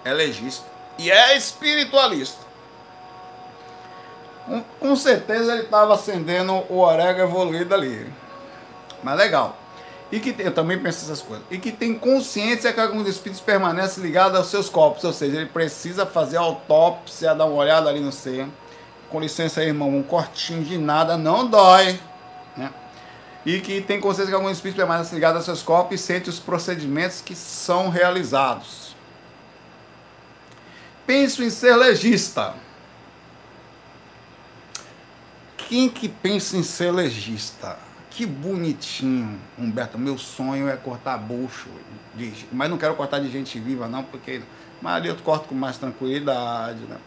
é 0.05 0.13
legista 0.13 0.65
e 0.97 1.11
é 1.11 1.35
espiritualista. 1.35 2.47
Um, 4.47 4.61
com 4.79 4.95
certeza 4.95 5.51
ele 5.51 5.63
estava 5.63 5.93
acendendo 5.93 6.53
o 6.69 6.79
orégano 6.79 7.29
evoluído 7.29 7.75
ali. 7.75 8.28
Mas 9.03 9.17
legal 9.17 9.57
e 10.11 10.19
que 10.19 10.35
eu 10.39 10.51
também 10.51 10.79
penso 10.79 11.05
essas 11.05 11.21
coisas, 11.21 11.45
e 11.51 11.59
que 11.59 11.71
tem 11.71 11.93
consciência 11.93 12.73
que 12.73 12.79
alguns 12.79 13.07
espíritos 13.07 13.41
permanecem 13.41 14.03
ligados 14.03 14.37
aos 14.37 14.47
seus 14.47 14.67
corpos, 14.67 15.03
ou 15.03 15.13
seja, 15.13 15.37
ele 15.37 15.45
precisa 15.45 16.05
fazer 16.05 16.37
autópsia, 16.37 17.35
dar 17.35 17.45
uma 17.45 17.55
olhada 17.55 17.89
ali 17.89 17.99
no 17.99 18.11
ser. 18.11 18.47
Com 19.09 19.19
licença 19.19 19.61
aí, 19.61 19.67
irmão, 19.67 19.95
um 19.95 20.03
cortinho 20.03 20.63
de 20.63 20.77
nada 20.77 21.17
não 21.17 21.47
dói, 21.47 21.99
né? 22.57 22.71
E 23.45 23.59
que 23.59 23.81
tem 23.81 23.99
consciência 23.99 24.31
que 24.31 24.35
alguns 24.35 24.53
espíritos 24.53 24.77
permanecem 24.77 25.15
ligados 25.15 25.37
aos 25.37 25.45
seus 25.45 25.61
corpos 25.61 25.99
e 25.99 26.03
sente 26.03 26.29
os 26.29 26.39
procedimentos 26.39 27.21
que 27.21 27.35
são 27.35 27.89
realizados. 27.89 28.95
Penso 31.05 31.43
em 31.43 31.49
ser 31.49 31.75
legista. 31.75 32.53
Quem 35.57 35.87
que 35.87 36.09
pensa 36.09 36.57
em 36.57 36.63
ser 36.63 36.91
legista? 36.91 37.88
Que 38.19 38.25
bonitinho, 38.25 39.39
Humberto. 39.57 39.97
Meu 39.97 40.17
sonho 40.17 40.67
é 40.67 40.75
cortar 40.75 41.17
bucho, 41.17 41.69
de, 42.13 42.33
mas 42.51 42.69
não 42.69 42.77
quero 42.77 42.93
cortar 42.93 43.19
de 43.19 43.31
gente 43.31 43.57
viva, 43.57 43.87
não, 43.87 44.03
porque 44.03 44.41
mas 44.81 45.05
eu 45.05 45.15
corto 45.15 45.47
com 45.47 45.55
mais 45.55 45.77
tranquilidade, 45.77 46.79
né? 46.79 46.97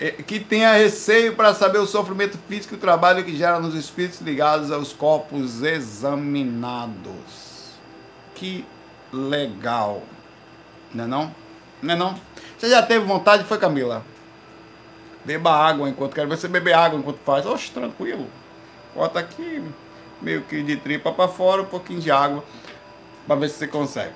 É, 0.00 0.12
que 0.12 0.40
tenha 0.40 0.72
receio 0.72 1.36
para 1.36 1.52
saber 1.52 1.76
o 1.76 1.86
sofrimento 1.86 2.38
físico 2.48 2.72
e 2.72 2.78
o 2.78 2.80
trabalho 2.80 3.22
que 3.22 3.36
gera 3.36 3.60
nos 3.60 3.74
espíritos 3.74 4.22
ligados 4.22 4.72
aos 4.72 4.94
corpos 4.94 5.62
examinados. 5.62 6.94
Que 8.34 8.64
legal. 9.12 10.02
Não 10.94 11.04
é 11.04 11.06
não? 11.06 11.34
Não 11.82 11.92
é 11.92 11.96
não? 11.98 12.18
Você 12.56 12.70
já 12.70 12.82
teve 12.82 13.04
vontade, 13.04 13.44
foi 13.44 13.58
Camila? 13.58 14.02
Beba 15.22 15.50
água 15.54 15.86
enquanto 15.86 16.14
quero 16.14 16.30
ver 16.30 16.38
você 16.38 16.48
beber 16.48 16.72
água 16.72 16.98
enquanto 16.98 17.18
faz. 17.18 17.44
Oxe, 17.44 17.70
tranquilo. 17.70 18.26
Bota 18.94 19.18
aqui, 19.18 19.62
meio 20.20 20.42
que 20.42 20.62
de 20.62 20.76
tripa 20.76 21.12
para 21.12 21.28
fora, 21.28 21.62
um 21.62 21.66
pouquinho 21.66 22.00
de 22.00 22.10
água, 22.10 22.44
para 23.26 23.36
ver 23.36 23.48
se 23.48 23.58
você 23.58 23.68
consegue. 23.68 24.14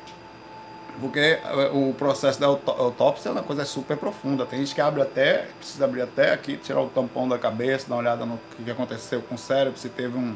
Porque 1.00 1.20
eh, 1.20 1.70
o 1.72 1.94
processo 1.94 2.40
da 2.40 2.46
autópsia 2.46 3.28
é 3.28 3.32
uma 3.32 3.42
coisa 3.42 3.64
super 3.64 3.96
profunda. 3.96 4.44
Tem 4.44 4.58
gente 4.58 4.74
que 4.74 4.80
abre 4.80 5.02
até, 5.02 5.46
precisa 5.58 5.84
abrir 5.84 6.02
até 6.02 6.32
aqui, 6.32 6.56
tirar 6.56 6.80
o 6.80 6.88
tampão 6.88 7.28
da 7.28 7.38
cabeça, 7.38 7.88
dar 7.88 7.94
uma 7.94 8.00
olhada 8.00 8.26
no 8.26 8.38
que 8.64 8.70
aconteceu 8.70 9.22
com 9.22 9.36
o 9.36 9.38
cérebro, 9.38 9.78
se 9.78 9.88
teve 9.88 10.16
um, 10.18 10.34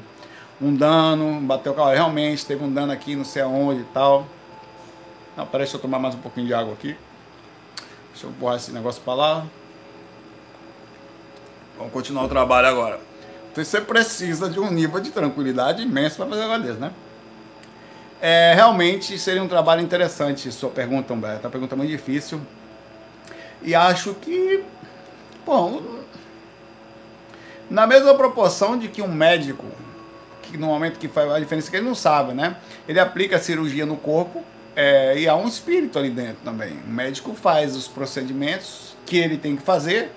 um 0.60 0.74
dano, 0.74 1.40
bateu 1.40 1.72
o 1.72 1.74
carro, 1.74 1.90
realmente 1.90 2.46
teve 2.46 2.62
um 2.62 2.72
dano 2.72 2.92
aqui, 2.92 3.16
não 3.16 3.24
sei 3.24 3.42
aonde 3.42 3.80
e 3.80 3.86
tal. 3.92 4.26
Não, 5.36 5.46
peraí, 5.46 5.64
deixa 5.64 5.76
eu 5.76 5.80
tomar 5.80 5.98
mais 5.98 6.14
um 6.14 6.18
pouquinho 6.18 6.46
de 6.46 6.54
água 6.54 6.74
aqui. 6.74 6.96
Deixa 8.12 8.26
eu 8.26 8.30
empurrar 8.30 8.56
esse 8.56 8.70
negócio 8.70 9.02
para 9.02 9.14
lá. 9.14 9.46
Vamos 11.76 11.92
continuar 11.92 12.24
o 12.24 12.28
trabalho 12.28 12.68
agora. 12.68 13.11
Então 13.52 13.62
você 13.62 13.82
precisa 13.82 14.48
de 14.48 14.58
um 14.58 14.70
nível 14.70 14.98
de 14.98 15.10
tranquilidade 15.10 15.82
imenso 15.82 16.16
para 16.16 16.26
fazer 16.26 16.40
um 16.40 16.44
negócio 16.44 16.62
desse, 16.62 16.80
né? 16.80 16.90
É, 18.20 18.54
realmente 18.54 19.18
seria 19.18 19.42
um 19.42 19.48
trabalho 19.48 19.82
interessante 19.82 20.50
sua 20.50 20.70
pergunta, 20.70 21.12
Humberto. 21.12 21.40
É 21.42 21.46
uma 21.46 21.50
pergunta 21.50 21.76
muito 21.76 21.90
difícil. 21.90 22.40
E 23.60 23.74
acho 23.74 24.14
que, 24.14 24.64
bom, 25.44 25.82
na 27.68 27.86
mesma 27.86 28.14
proporção 28.14 28.78
de 28.78 28.88
que 28.88 29.02
um 29.02 29.12
médico, 29.12 29.66
que 30.40 30.56
no 30.56 30.68
momento 30.68 30.98
que 30.98 31.08
faz 31.08 31.30
a 31.30 31.38
diferença 31.38 31.70
que 31.70 31.76
ele 31.76 31.86
não 31.86 31.94
sabe, 31.94 32.32
né? 32.32 32.56
Ele 32.88 32.98
aplica 32.98 33.36
a 33.36 33.38
cirurgia 33.38 33.84
no 33.84 33.96
corpo 33.96 34.42
é, 34.74 35.18
e 35.18 35.28
há 35.28 35.36
um 35.36 35.46
espírito 35.46 35.98
ali 35.98 36.08
dentro 36.08 36.38
também. 36.42 36.78
O 36.86 36.90
médico 36.90 37.34
faz 37.34 37.76
os 37.76 37.86
procedimentos 37.86 38.96
que 39.04 39.18
ele 39.18 39.36
tem 39.36 39.56
que 39.56 39.62
fazer 39.62 40.10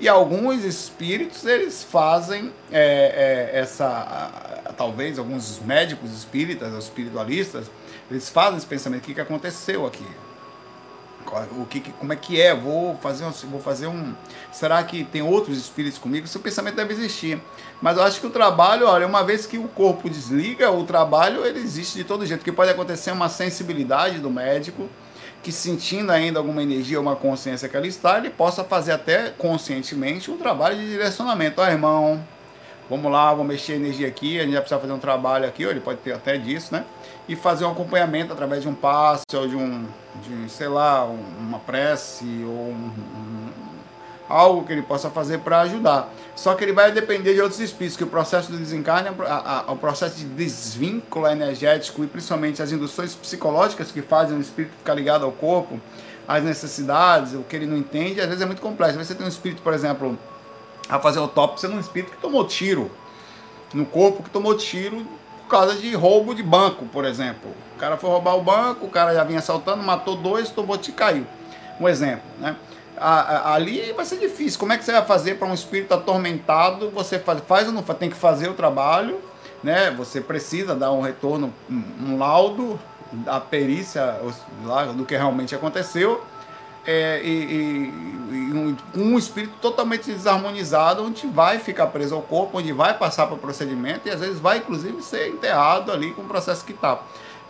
e 0.00 0.08
alguns 0.08 0.64
espíritos, 0.64 1.44
eles 1.44 1.84
fazem 1.84 2.50
é, 2.72 3.50
é, 3.52 3.58
essa. 3.60 4.72
Talvez 4.76 5.18
alguns 5.18 5.60
médicos 5.60 6.10
espíritas, 6.12 6.72
espiritualistas, 6.72 7.70
eles 8.10 8.30
fazem 8.30 8.56
esse 8.56 8.66
pensamento: 8.66 9.02
o 9.02 9.06
que, 9.06 9.14
que 9.14 9.20
aconteceu 9.20 9.86
aqui? 9.86 10.06
O 11.58 11.66
que, 11.66 11.80
como 11.92 12.12
é 12.14 12.16
que 12.16 12.40
é? 12.40 12.54
Vou 12.54 12.96
fazer, 12.96 13.24
um, 13.24 13.30
vou 13.30 13.60
fazer 13.60 13.86
um. 13.88 14.14
Será 14.50 14.82
que 14.82 15.04
tem 15.04 15.20
outros 15.20 15.58
espíritos 15.58 15.98
comigo? 15.98 16.24
Esse 16.24 16.38
pensamento 16.38 16.76
deve 16.76 16.94
existir. 16.94 17.40
Mas 17.80 17.98
eu 17.98 18.02
acho 18.02 18.20
que 18.20 18.26
o 18.26 18.30
trabalho, 18.30 18.86
olha, 18.86 19.06
uma 19.06 19.22
vez 19.22 19.46
que 19.46 19.58
o 19.58 19.68
corpo 19.68 20.08
desliga, 20.08 20.70
o 20.70 20.84
trabalho 20.84 21.44
ele 21.44 21.60
existe 21.60 21.98
de 21.98 22.04
todo 22.04 22.24
jeito. 22.24 22.42
Que 22.42 22.50
pode 22.50 22.70
acontecer 22.70 23.12
uma 23.12 23.28
sensibilidade 23.28 24.18
do 24.18 24.30
médico 24.30 24.88
que 25.42 25.50
sentindo 25.50 26.12
ainda 26.12 26.38
alguma 26.38 26.62
energia, 26.62 27.00
uma 27.00 27.16
consciência 27.16 27.68
que 27.68 27.76
ela 27.76 27.86
está, 27.86 28.18
ele 28.18 28.30
possa 28.30 28.62
fazer 28.62 28.92
até 28.92 29.30
conscientemente 29.30 30.30
um 30.30 30.36
trabalho 30.36 30.76
de 30.76 30.90
direcionamento. 30.90 31.60
Ó, 31.60 31.64
oh, 31.64 31.68
irmão, 31.68 32.24
vamos 32.90 33.10
lá, 33.10 33.30
vamos 33.30 33.46
mexer 33.46 33.74
a 33.74 33.76
energia 33.76 34.08
aqui, 34.08 34.38
a 34.38 34.42
gente 34.42 34.52
vai 34.52 34.60
precisar 34.60 34.80
fazer 34.80 34.92
um 34.92 34.98
trabalho 34.98 35.46
aqui, 35.46 35.64
ou 35.64 35.70
ele 35.70 35.80
pode 35.80 36.00
ter 36.00 36.12
até 36.12 36.36
disso, 36.36 36.74
né? 36.74 36.84
E 37.28 37.36
fazer 37.36 37.64
um 37.64 37.70
acompanhamento 37.70 38.32
através 38.32 38.62
de 38.62 38.68
um 38.68 38.74
passe, 38.74 39.24
ou 39.32 39.46
de 39.46 39.56
um, 39.56 39.86
de, 40.22 40.50
sei 40.50 40.68
lá, 40.68 41.04
uma 41.04 41.60
prece, 41.60 42.24
ou 42.44 42.68
um, 42.68 42.92
um, 43.16 43.39
algo 44.30 44.64
que 44.64 44.72
ele 44.72 44.82
possa 44.82 45.10
fazer 45.10 45.38
para 45.38 45.60
ajudar. 45.62 46.08
Só 46.36 46.54
que 46.54 46.64
ele 46.64 46.72
vai 46.72 46.92
depender 46.92 47.34
de 47.34 47.40
outros 47.40 47.60
espíritos, 47.60 47.96
que 47.96 48.04
o 48.04 48.06
processo 48.06 48.50
do 48.50 48.56
desencarne, 48.56 49.10
a, 49.26 49.64
a, 49.68 49.72
o 49.72 49.76
processo 49.76 50.16
de 50.16 50.24
desvínculo 50.24 51.26
energético 51.26 52.04
e 52.04 52.06
principalmente 52.06 52.62
as 52.62 52.72
induções 52.72 53.14
psicológicas 53.14 53.90
que 53.90 54.00
fazem 54.00 54.36
o 54.36 54.40
espírito 54.40 54.72
ficar 54.78 54.94
ligado 54.94 55.24
ao 55.24 55.32
corpo, 55.32 55.80
as 56.26 56.44
necessidades, 56.44 57.34
o 57.34 57.42
que 57.42 57.56
ele 57.56 57.66
não 57.66 57.76
entende, 57.76 58.20
às 58.20 58.28
vezes 58.28 58.40
é 58.40 58.46
muito 58.46 58.62
complexo. 58.62 58.96
Você 58.98 59.14
tem 59.14 59.26
um 59.26 59.28
espírito, 59.28 59.62
por 59.62 59.74
exemplo, 59.74 60.16
a 60.88 60.98
fazer 60.98 61.18
autópsia 61.18 61.68
num 61.68 61.80
espírito 61.80 62.12
que 62.12 62.18
tomou 62.18 62.46
tiro 62.46 62.90
no 63.74 63.84
corpo, 63.84 64.22
que 64.22 64.30
tomou 64.30 64.56
tiro 64.56 65.04
por 65.42 65.48
causa 65.48 65.74
de 65.74 65.92
roubo 65.94 66.34
de 66.34 66.42
banco, 66.42 66.86
por 66.86 67.04
exemplo. 67.04 67.50
O 67.74 67.78
cara 67.78 67.96
foi 67.96 68.08
roubar 68.08 68.36
o 68.36 68.42
banco, 68.42 68.86
o 68.86 68.88
cara 68.88 69.12
já 69.12 69.24
vinha 69.24 69.40
assaltando, 69.40 69.82
matou 69.82 70.14
dois, 70.14 70.48
tomou 70.50 70.78
tiro 70.78 70.94
e 70.94 70.98
caiu. 70.98 71.26
Um 71.80 71.88
exemplo, 71.88 72.22
né? 72.38 72.56
A, 73.00 73.20
a, 73.20 73.54
ali 73.54 73.92
vai 73.92 74.04
ser 74.04 74.18
difícil. 74.18 74.60
Como 74.60 74.72
é 74.72 74.78
que 74.78 74.84
você 74.84 74.92
vai 74.92 75.04
fazer 75.04 75.36
para 75.36 75.48
um 75.48 75.54
espírito 75.54 75.94
atormentado? 75.94 76.90
Você 76.90 77.18
faz, 77.18 77.40
faz 77.46 77.66
ou 77.66 77.72
não 77.72 77.82
faz? 77.82 77.98
Tem 77.98 78.10
que 78.10 78.16
fazer 78.16 78.48
o 78.48 78.54
trabalho, 78.54 79.18
né? 79.64 79.90
Você 79.92 80.20
precisa 80.20 80.74
dar 80.74 80.92
um 80.92 81.00
retorno, 81.00 81.52
um, 81.68 81.82
um 82.02 82.18
laudo 82.18 82.78
da 83.10 83.40
perícia 83.40 84.20
lá, 84.64 84.84
do 84.84 85.04
que 85.04 85.16
realmente 85.16 85.54
aconteceu. 85.54 86.22
É, 86.86 87.20
e, 87.22 87.28
e, 87.28 87.94
e 88.30 88.52
um, 88.54 88.76
um, 88.96 89.18
espírito 89.18 89.54
totalmente 89.60 90.10
desarmonizado, 90.10 91.04
onde 91.04 91.26
vai 91.26 91.58
ficar 91.58 91.88
preso 91.88 92.14
ao 92.14 92.22
corpo, 92.22 92.58
onde 92.58 92.72
vai 92.72 92.96
passar 92.96 93.26
para 93.26 93.34
o 93.34 93.38
procedimento 93.38 94.08
e 94.08 94.10
às 94.10 94.20
vezes 94.20 94.38
vai 94.38 94.58
inclusive 94.58 95.02
ser 95.02 95.28
enterrado 95.28 95.92
ali 95.92 96.12
com 96.12 96.22
o 96.22 96.24
processo 96.24 96.64
que 96.64 96.72
está 96.72 96.98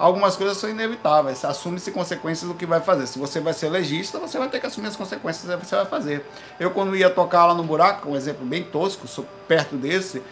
algumas 0.00 0.34
coisas 0.34 0.56
são 0.56 0.70
inevitáveis. 0.70 1.44
Assume-se 1.44 1.90
consequências 1.92 2.48
do 2.48 2.54
que 2.54 2.64
vai 2.64 2.80
fazer. 2.80 3.06
Se 3.06 3.18
você 3.18 3.38
vai 3.38 3.52
ser 3.52 3.68
legista, 3.68 4.18
você 4.18 4.38
vai 4.38 4.48
ter 4.48 4.58
que 4.58 4.66
assumir 4.66 4.88
as 4.88 4.96
consequências 4.96 5.44
do 5.44 5.58
que 5.58 5.66
você 5.66 5.76
vai 5.76 5.86
fazer. 5.86 6.26
Eu, 6.58 6.70
quando 6.70 6.96
ia 6.96 7.10
tocar 7.10 7.44
lá 7.46 7.54
no 7.54 7.62
buraco, 7.62 8.08
um 8.08 8.16
exemplo 8.16 8.44
bem 8.46 8.64
tosco, 8.64 9.06
perto 9.46 9.76
desse, 9.76 10.22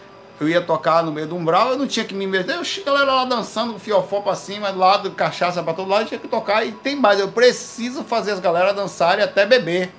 eu 0.41 0.49
ia 0.49 0.61
tocar 0.61 1.03
no 1.03 1.11
meio 1.11 1.27
do 1.27 1.35
umbral, 1.35 1.71
eu 1.71 1.77
não 1.77 1.85
tinha 1.85 2.03
que 2.03 2.15
me 2.15 2.25
meter. 2.25 2.55
Eu, 2.55 2.61
a 2.61 2.85
galera 2.85 3.13
lá 3.13 3.25
dançando, 3.25 3.77
fiofó 3.77 4.21
pra 4.21 4.35
cima, 4.35 4.71
do 4.71 4.79
lado, 4.79 5.11
cachaça 5.11 5.61
pra 5.61 5.73
todo 5.73 5.87
lado, 5.89 6.07
tinha 6.07 6.19
que 6.19 6.27
tocar. 6.27 6.65
E 6.65 6.71
tem 6.71 6.95
mais, 6.95 7.19
eu 7.19 7.31
preciso 7.31 8.03
fazer 8.03 8.31
as 8.31 8.39
galera 8.39 8.73
dançarem 8.73 9.23
até 9.23 9.45
beber. 9.45 9.91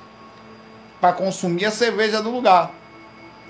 para 1.01 1.13
consumir 1.15 1.65
a 1.65 1.71
cerveja 1.71 2.23
do 2.23 2.31
lugar. 2.31 2.73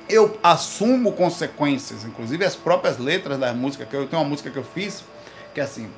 Eu 0.09 0.39
assumo 0.43 1.13
consequências, 1.13 2.05
inclusive 2.05 2.45
as 2.45 2.55
próprias 2.55 2.99
letras 2.99 3.39
da 3.39 3.53
música, 3.53 3.85
que 3.85 3.95
eu 3.95 4.07
tenho 4.07 4.23
uma 4.23 4.29
música 4.29 4.51
que 4.51 4.57
eu 4.57 4.65
fiz, 4.65 5.05
que 5.55 5.61
é 5.61 5.65
assim, 5.65 5.91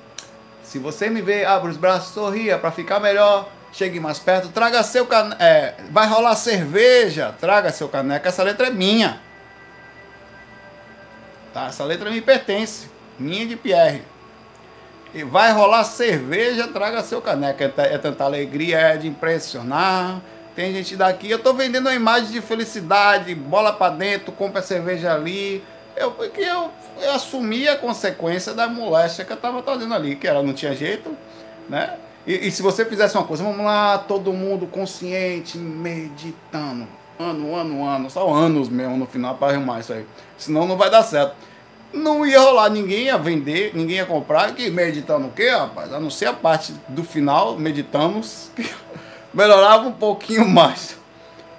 se 0.72 0.78
você 0.78 1.10
me 1.10 1.20
vê, 1.20 1.44
abre 1.44 1.70
os 1.70 1.76
braços, 1.76 2.14
sorria 2.14 2.56
para 2.56 2.70
ficar 2.70 2.98
melhor. 2.98 3.46
Chegue 3.74 4.00
mais 4.00 4.18
perto, 4.18 4.48
traga 4.48 4.82
seu 4.82 5.04
caneco. 5.04 5.42
É, 5.42 5.74
vai 5.90 6.06
rolar 6.06 6.34
cerveja, 6.34 7.34
traga 7.38 7.70
seu 7.70 7.90
caneco. 7.90 8.26
Essa 8.26 8.42
letra 8.42 8.68
é 8.68 8.70
minha. 8.70 9.20
Tá? 11.52 11.66
Essa 11.66 11.84
letra 11.84 12.10
me 12.10 12.22
pertence. 12.22 12.88
Minha 13.18 13.46
de 13.46 13.54
Pierre. 13.54 14.00
E 15.12 15.22
vai 15.22 15.52
rolar 15.52 15.84
cerveja, 15.84 16.66
traga 16.68 17.02
seu 17.02 17.20
caneco. 17.20 17.62
É, 17.62 17.70
é 17.76 17.98
tanta 17.98 18.24
alegria, 18.24 18.78
é 18.78 18.96
de 18.96 19.06
impressionar. 19.06 20.22
Tem 20.56 20.72
gente 20.72 20.96
daqui, 20.96 21.30
eu 21.30 21.38
tô 21.38 21.52
vendendo 21.52 21.84
uma 21.84 21.94
imagem 21.94 22.30
de 22.30 22.40
felicidade, 22.40 23.34
bola 23.34 23.74
para 23.74 23.92
dentro, 23.92 24.32
compra 24.32 24.62
cerveja 24.62 25.12
ali. 25.12 25.62
Eu, 25.96 26.12
porque 26.12 26.40
eu, 26.40 26.70
eu 27.00 27.12
assumi 27.12 27.68
a 27.68 27.76
consequência 27.76 28.54
da 28.54 28.66
moléstia 28.68 29.24
que 29.24 29.32
eu 29.32 29.36
estava 29.36 29.62
fazendo 29.62 29.94
ali, 29.94 30.16
que 30.16 30.26
ela 30.26 30.42
não 30.42 30.52
tinha 30.52 30.74
jeito, 30.74 31.14
né? 31.68 31.96
E, 32.26 32.46
e, 32.46 32.50
se 32.52 32.62
você 32.62 32.84
fizesse 32.84 33.16
uma 33.16 33.24
coisa, 33.24 33.42
vamos 33.42 33.64
lá, 33.64 33.98
todo 33.98 34.32
mundo 34.32 34.66
consciente, 34.66 35.58
meditando, 35.58 36.86
ano, 37.18 37.54
ano, 37.54 37.84
ano, 37.84 38.10
só 38.10 38.32
anos 38.32 38.68
mesmo 38.68 38.96
no 38.96 39.06
final 39.06 39.34
para 39.34 39.54
arrumar 39.54 39.80
isso 39.80 39.92
aí. 39.92 40.06
Senão 40.38 40.66
não 40.66 40.76
vai 40.76 40.88
dar 40.88 41.02
certo. 41.02 41.34
Não 41.92 42.24
ia 42.24 42.40
rolar, 42.40 42.70
ninguém 42.70 43.06
ia 43.06 43.18
vender, 43.18 43.72
ninguém 43.74 43.96
ia 43.96 44.06
comprar, 44.06 44.54
que 44.54 44.70
meditando 44.70 45.26
o 45.26 45.32
quê, 45.32 45.50
rapaz? 45.50 45.92
A 45.92 46.00
não 46.00 46.08
ser 46.08 46.26
a 46.26 46.32
parte 46.32 46.72
do 46.88 47.02
final, 47.02 47.58
meditamos, 47.58 48.50
que 48.54 48.70
melhorava 49.34 49.88
um 49.88 49.92
pouquinho 49.92 50.48
mais 50.48 50.96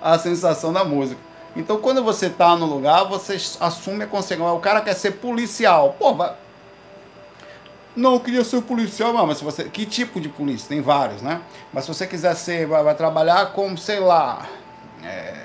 a 0.02 0.18
sensação 0.18 0.72
da 0.74 0.84
música. 0.84 1.20
Então, 1.56 1.78
quando 1.78 2.04
você 2.04 2.28
está 2.28 2.56
no 2.56 2.66
lugar, 2.66 3.04
você 3.04 3.38
assume 3.60 4.04
a 4.04 4.08
consequência. 4.08 4.54
O 4.54 4.60
cara 4.60 4.82
quer 4.82 4.96
ser 4.96 5.12
policial. 5.12 5.96
Pô, 6.00 6.14
vai... 6.14 6.34
Não, 7.96 8.14
eu 8.14 8.20
queria 8.20 8.44
ser 8.44 8.60
policial, 8.64 9.14
mas 9.28 9.38
se 9.38 9.44
você. 9.44 9.66
Que 9.66 9.86
tipo 9.86 10.20
de 10.20 10.28
polícia? 10.28 10.68
Tem 10.68 10.82
vários, 10.82 11.22
né? 11.22 11.42
Mas 11.72 11.86
se 11.86 11.94
você 11.94 12.08
quiser 12.08 12.36
ser, 12.36 12.66
vai, 12.66 12.84
vai 12.84 12.96
trabalhar 12.96 13.54
como, 13.54 13.78
sei 13.78 14.00
lá, 14.00 14.48
é, 15.04 15.44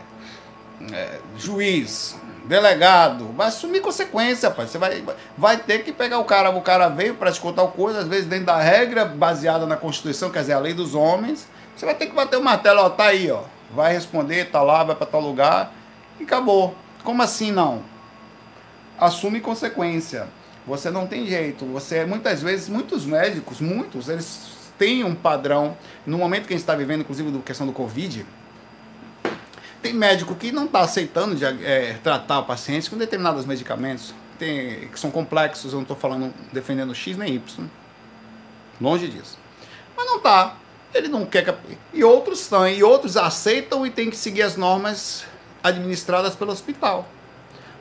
é, 0.91 1.19
juiz, 1.37 2.17
delegado, 2.47 3.27
vai 3.37 3.49
assumir 3.49 3.81
consequência, 3.81 4.51
pai. 4.51 4.67
Você 4.67 4.79
vai, 4.79 5.05
vai 5.37 5.59
ter 5.59 5.85
que 5.85 5.93
pegar 5.93 6.21
o 6.21 6.25
cara, 6.25 6.49
o 6.49 6.63
cara 6.63 6.89
veio 6.89 7.17
para 7.17 7.31
te 7.31 7.39
contar 7.39 7.67
coisa, 7.67 7.99
às 7.99 8.09
vezes 8.09 8.25
dentro 8.25 8.47
da 8.47 8.59
regra 8.59 9.05
baseada 9.05 9.67
na 9.67 9.77
Constituição, 9.77 10.31
quer 10.31 10.41
dizer, 10.41 10.55
a 10.55 10.59
lei 10.59 10.73
dos 10.73 10.95
homens. 10.95 11.47
Você 11.77 11.85
vai 11.85 11.95
ter 11.95 12.07
que 12.07 12.15
bater 12.15 12.39
o 12.39 12.43
martelo, 12.43 12.81
ó, 12.81 12.89
tá 12.89 13.05
aí, 13.05 13.31
ó. 13.31 13.43
Vai 13.75 13.93
responder, 13.93 14.51
tá 14.51 14.63
lá, 14.63 14.83
vai 14.83 14.97
para 14.97 15.07
tal 15.07 15.21
lugar 15.21 15.78
e 16.19 16.25
acabou. 16.25 16.77
Como 17.05 17.23
assim 17.23 17.53
não? 17.53 17.83
Assume 18.99 19.41
consequência. 19.41 20.29
Você 20.67 20.91
não 20.91 21.07
tem 21.07 21.27
jeito. 21.27 21.65
Você 21.67 22.05
muitas 22.05 22.43
vezes, 22.43 22.69
muitos 22.69 23.05
médicos, 23.07 23.61
muitos, 23.61 24.09
eles 24.09 24.57
têm 24.77 25.05
um 25.05 25.15
padrão. 25.15 25.77
No 26.07 26.19
momento 26.19 26.47
que 26.47 26.53
a 26.53 26.57
gente 26.57 26.63
está 26.63 26.75
vivendo, 26.75 27.01
inclusive, 27.01 27.31
da 27.31 27.39
questão 27.41 27.67
do 27.67 27.73
Covid, 27.73 28.27
tem 29.81 29.95
médico 29.95 30.35
que 30.35 30.53
não 30.53 30.67
está 30.67 30.81
aceitando 30.81 31.35
de, 31.35 31.45
é, 31.45 31.99
tratar 32.03 32.43
pacientes 32.43 32.89
com 32.89 32.97
determinados 32.97 33.47
medicamentos 33.47 34.13
tem, 34.39 34.89
que 34.89 34.99
são 34.99 35.11
complexos. 35.11 35.73
Eu 35.73 35.77
não 35.77 35.83
estou 35.83 35.97
falando 35.97 36.33
defendendo 36.53 36.95
X 36.95 37.17
nem 37.17 37.35
Y. 37.35 37.67
Longe 38.81 39.09
disso. 39.09 39.39
Mas 39.97 40.07
não 40.07 40.17
está. 40.19 40.57
Ele 40.95 41.09
não 41.09 41.27
quer. 41.27 41.59
E 41.93 42.03
outros 42.03 42.41
estão. 42.41 42.67
E 42.67 42.83
outros 42.83 43.17
aceitam 43.17 43.85
e 43.85 43.91
tem 43.91 44.09
que 44.09 44.17
seguir 44.17 44.43
as 44.43 44.57
normas 44.57 45.25
administradas 45.69 46.35
pelo 46.35 46.53
hospital. 46.53 47.07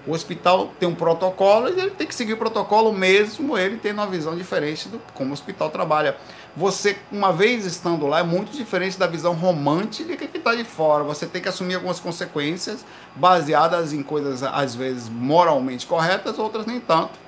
O 0.08 0.13
hospital 0.13 0.71
tem 0.80 0.88
um 0.88 0.95
protocolo 0.95 1.67
e 1.67 1.80
ele 1.80 1.91
tem 1.91 2.08
que 2.08 2.15
seguir 2.15 2.34
o 2.34 2.38
protocolo 2.38 2.93
mesmo 2.93 3.58
ele 3.58 3.76
tendo 3.76 3.97
uma 3.97 4.08
visão 4.08 4.38
diferente 4.38 4.88
do 4.88 5.02
como 5.13 5.32
o 5.32 5.34
hospital 5.34 5.69
trabalha. 5.69 6.15
Você, 6.56 6.97
uma 7.12 7.34
vez 7.34 7.65
estando 7.65 8.08
lá, 8.08 8.21
é 8.21 8.23
muito 8.23 8.52
diferente 8.52 8.97
da 8.97 9.06
visão 9.06 9.34
romântica 9.34 10.15
que 10.15 10.38
está 10.38 10.56
de 10.56 10.63
fora. 10.63 11.04
Você 11.04 11.26
tem 11.26 11.41
que 11.41 11.50
assumir 11.50 11.76
algumas 11.76 12.00
consequências 12.00 12.86
baseadas 13.15 13.91
em 13.91 14.02
coisas, 14.02 14.41
às 14.41 14.73
vezes, 14.73 15.10
moralmente 15.10 15.86
corretas, 15.86 16.39
outras 16.39 16.65
nem 16.65 16.80
tanto. 16.80 17.27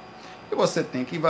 E 0.52 0.56
você 0.56 0.84
tem 0.84 1.06
que 1.06 1.22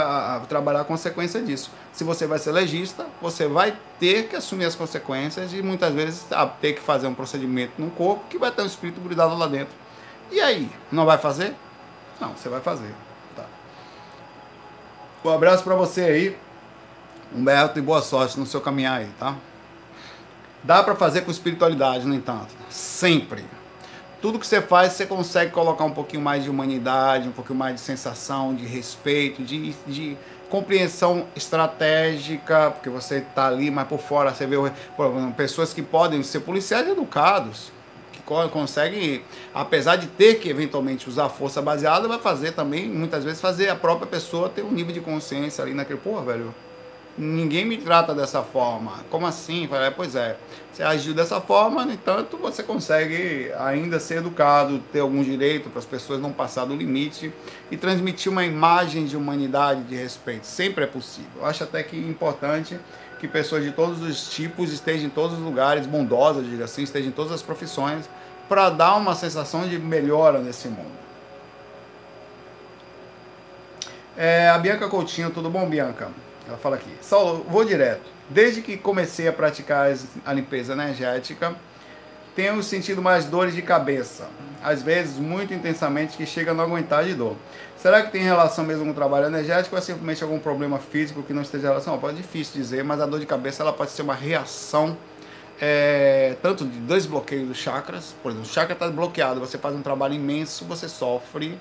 trabalhar 0.48 0.80
a 0.80 0.84
consequência 0.84 1.42
disso. 1.42 1.70
Se 1.92 2.02
você 2.02 2.26
vai 2.26 2.38
ser 2.38 2.52
legista, 2.52 3.06
você 3.20 3.46
vai 3.46 3.76
ter 3.98 4.28
que 4.28 4.36
assumir 4.36 4.64
as 4.64 4.74
consequências 4.74 5.52
e 5.52 5.62
muitas 5.62 5.92
vezes 5.92 6.24
ter 6.60 6.72
que 6.72 6.80
fazer 6.80 7.06
um 7.06 7.14
procedimento 7.14 7.74
num 7.76 7.90
corpo 7.90 8.24
que 8.30 8.38
vai 8.38 8.50
ter 8.50 8.62
um 8.62 8.66
espírito 8.66 9.00
grudado 9.00 9.36
lá 9.36 9.46
dentro. 9.46 9.74
E 10.30 10.40
aí, 10.40 10.70
não 10.90 11.04
vai 11.04 11.18
fazer? 11.18 11.54
Não, 12.20 12.32
você 12.32 12.48
vai 12.48 12.60
fazer. 12.60 12.94
Tá. 13.36 13.44
Um 15.24 15.30
abraço 15.30 15.64
para 15.64 15.74
você 15.74 16.02
aí, 16.02 16.38
Humberto, 17.34 17.78
e 17.78 17.82
boa 17.82 18.00
sorte 18.00 18.40
no 18.40 18.46
seu 18.46 18.60
caminhar 18.60 19.00
aí, 19.00 19.10
tá? 19.18 19.36
Dá 20.62 20.82
para 20.82 20.94
fazer 20.94 21.22
com 21.22 21.30
espiritualidade, 21.30 22.06
no 22.06 22.14
entanto. 22.14 22.54
Sempre 22.70 23.44
tudo 24.20 24.38
que 24.38 24.46
você 24.46 24.60
faz, 24.60 24.92
você 24.92 25.06
consegue 25.06 25.50
colocar 25.50 25.84
um 25.84 25.92
pouquinho 25.92 26.22
mais 26.22 26.44
de 26.44 26.50
humanidade, 26.50 27.28
um 27.28 27.32
pouquinho 27.32 27.58
mais 27.58 27.74
de 27.74 27.80
sensação, 27.80 28.54
de 28.54 28.66
respeito, 28.66 29.42
de, 29.42 29.72
de 29.86 30.16
compreensão 30.50 31.26
estratégica, 31.34 32.72
porque 32.72 32.90
você 32.90 33.18
está 33.18 33.46
ali, 33.46 33.70
mas 33.70 33.88
por 33.88 34.00
fora 34.00 34.34
você 34.34 34.46
vê 34.46 34.56
pessoas 35.36 35.72
que 35.72 35.80
podem 35.80 36.22
ser 36.22 36.40
policiais 36.40 36.86
educados, 36.88 37.72
que 38.12 38.20
conseguem, 38.50 39.22
apesar 39.54 39.96
de 39.96 40.06
ter 40.06 40.34
que 40.38 40.48
eventualmente 40.48 41.08
usar 41.08 41.28
força 41.28 41.62
baseada, 41.62 42.06
vai 42.06 42.18
fazer 42.18 42.52
também, 42.52 42.88
muitas 42.88 43.24
vezes, 43.24 43.40
fazer 43.40 43.68
a 43.70 43.76
própria 43.76 44.06
pessoa 44.06 44.48
ter 44.48 44.62
um 44.62 44.70
nível 44.70 44.92
de 44.92 45.00
consciência 45.00 45.64
ali 45.64 45.72
naquele, 45.72 45.98
pô, 45.98 46.20
velho, 46.20 46.54
ninguém 47.20 47.64
me 47.64 47.76
trata 47.76 48.14
dessa 48.14 48.42
forma. 48.42 49.04
Como 49.10 49.26
assim? 49.26 49.66
Falei, 49.68 49.88
é, 49.88 49.90
pois 49.90 50.14
é, 50.14 50.36
você 50.72 50.82
agiu 50.82 51.12
dessa 51.12 51.40
forma, 51.40 51.84
no 51.84 51.92
entanto, 51.92 52.36
você 52.36 52.62
consegue 52.62 53.52
ainda 53.58 54.00
ser 54.00 54.18
educado, 54.18 54.78
ter 54.92 55.00
algum 55.00 55.22
direito 55.22 55.68
para 55.68 55.78
as 55.78 55.84
pessoas 55.84 56.20
não 56.20 56.32
passar 56.32 56.64
do 56.64 56.74
limite 56.74 57.32
e 57.70 57.76
transmitir 57.76 58.32
uma 58.32 58.44
imagem 58.44 59.04
de 59.04 59.16
humanidade, 59.16 59.82
de 59.82 59.94
respeito. 59.94 60.46
Sempre 60.46 60.84
é 60.84 60.86
possível. 60.86 61.30
Eu 61.36 61.46
acho 61.46 61.62
até 61.62 61.82
que 61.82 61.96
é 61.96 62.08
importante 62.08 62.78
que 63.18 63.28
pessoas 63.28 63.62
de 63.62 63.72
todos 63.72 64.00
os 64.00 64.30
tipos 64.30 64.72
estejam 64.72 65.06
em 65.06 65.10
todos 65.10 65.36
os 65.36 65.44
lugares, 65.44 65.86
bondosas, 65.86 66.46
diga 66.46 66.64
assim, 66.64 66.82
estejam 66.82 67.10
em 67.10 67.12
todas 67.12 67.32
as 67.32 67.42
profissões, 67.42 68.08
para 68.48 68.70
dar 68.70 68.96
uma 68.96 69.14
sensação 69.14 69.68
de 69.68 69.78
melhora 69.78 70.38
nesse 70.38 70.68
mundo. 70.68 70.98
É, 74.16 74.48
a 74.48 74.58
Bianca 74.58 74.88
Coutinho, 74.88 75.30
tudo 75.30 75.50
bom, 75.50 75.68
Bianca? 75.68 76.10
Ela 76.50 76.58
fala 76.58 76.76
aqui. 76.76 76.90
Saulo, 77.00 77.46
vou 77.48 77.64
direto. 77.64 78.02
Desde 78.28 78.60
que 78.60 78.76
comecei 78.76 79.28
a 79.28 79.32
praticar 79.32 79.88
a 80.26 80.32
limpeza 80.32 80.72
energética, 80.72 81.54
tenho 82.34 82.60
sentido 82.62 83.00
mais 83.00 83.24
dores 83.24 83.54
de 83.54 83.62
cabeça. 83.62 84.28
Às 84.62 84.82
vezes, 84.82 85.16
muito 85.16 85.54
intensamente, 85.54 86.16
que 86.16 86.26
chega 86.26 86.50
a 86.50 86.54
não 86.54 86.64
aguentar 86.64 87.04
de 87.04 87.14
dor. 87.14 87.36
Será 87.76 88.02
que 88.02 88.10
tem 88.10 88.22
relação 88.22 88.64
mesmo 88.64 88.84
com 88.84 88.90
o 88.90 88.94
trabalho 88.94 89.26
energético 89.26 89.76
ou 89.76 89.78
é 89.78 89.82
simplesmente 89.82 90.22
algum 90.24 90.40
problema 90.40 90.78
físico 90.78 91.22
que 91.22 91.32
não 91.32 91.42
esteja 91.42 91.68
relação? 91.68 91.96
Pode 91.98 92.18
é 92.18 92.20
difícil 92.20 92.54
dizer, 92.54 92.82
mas 92.82 93.00
a 93.00 93.06
dor 93.06 93.20
de 93.20 93.26
cabeça 93.26 93.62
ela 93.62 93.72
pode 93.72 93.92
ser 93.92 94.02
uma 94.02 94.14
reação 94.14 94.96
é, 95.60 96.36
tanto 96.42 96.64
de 96.64 96.78
dois 96.80 97.06
bloqueios 97.06 97.46
dos 97.46 97.58
chakras. 97.58 98.14
Por 98.22 98.30
exemplo, 98.32 98.48
o 98.48 98.52
chakra 98.52 98.72
está 98.72 98.88
bloqueado, 98.88 99.38
você 99.38 99.56
faz 99.56 99.74
um 99.74 99.82
trabalho 99.82 100.14
imenso, 100.14 100.64
você 100.64 100.88
sofre 100.88 101.58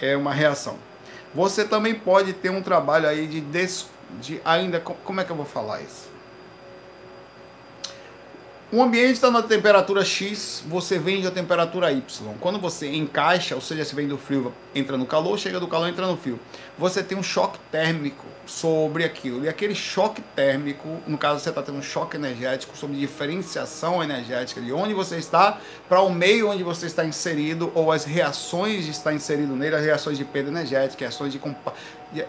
é 0.00 0.16
uma 0.16 0.32
reação. 0.32 0.76
Você 1.34 1.64
também 1.64 1.94
pode 1.94 2.32
ter 2.32 2.50
um 2.50 2.62
trabalho 2.62 3.06
aí 3.08 3.26
de, 3.26 3.40
des, 3.40 3.86
de 4.20 4.40
ainda. 4.44 4.80
Como 4.80 5.20
é 5.20 5.24
que 5.24 5.30
eu 5.30 5.36
vou 5.36 5.46
falar 5.46 5.80
isso? 5.80 6.18
O 8.70 8.82
ambiente 8.82 9.12
está 9.12 9.30
na 9.30 9.42
temperatura 9.42 10.04
X, 10.04 10.62
você 10.66 10.98
vende 10.98 11.26
a 11.26 11.30
temperatura 11.30 11.90
Y. 11.90 12.02
Quando 12.38 12.58
você 12.58 12.86
encaixa, 12.86 13.54
ou 13.54 13.62
seja, 13.62 13.82
você 13.82 13.96
vem 13.96 14.06
do 14.06 14.18
frio, 14.18 14.52
entra 14.74 14.94
no 14.98 15.06
calor, 15.06 15.38
chega 15.38 15.58
do 15.58 15.66
calor, 15.66 15.88
entra 15.88 16.06
no 16.06 16.18
frio. 16.18 16.38
Você 16.76 17.02
tem 17.02 17.16
um 17.16 17.22
choque 17.22 17.58
térmico 17.72 18.26
sobre 18.44 19.04
aquilo. 19.04 19.42
E 19.46 19.48
aquele 19.48 19.74
choque 19.74 20.20
térmico, 20.36 21.00
no 21.06 21.16
caso 21.16 21.40
você 21.40 21.48
está 21.48 21.62
tendo 21.62 21.78
um 21.78 21.82
choque 21.82 22.16
energético 22.16 22.76
sobre 22.76 22.98
diferenciação 22.98 24.02
energética 24.02 24.60
de 24.60 24.70
onde 24.70 24.92
você 24.92 25.16
está 25.16 25.58
para 25.88 26.02
o 26.02 26.10
meio 26.10 26.50
onde 26.50 26.62
você 26.62 26.84
está 26.84 27.06
inserido, 27.06 27.72
ou 27.74 27.90
as 27.90 28.04
reações 28.04 28.84
de 28.84 28.90
estar 28.90 29.14
inserido 29.14 29.56
nele, 29.56 29.76
as 29.76 29.84
reações 29.84 30.18
de 30.18 30.26
perda 30.26 30.50
energética, 30.50 31.06
reações 31.06 31.32
de. 31.32 31.40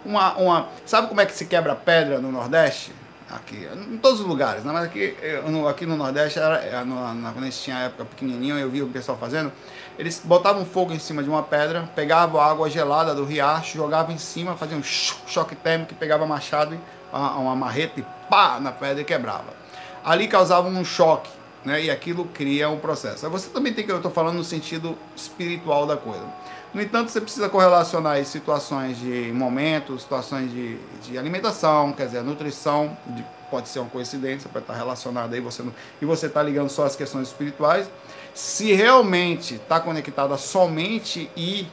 Uma, 0.06 0.34
uma... 0.38 0.70
Sabe 0.86 1.08
como 1.08 1.22
é 1.22 1.26
que 1.26 1.34
se 1.34 1.46
quebra 1.46 1.76
pedra 1.76 2.20
no 2.20 2.32
Nordeste? 2.32 2.92
aqui, 3.30 3.68
em 3.92 3.98
todos 3.98 4.22
os 4.22 4.26
lugares, 4.26 4.64
né? 4.64 4.72
mas 4.74 4.86
aqui, 4.86 5.16
no, 5.46 5.68
aqui 5.68 5.86
no 5.86 5.96
Nordeste, 5.96 6.40
era, 6.40 6.84
no, 6.84 7.14
na, 7.14 7.32
quando 7.32 7.44
a 7.44 7.50
gente 7.50 7.60
tinha 7.60 7.78
época 7.78 8.06
pequenininho, 8.06 8.58
eu 8.58 8.70
vi 8.70 8.82
o 8.82 8.88
pessoal 8.88 9.18
fazendo, 9.18 9.52
eles 9.98 10.22
botavam 10.24 10.66
fogo 10.66 10.94
em 10.94 11.00
cima 11.00 11.22
de 11.22 11.30
uma 11.30 11.44
pedra, 11.44 11.88
pegavam 11.96 12.42
a 12.42 12.50
água 12.50 12.70
gelada 12.70 13.14
do 13.14 13.24
riacho, 13.24 13.78
jogavam 13.78 14.14
em 14.14 14.18
cima, 14.18 14.56
faziam 14.56 14.80
um 14.80 14.84
choque 14.84 15.56
térmico, 15.56 15.94
pegava 15.96 16.26
machado, 16.26 16.80
uma, 17.12 17.36
uma 17.36 17.56
marreta 17.56 18.00
e 18.00 18.06
pá 18.30 18.60
na 18.60 18.72
pedra 18.72 19.02
e 19.02 19.06
quebrava. 19.06 19.60
Ali 20.04 20.28
causava 20.28 20.68
um 20.68 20.86
choque, 20.86 21.30
né? 21.64 21.84
e 21.84 21.92
aquilo 21.92 22.26
cria 22.26 22.70
um 22.70 22.80
processo. 22.80 23.30
Você 23.30 23.50
também 23.50 23.74
tem 23.74 23.86
que, 23.86 23.92
eu 23.92 23.98
estou 23.98 24.12
falando 24.12 24.38
no 24.38 24.44
sentido 24.44 24.98
espiritual 25.16 25.86
da 25.86 25.98
coisa. 25.98 26.26
No 26.74 26.82
entanto, 26.82 27.10
você 27.10 27.20
precisa 27.20 27.50
correlacionar 27.50 28.24
situações 28.26 29.00
de 29.00 29.32
momentos, 29.34 30.04
situações 30.04 30.52
de, 30.52 30.78
de 31.02 31.18
alimentação, 31.18 31.92
quer 31.92 32.06
dizer, 32.06 32.24
nutrição, 32.24 32.96
de, 33.08 33.26
pode 33.50 33.70
ser 33.70 33.80
uma 33.80 33.90
coincidência, 33.90 34.48
pode 34.54 34.64
estar 34.64 34.76
relacionada 34.76 35.36
aí, 35.36 35.42
você 35.42 35.64
não, 35.64 35.74
e 36.00 36.06
você 36.06 36.28
está 36.28 36.44
ligando 36.44 36.70
só 36.70 36.86
as 36.86 36.96
questões 36.96 37.30
espirituais. 37.30 37.90
Se 38.36 38.72
realmente 38.72 39.56
está 39.56 39.80
conectada 39.80 40.38
somente 40.38 41.30
e 41.36 41.68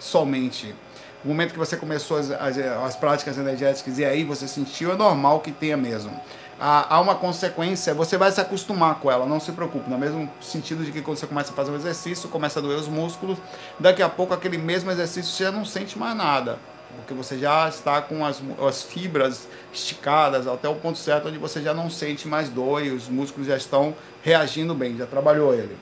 somente 0.00 0.74
o 1.24 1.28
momento 1.28 1.52
que 1.52 1.58
você 1.58 1.76
começou 1.76 2.18
as, 2.18 2.30
as, 2.30 2.58
as 2.58 2.96
práticas 2.96 3.38
energéticas 3.38 3.98
e 3.98 4.04
aí 4.04 4.24
você 4.24 4.46
sentiu, 4.46 4.92
é 4.92 4.96
normal 4.96 5.40
que 5.40 5.52
tenha 5.52 5.76
mesmo 5.76 6.12
há 6.60 7.00
uma 7.00 7.14
consequência, 7.14 7.94
você 7.94 8.16
vai 8.16 8.30
se 8.30 8.40
acostumar 8.40 8.96
com 8.96 9.10
ela, 9.10 9.26
não 9.26 9.40
se 9.40 9.52
preocupe. 9.52 9.90
No 9.90 9.98
mesmo 9.98 10.30
sentido 10.40 10.84
de 10.84 10.92
que 10.92 11.02
quando 11.02 11.18
você 11.18 11.26
começa 11.26 11.52
a 11.52 11.54
fazer 11.54 11.70
um 11.70 11.76
exercício, 11.76 12.28
começa 12.28 12.58
a 12.58 12.62
doer 12.62 12.78
os 12.78 12.88
músculos, 12.88 13.38
daqui 13.78 14.02
a 14.02 14.08
pouco 14.08 14.32
aquele 14.34 14.58
mesmo 14.58 14.90
exercício 14.90 15.32
você 15.32 15.44
já 15.44 15.52
não 15.52 15.64
sente 15.64 15.98
mais 15.98 16.16
nada. 16.16 16.58
Porque 16.96 17.12
você 17.12 17.36
já 17.36 17.68
está 17.68 18.00
com 18.00 18.24
as, 18.24 18.40
as 18.66 18.82
fibras 18.82 19.48
esticadas 19.72 20.46
até 20.46 20.68
o 20.68 20.76
ponto 20.76 20.96
certo 20.96 21.28
onde 21.28 21.38
você 21.38 21.60
já 21.60 21.74
não 21.74 21.90
sente 21.90 22.28
mais 22.28 22.48
dor 22.48 22.84
e 22.84 22.90
os 22.90 23.08
músculos 23.08 23.48
já 23.48 23.56
estão 23.56 23.94
reagindo 24.22 24.74
bem, 24.74 24.96
já 24.96 25.06
trabalhou 25.06 25.52
ele. 25.52 25.76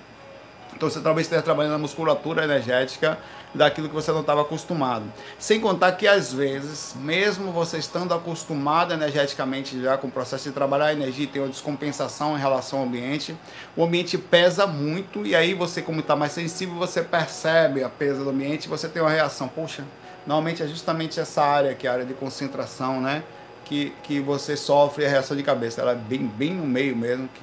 Então 0.74 0.88
você 0.88 1.00
talvez 1.00 1.26
esteja 1.26 1.42
trabalhando 1.42 1.72
na 1.72 1.78
musculatura 1.78 2.44
energética 2.44 3.18
daquilo 3.54 3.88
que 3.88 3.94
você 3.94 4.10
não 4.10 4.20
estava 4.20 4.42
acostumado. 4.42 5.04
Sem 5.38 5.60
contar 5.60 5.92
que 5.92 6.06
às 6.06 6.32
vezes, 6.32 6.94
mesmo 6.98 7.52
você 7.52 7.78
estando 7.78 8.14
acostumado 8.14 8.92
energeticamente 8.92 9.80
já 9.80 9.96
com 9.96 10.06
o 10.06 10.10
processo 10.10 10.48
de 10.48 10.54
trabalhar 10.54 10.86
a 10.86 10.92
energia, 10.92 11.26
tem 11.26 11.42
uma 11.42 11.48
descompensação 11.48 12.36
em 12.36 12.40
relação 12.40 12.80
ao 12.80 12.84
ambiente, 12.86 13.36
o 13.76 13.84
ambiente 13.84 14.16
pesa 14.16 14.66
muito 14.66 15.26
e 15.26 15.34
aí 15.34 15.54
você, 15.54 15.82
como 15.82 16.00
está 16.00 16.16
mais 16.16 16.32
sensível, 16.32 16.74
você 16.76 17.02
percebe 17.02 17.84
a 17.84 17.88
pesa 17.88 18.24
do 18.24 18.30
ambiente, 18.30 18.68
você 18.68 18.88
tem 18.88 19.02
uma 19.02 19.10
reação, 19.10 19.48
poxa, 19.48 19.84
normalmente 20.26 20.62
é 20.62 20.66
justamente 20.66 21.20
essa 21.20 21.42
área 21.42 21.74
que 21.74 21.86
é 21.86 21.90
a 21.90 21.94
área 21.94 22.04
de 22.04 22.14
concentração, 22.14 23.00
né? 23.00 23.22
Que, 23.64 23.92
que 24.02 24.20
você 24.20 24.56
sofre 24.56 25.06
a 25.06 25.08
reação 25.08 25.36
de 25.36 25.42
cabeça, 25.42 25.80
ela 25.80 25.92
é 25.92 25.94
bem, 25.94 26.26
bem 26.26 26.52
no 26.52 26.66
meio 26.66 26.96
mesmo, 26.96 27.28
que 27.28 27.40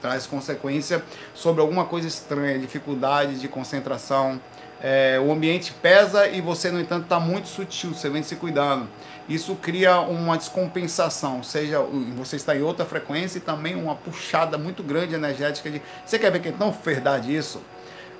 traz 0.00 0.26
consequência 0.26 1.02
sobre 1.34 1.60
alguma 1.60 1.84
coisa 1.84 2.06
estranha, 2.06 2.58
dificuldade 2.58 3.40
de 3.40 3.48
concentração, 3.48 4.40
é, 4.82 5.18
o 5.18 5.32
ambiente 5.32 5.72
pesa 5.72 6.28
e 6.28 6.40
você, 6.40 6.70
no 6.70 6.80
entanto, 6.80 7.04
está 7.04 7.18
muito 7.18 7.48
sutil, 7.48 7.94
você 7.94 8.10
vem 8.10 8.22
se 8.22 8.36
cuidando. 8.36 8.88
Isso 9.28 9.56
cria 9.56 10.00
uma 10.00 10.36
descompensação, 10.36 11.42
seja 11.42 11.80
você 12.16 12.36
está 12.36 12.54
em 12.54 12.62
outra 12.62 12.84
frequência 12.84 13.38
e 13.38 13.40
também 13.40 13.74
uma 13.74 13.96
puxada 13.96 14.56
muito 14.56 14.82
grande 14.82 15.14
energética 15.14 15.68
de. 15.70 15.82
Você 16.04 16.18
quer 16.18 16.30
ver 16.30 16.40
que 16.40 16.48
é 16.48 16.52
tão 16.52 16.70
verdade 16.70 17.34
isso? 17.34 17.60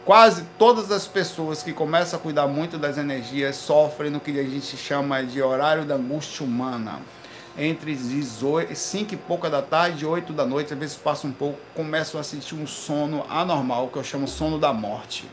Quase 0.04 0.44
todas 0.58 0.90
as 0.90 1.06
pessoas 1.06 1.62
que 1.62 1.72
começam 1.72 2.18
a 2.18 2.22
cuidar 2.22 2.46
muito 2.46 2.78
das 2.78 2.96
energias 2.96 3.56
sofrem 3.56 4.10
no 4.10 4.18
que 4.18 4.38
a 4.38 4.42
gente 4.42 4.76
chama 4.76 5.22
de 5.22 5.40
horário 5.42 5.84
da 5.84 5.94
angústia 5.94 6.44
humana. 6.44 7.00
Entre 7.58 7.94
18, 7.94 8.74
5 8.74 9.14
e 9.14 9.16
pouca 9.16 9.48
da 9.48 9.62
tarde 9.62 10.04
e 10.04 10.06
8 10.06 10.32
da 10.32 10.44
noite, 10.44 10.72
às 10.72 10.78
vezes 10.78 10.96
passa 10.96 11.26
um 11.26 11.32
pouco, 11.32 11.58
começam 11.74 12.20
a 12.20 12.24
sentir 12.24 12.54
um 12.54 12.66
sono 12.66 13.24
anormal, 13.30 13.88
que 13.88 13.96
eu 13.96 14.04
chamo 14.04 14.28
sono 14.28 14.58
da 14.58 14.72
morte 14.72 15.26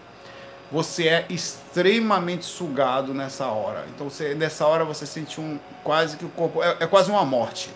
você 0.73 1.07
é 1.07 1.25
extremamente 1.29 2.45
sugado 2.45 3.13
nessa 3.13 3.45
hora. 3.45 3.86
Então, 3.93 4.09
você, 4.09 4.33
nessa 4.33 4.65
hora 4.65 4.83
você 4.83 5.05
sente 5.05 5.39
um 5.39 5.59
quase 5.83 6.17
que 6.17 6.25
o 6.25 6.29
corpo 6.29 6.63
é, 6.63 6.77
é 6.79 6.88
quase 6.88 7.12
uma 7.12 7.23
morte. 7.23 7.69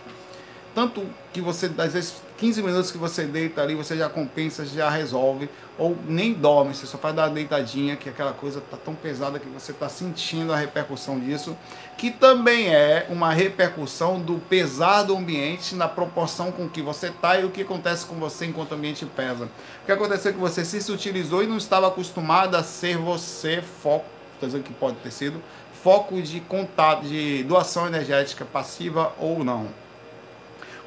Tanto 0.73 1.05
que 1.31 1.39
você, 1.39 1.71
às 1.77 1.93
vezes, 1.93 2.15
15 2.38 2.62
minutos 2.62 2.91
que 2.91 3.00
você 3.00 3.23
deita 3.23 3.63
ali, 3.63 3.73
você 3.73 3.97
já 3.97 4.08
compensa, 4.08 4.63
já 4.63 4.89
resolve, 4.89 5.50
ou 5.78 5.97
nem 6.08 6.34
dorme, 6.34 6.76
você 6.76 6.86
só 6.86 6.97
faz 6.97 7.15
dar 7.15 7.30
deitadinha, 7.30 7.95
que 7.95 8.08
aquela 8.08 8.32
coisa 8.32 8.62
tá 8.62 8.78
tão 8.78 8.93
pesada 8.93 9.39
que 9.39 9.47
você 9.50 9.71
está 9.71 9.89
sentindo 9.89 10.54
a 10.54 10.56
repercussão 10.56 11.19
disso, 11.19 11.58
que 11.97 12.12
também 12.12 12.67
é 12.67 13.08
uma 13.10 13.34
repercussão 13.34 14.19
do 14.19 14.36
pesar 14.36 15.02
do 15.02 15.17
ambiente 15.17 15.73
na 15.73 15.88
proporção 15.88 16.52
com 16.52 16.69
que 16.69 16.82
você 16.82 17.08
está 17.08 17.39
e 17.39 17.45
o 17.45 17.50
que 17.50 17.63
acontece 17.63 18.06
com 18.06 18.15
você 18.15 18.45
enquanto 18.45 18.71
o 18.71 18.76
ambiente 18.76 19.04
pesa. 19.06 19.45
O 19.82 19.86
que 19.88 19.91
aconteceu 19.91 20.30
é 20.30 20.34
que 20.34 20.39
você 20.39 20.63
se 20.63 20.91
utilizou 20.91 21.43
e 21.43 21.47
não 21.47 21.58
estava 21.58 21.88
acostumado 21.88 22.56
a 22.56 22.62
ser 22.62 22.97
você 22.97 23.63
foco, 23.82 24.06
estou 24.36 24.47
dizendo 24.47 24.63
que 24.63 24.73
pode 24.73 24.97
ter 24.97 25.12
sido, 25.12 25.41
foco 25.84 26.21
de 26.21 26.39
contato, 26.39 27.08
de 27.08 27.43
doação 27.45 27.88
energética 27.88 28.45
passiva 28.45 29.12
ou 29.17 29.43
não. 29.43 29.87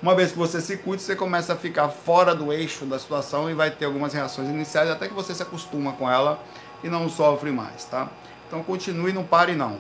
Uma 0.02 0.14
vez 0.14 0.32
que 0.32 0.38
você 0.38 0.62
se 0.62 0.78
cuide, 0.78 1.02
você 1.02 1.14
começa 1.14 1.52
a 1.52 1.56
ficar 1.56 1.90
fora 1.90 2.34
do 2.34 2.50
eixo 2.50 2.86
da 2.86 2.98
situação 2.98 3.50
e 3.50 3.54
vai 3.54 3.70
ter 3.70 3.84
algumas 3.84 4.14
reações 4.14 4.48
iniciais 4.48 4.88
até 4.88 5.06
que 5.06 5.12
você 5.12 5.34
se 5.34 5.42
acostuma 5.42 5.92
com 5.92 6.10
ela 6.10 6.42
e 6.82 6.88
não 6.88 7.06
sofre 7.10 7.50
mais, 7.50 7.84
tá? 7.84 8.08
Então 8.48 8.62
continue, 8.62 9.12
não 9.12 9.24
pare 9.24 9.54
não. 9.54 9.76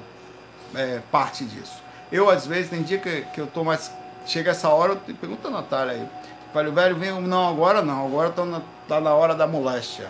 É 0.74 1.00
parte 1.10 1.44
disso. 1.44 1.82
Eu, 2.12 2.28
às 2.28 2.46
vezes, 2.46 2.70
tem 2.70 2.82
dia 2.82 2.98
que, 2.98 3.22
que 3.22 3.40
eu 3.40 3.46
tô 3.46 3.64
mais. 3.64 3.90
Chega 4.26 4.50
essa 4.50 4.68
hora, 4.68 4.92
eu 5.08 5.14
pergunto 5.14 5.48
a 5.48 5.50
Natália 5.50 5.94
aí. 5.94 6.08
Falei, 6.52 6.70
velho, 6.70 6.96
vem, 6.96 7.12
não, 7.22 7.48
agora 7.48 7.80
não, 7.80 8.06
agora 8.06 8.28
tô 8.30 8.44
na, 8.44 8.60
tá 8.86 9.00
na 9.00 9.14
hora 9.14 9.34
da 9.34 9.46
moléstia. 9.46 10.08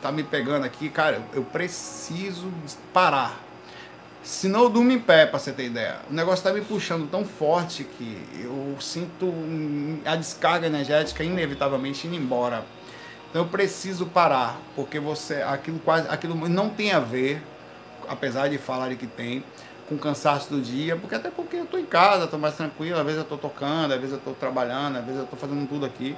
Tá 0.00 0.10
me 0.10 0.22
pegando 0.22 0.64
aqui, 0.64 0.88
cara, 0.88 1.20
eu 1.34 1.42
preciso 1.42 2.50
parar 2.92 3.38
Senão 4.22 4.62
eu 4.62 4.70
durmo 4.70 4.92
em 4.92 5.00
pé, 5.00 5.26
para 5.26 5.38
você 5.38 5.50
ter 5.50 5.66
ideia. 5.66 5.96
O 6.08 6.14
negócio 6.14 6.38
está 6.38 6.52
me 6.52 6.60
puxando 6.60 7.10
tão 7.10 7.24
forte 7.24 7.82
que 7.82 8.22
eu 8.40 8.76
sinto 8.80 9.32
a 10.04 10.14
descarga 10.14 10.66
energética 10.66 11.24
inevitavelmente 11.24 12.06
indo 12.06 12.14
embora. 12.14 12.64
Então 13.30 13.42
eu 13.42 13.48
preciso 13.48 14.06
parar, 14.06 14.60
porque 14.76 15.00
você 15.00 15.42
aquilo 15.42 15.78
quase 15.80 16.06
aquilo 16.08 16.36
não 16.48 16.68
tem 16.68 16.92
a 16.92 17.00
ver, 17.00 17.42
apesar 18.08 18.48
de 18.48 18.58
falarem 18.58 18.96
que 18.96 19.06
tem, 19.06 19.42
com 19.88 19.96
o 19.96 19.98
cansaço 19.98 20.50
do 20.50 20.60
dia, 20.60 20.96
porque 20.96 21.14
até 21.14 21.30
porque 21.30 21.56
eu 21.56 21.64
estou 21.64 21.80
em 21.80 21.86
casa, 21.86 22.24
estou 22.24 22.38
mais 22.38 22.54
tranquilo, 22.54 22.98
às 22.98 23.04
vezes 23.04 23.18
eu 23.18 23.22
estou 23.22 23.38
tocando, 23.38 23.92
às 23.92 23.98
vezes 23.98 24.12
eu 24.12 24.18
estou 24.18 24.34
trabalhando, 24.34 24.98
às 24.98 25.04
vezes 25.04 25.18
eu 25.18 25.24
estou 25.24 25.38
fazendo 25.38 25.66
tudo 25.68 25.84
aqui. 25.84 26.14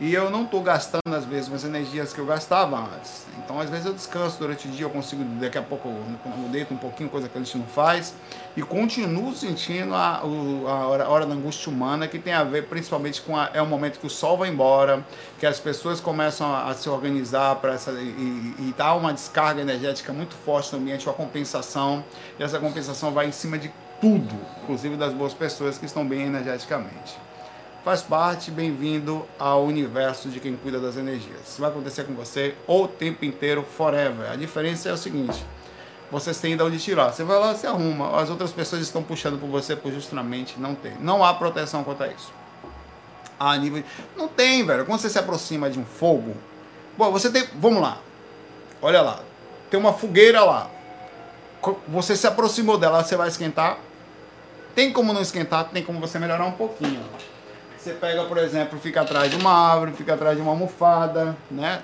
E 0.00 0.12
eu 0.12 0.30
não 0.30 0.44
estou 0.44 0.62
gastando 0.62 1.14
as 1.14 1.24
mesmas 1.24 1.64
energias 1.64 2.12
que 2.12 2.18
eu 2.18 2.26
gastava 2.26 2.76
antes. 2.76 3.26
Então, 3.38 3.60
às 3.60 3.70
vezes 3.70 3.86
eu 3.86 3.92
descanso 3.92 4.38
durante 4.38 4.66
o 4.66 4.70
dia, 4.70 4.86
eu 4.86 4.90
consigo, 4.90 5.22
daqui 5.38 5.58
a 5.58 5.62
pouco 5.62 5.88
eu 5.88 6.48
deito 6.50 6.72
um 6.74 6.76
pouquinho, 6.76 7.08
coisa 7.08 7.28
que 7.28 7.38
a 7.38 7.40
gente 7.40 7.56
não 7.56 7.66
faz, 7.66 8.14
e 8.56 8.62
continuo 8.62 9.32
sentindo 9.34 9.94
a, 9.94 10.18
a, 10.18 10.24
hora, 10.24 11.04
a 11.04 11.08
hora 11.08 11.26
da 11.26 11.34
angústia 11.34 11.70
humana, 11.70 12.08
que 12.08 12.18
tem 12.18 12.32
a 12.32 12.42
ver 12.42 12.66
principalmente 12.66 13.20
com 13.20 13.36
a, 13.36 13.50
é 13.52 13.62
o 13.62 13.66
momento 13.66 14.00
que 14.00 14.06
o 14.06 14.10
sol 14.10 14.38
vai 14.38 14.48
embora, 14.48 15.04
que 15.38 15.46
as 15.46 15.60
pessoas 15.60 16.00
começam 16.00 16.52
a, 16.52 16.70
a 16.70 16.74
se 16.74 16.88
organizar 16.88 17.56
para 17.56 17.74
essa 17.74 17.92
e, 17.92 18.54
e 18.58 18.74
dá 18.76 18.94
uma 18.94 19.12
descarga 19.12 19.60
energética 19.60 20.12
muito 20.12 20.34
forte 20.34 20.72
no 20.72 20.80
ambiente, 20.80 21.06
uma 21.06 21.14
compensação, 21.14 22.04
e 22.38 22.42
essa 22.42 22.58
compensação 22.58 23.12
vai 23.12 23.28
em 23.28 23.32
cima 23.32 23.58
de 23.58 23.70
tudo, 24.00 24.34
inclusive 24.62 24.96
das 24.96 25.12
boas 25.12 25.32
pessoas 25.32 25.78
que 25.78 25.86
estão 25.86 26.04
bem 26.04 26.22
energeticamente 26.22 27.16
faz 27.84 28.00
parte, 28.00 28.50
bem-vindo 28.50 29.26
ao 29.38 29.64
universo 29.64 30.28
de 30.28 30.38
quem 30.38 30.56
cuida 30.56 30.78
das 30.78 30.96
energias. 30.96 31.40
Isso 31.46 31.60
vai 31.60 31.70
acontecer 31.70 32.04
com 32.04 32.14
você 32.14 32.54
o 32.66 32.86
tempo 32.86 33.24
inteiro, 33.24 33.64
forever. 33.76 34.30
A 34.30 34.36
diferença 34.36 34.88
é 34.88 34.92
o 34.92 34.96
seguinte: 34.96 35.44
vocês 36.10 36.38
têm 36.38 36.56
de 36.56 36.62
onde 36.62 36.78
tirar. 36.78 37.12
Você 37.12 37.24
vai 37.24 37.38
lá, 37.38 37.54
se 37.54 37.66
arruma. 37.66 38.20
As 38.20 38.30
outras 38.30 38.52
pessoas 38.52 38.82
estão 38.82 39.02
puxando 39.02 39.38
por 39.38 39.48
você 39.48 39.74
por 39.74 39.92
justamente 39.92 40.58
não 40.58 40.74
ter. 40.74 40.96
Não 41.00 41.24
há 41.24 41.34
proteção 41.34 41.82
contra 41.82 42.08
isso. 42.08 42.32
A 43.38 43.56
nível. 43.56 43.82
Não 44.16 44.28
tem, 44.28 44.64
velho. 44.64 44.84
Quando 44.86 45.00
você 45.00 45.10
se 45.10 45.18
aproxima 45.18 45.68
de 45.68 45.78
um 45.78 45.84
fogo. 45.84 46.36
Bom, 46.96 47.10
você 47.10 47.30
tem. 47.30 47.44
Vamos 47.54 47.82
lá. 47.82 47.98
Olha 48.80 49.02
lá. 49.02 49.20
Tem 49.70 49.80
uma 49.80 49.92
fogueira 49.92 50.44
lá. 50.44 50.70
Você 51.88 52.16
se 52.16 52.26
aproximou 52.26 52.76
dela, 52.78 53.02
você 53.02 53.16
vai 53.16 53.28
esquentar. 53.28 53.78
Tem 54.74 54.92
como 54.92 55.12
não 55.12 55.20
esquentar, 55.20 55.68
tem 55.68 55.82
como 55.82 56.00
você 56.00 56.18
melhorar 56.18 56.44
um 56.44 56.52
pouquinho. 56.52 57.02
Você 57.82 57.94
pega, 57.94 58.22
por 58.26 58.38
exemplo, 58.38 58.78
fica 58.78 59.00
atrás 59.00 59.28
de 59.28 59.36
uma 59.36 59.50
árvore, 59.50 59.90
fica 59.90 60.14
atrás 60.14 60.36
de 60.36 60.40
uma 60.40 60.52
almofada, 60.52 61.36
né? 61.50 61.82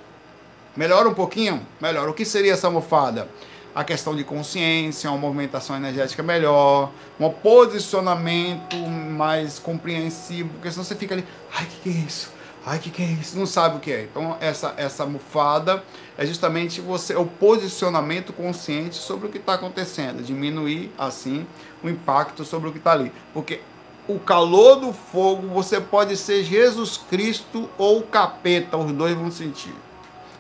Melhora 0.76 1.08
um 1.08 1.14
pouquinho? 1.14 1.66
Melhora. 1.80 2.08
O 2.08 2.14
que 2.14 2.24
seria 2.24 2.52
essa 2.52 2.68
almofada? 2.68 3.28
A 3.74 3.82
questão 3.82 4.14
de 4.14 4.22
consciência, 4.22 5.10
uma 5.10 5.18
movimentação 5.18 5.74
energética 5.74 6.22
melhor, 6.22 6.92
um 7.18 7.28
posicionamento 7.30 8.76
mais 8.76 9.58
compreensivo, 9.58 10.50
porque 10.50 10.70
senão 10.70 10.84
você 10.84 10.94
fica 10.94 11.16
ali, 11.16 11.24
ai, 11.52 11.64
o 11.64 11.66
que, 11.66 11.80
que 11.80 11.88
é 11.88 12.00
isso? 12.06 12.32
Ai, 12.64 12.78
que, 12.78 12.90
que 12.90 13.02
é 13.02 13.06
isso? 13.06 13.36
Não 13.36 13.46
sabe 13.46 13.78
o 13.78 13.80
que 13.80 13.90
é. 13.90 14.02
Então, 14.02 14.36
essa, 14.40 14.74
essa 14.76 15.02
almofada 15.02 15.82
é 16.16 16.24
justamente 16.24 16.80
você 16.80 17.16
o 17.16 17.26
posicionamento 17.26 18.32
consciente 18.32 18.94
sobre 18.94 19.26
o 19.26 19.30
que 19.30 19.38
está 19.38 19.54
acontecendo, 19.54 20.22
diminuir, 20.22 20.92
assim, 20.96 21.44
o 21.82 21.88
impacto 21.88 22.44
sobre 22.44 22.68
o 22.68 22.72
que 22.72 22.78
está 22.78 22.92
ali. 22.92 23.10
Porque 23.34 23.60
o 24.08 24.18
calor 24.18 24.76
do 24.76 24.92
fogo, 24.92 25.46
você 25.48 25.78
pode 25.78 26.16
ser 26.16 26.42
Jesus 26.42 26.96
Cristo 26.96 27.68
ou 27.76 28.02
capeta, 28.02 28.76
os 28.78 28.90
dois 28.90 29.14
vão 29.14 29.30
sentir. 29.30 29.74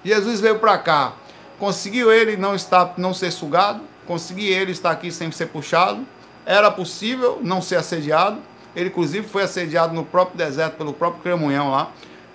Jesus 0.02 0.40
veio 0.40 0.58
para 0.58 0.78
cá, 0.78 1.12
conseguiu 1.58 2.10
ele 2.10 2.36
não 2.36 2.54
estar, 2.54 2.94
não 2.96 3.12
ser 3.12 3.30
sugado, 3.30 3.82
conseguiu 4.06 4.56
ele 4.56 4.72
estar 4.72 4.90
aqui 4.90 5.12
sem 5.12 5.30
ser 5.30 5.46
puxado, 5.46 6.06
era 6.46 6.70
possível 6.70 7.40
não 7.42 7.60
ser 7.60 7.76
assediado, 7.76 8.38
ele 8.74 8.88
inclusive 8.88 9.28
foi 9.28 9.42
assediado 9.42 9.94
no 9.94 10.04
próprio 10.04 10.38
deserto 10.38 10.76
pelo 10.76 10.94
próprio 10.94 11.22
cremunhão 11.22 11.70
lá, 11.70 11.92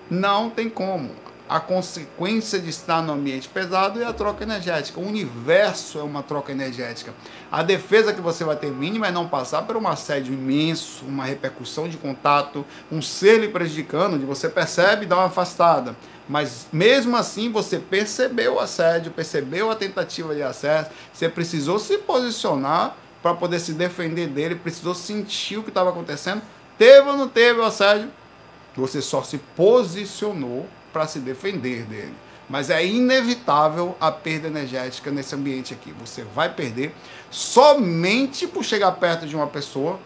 não 0.08 0.48
tem 0.48 0.70
como 0.70 1.10
a 1.48 1.60
consequência 1.60 2.58
de 2.58 2.70
estar 2.70 3.02
no 3.02 3.12
ambiente 3.12 3.48
pesado 3.48 4.00
é 4.00 4.04
a 4.04 4.12
troca 4.12 4.42
energética. 4.42 4.98
O 4.98 5.06
universo 5.06 5.98
é 5.98 6.02
uma 6.02 6.22
troca 6.22 6.50
energética. 6.52 7.12
A 7.52 7.62
defesa 7.62 8.14
que 8.14 8.20
você 8.20 8.44
vai 8.44 8.56
ter 8.56 8.70
mínima 8.70 9.08
é 9.08 9.10
não 9.10 9.28
passar 9.28 9.62
por 9.62 9.76
um 9.76 9.86
assédio 9.86 10.32
imenso, 10.32 11.04
uma 11.04 11.24
repercussão 11.24 11.86
de 11.86 11.98
contato, 11.98 12.64
um 12.90 13.02
ser 13.02 13.38
lhe 13.38 13.48
prejudicando, 13.48 14.14
onde 14.14 14.24
você 14.24 14.48
percebe 14.48 15.04
e 15.04 15.06
dá 15.06 15.16
uma 15.16 15.26
afastada. 15.26 15.94
Mas 16.26 16.66
mesmo 16.72 17.14
assim 17.14 17.52
você 17.52 17.78
percebeu 17.78 18.54
o 18.54 18.60
assédio, 18.60 19.12
percebeu 19.12 19.70
a 19.70 19.76
tentativa 19.76 20.34
de 20.34 20.42
acesso, 20.42 20.90
você 21.12 21.28
precisou 21.28 21.78
se 21.78 21.98
posicionar 21.98 22.96
para 23.22 23.34
poder 23.34 23.58
se 23.58 23.74
defender 23.74 24.28
dele, 24.28 24.54
precisou 24.54 24.94
sentir 24.94 25.58
o 25.58 25.62
que 25.62 25.68
estava 25.68 25.90
acontecendo. 25.90 26.40
Teve 26.78 27.08
ou 27.08 27.16
não 27.16 27.28
teve 27.28 27.60
o 27.60 27.64
assédio? 27.64 28.10
Você 28.76 29.02
só 29.02 29.22
se 29.22 29.38
posicionou 29.54 30.66
para 30.94 31.06
se 31.08 31.18
defender 31.18 31.82
dele. 31.82 32.14
Mas 32.48 32.70
é 32.70 32.84
inevitável 32.86 33.96
a 34.00 34.12
perda 34.12 34.46
energética 34.46 35.10
nesse 35.10 35.34
ambiente 35.34 35.74
aqui. 35.74 35.92
Você 36.00 36.22
vai 36.22 36.48
perder 36.48 36.94
somente 37.30 38.46
por 38.46 38.64
chegar 38.64 38.92
perto 38.92 39.26
de 39.26 39.34
uma 39.34 39.46
pessoa. 39.46 39.98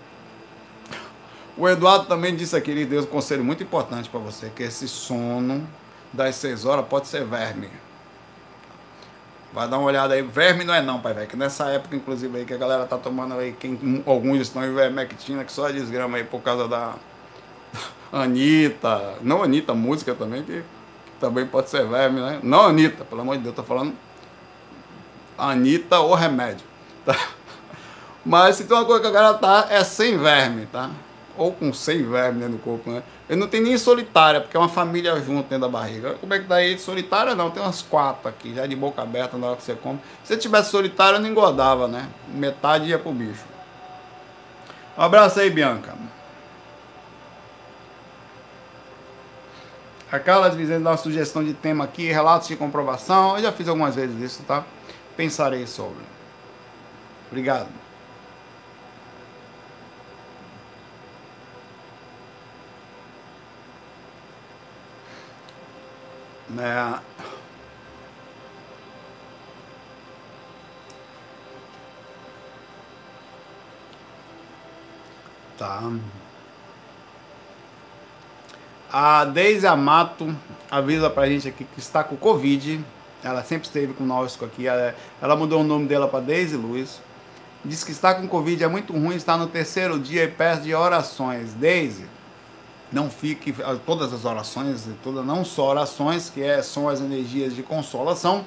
O 1.56 1.68
Eduardo 1.68 2.06
também 2.06 2.34
disse 2.34 2.56
aqui, 2.56 2.70
ele 2.70 2.86
deu 2.86 3.02
um 3.02 3.06
conselho 3.06 3.44
muito 3.44 3.62
importante 3.62 4.08
para 4.08 4.20
você, 4.20 4.50
que 4.54 4.62
esse 4.62 4.88
sono 4.88 5.68
das 6.12 6.36
seis 6.36 6.64
horas 6.64 6.86
pode 6.86 7.08
ser 7.08 7.24
verme. 7.24 7.68
Vai 9.52 9.68
dar 9.68 9.78
uma 9.78 9.86
olhada 9.86 10.14
aí. 10.14 10.22
Verme 10.22 10.62
não 10.62 10.72
é 10.72 10.80
não, 10.80 11.00
pai 11.00 11.14
velho. 11.14 11.26
Que 11.26 11.36
nessa 11.36 11.66
época, 11.68 11.96
inclusive, 11.96 12.38
aí, 12.38 12.44
que 12.44 12.54
a 12.54 12.56
galera 12.56 12.86
tá 12.86 12.96
tomando 12.96 13.34
aí, 13.34 13.52
quem, 13.58 14.02
alguns 14.06 14.40
estão 14.40 14.64
em 14.64 14.72
vermectina, 14.72 15.44
que 15.44 15.50
só 15.50 15.68
é 15.68 15.72
desgrama 15.72 16.18
aí 16.18 16.24
por 16.24 16.40
causa 16.42 16.68
da 16.68 16.94
Anitta. 18.12 19.16
Não 19.20 19.42
Anitta, 19.42 19.74
música 19.74 20.14
também, 20.14 20.44
que 20.44 20.62
também 21.20 21.46
pode 21.46 21.70
ser 21.70 21.86
verme, 21.86 22.20
né? 22.20 22.40
Não 22.42 22.66
Anitta, 22.66 23.04
pelo 23.04 23.20
amor 23.20 23.36
de 23.36 23.42
Deus, 23.44 23.54
tô 23.54 23.62
falando 23.62 23.94
Anitta 25.36 26.00
ou 26.00 26.14
remédio, 26.14 26.66
tá? 27.04 27.16
Mas 28.24 28.56
se 28.56 28.64
tem 28.64 28.76
uma 28.76 28.84
coisa 28.84 29.00
que 29.00 29.06
a 29.06 29.10
galera 29.10 29.34
tá, 29.34 29.66
é 29.70 29.82
sem 29.84 30.18
verme, 30.18 30.66
tá? 30.66 30.90
Ou 31.36 31.52
com 31.52 31.72
sem 31.72 32.04
verme 32.04 32.40
dentro 32.40 32.56
do 32.56 32.62
corpo, 32.62 32.90
né? 32.90 33.02
Ele 33.28 33.38
não 33.38 33.46
tem 33.46 33.60
nem 33.60 33.78
solitária, 33.78 34.40
porque 34.40 34.56
é 34.56 34.60
uma 34.60 34.68
família 34.68 35.14
junto 35.20 35.48
dentro 35.48 35.60
da 35.60 35.68
barriga. 35.68 36.14
Como 36.14 36.34
é 36.34 36.38
que 36.38 36.46
daí 36.46 36.74
tá 36.74 36.82
solitária 36.82 37.34
não? 37.34 37.50
Tem 37.50 37.62
umas 37.62 37.80
quatro 37.80 38.28
aqui, 38.28 38.54
já 38.54 38.66
de 38.66 38.74
boca 38.74 39.00
aberta 39.00 39.36
na 39.36 39.46
hora 39.46 39.56
que 39.56 39.62
você 39.62 39.74
come. 39.74 40.00
Se 40.24 40.36
tivesse 40.36 40.70
solitária, 40.70 41.18
não 41.18 41.28
engordava, 41.28 41.86
né? 41.86 42.08
Metade 42.28 42.86
ia 42.86 42.98
pro 42.98 43.12
bicho. 43.12 43.44
Um 44.96 45.02
abraço 45.02 45.38
aí, 45.38 45.48
Bianca. 45.48 45.94
A 50.10 50.18
Carla 50.18 50.50
dizendo 50.50 50.88
uma 50.88 50.96
sugestão 50.96 51.44
de 51.44 51.52
tema 51.52 51.84
aqui, 51.84 52.10
relatos 52.10 52.48
de 52.48 52.56
comprovação. 52.56 53.36
Eu 53.36 53.42
já 53.42 53.52
fiz 53.52 53.68
algumas 53.68 53.94
vezes 53.94 54.18
isso, 54.20 54.42
tá? 54.44 54.64
Pensarei 55.16 55.66
sobre. 55.66 56.02
Obrigado. 57.30 57.68
Né? 66.48 67.00
Tá. 75.58 75.82
A 78.90 79.26
Deise 79.26 79.66
Amato 79.66 80.34
avisa 80.70 81.10
pra 81.10 81.28
gente 81.28 81.46
aqui 81.46 81.64
que 81.64 81.78
está 81.78 82.02
com 82.02 82.16
Covid. 82.16 82.82
Ela 83.22 83.44
sempre 83.44 83.66
esteve 83.66 83.92
conosco 83.92 84.46
aqui. 84.46 84.66
Ela, 84.66 85.36
mudou 85.36 85.60
o 85.60 85.64
nome 85.64 85.86
dela 85.86 86.08
para 86.08 86.20
Deise 86.20 86.56
Luz. 86.56 87.02
Diz 87.62 87.84
que 87.84 87.90
está 87.90 88.14
com 88.14 88.26
Covid, 88.26 88.64
é 88.64 88.68
muito 88.68 88.92
ruim, 88.94 89.16
está 89.16 89.36
no 89.36 89.46
terceiro 89.46 89.98
dia 89.98 90.24
e 90.24 90.28
pede 90.28 90.74
orações. 90.74 91.52
Deise, 91.52 92.06
não 92.90 93.10
fique. 93.10 93.54
Todas 93.84 94.12
as 94.12 94.24
orações, 94.24 94.88
toda, 95.02 95.22
não 95.22 95.44
só 95.44 95.68
orações, 95.68 96.30
que 96.30 96.42
é, 96.42 96.62
são 96.62 96.88
as 96.88 97.00
energias 97.00 97.54
de 97.54 97.62
consolação 97.62 98.46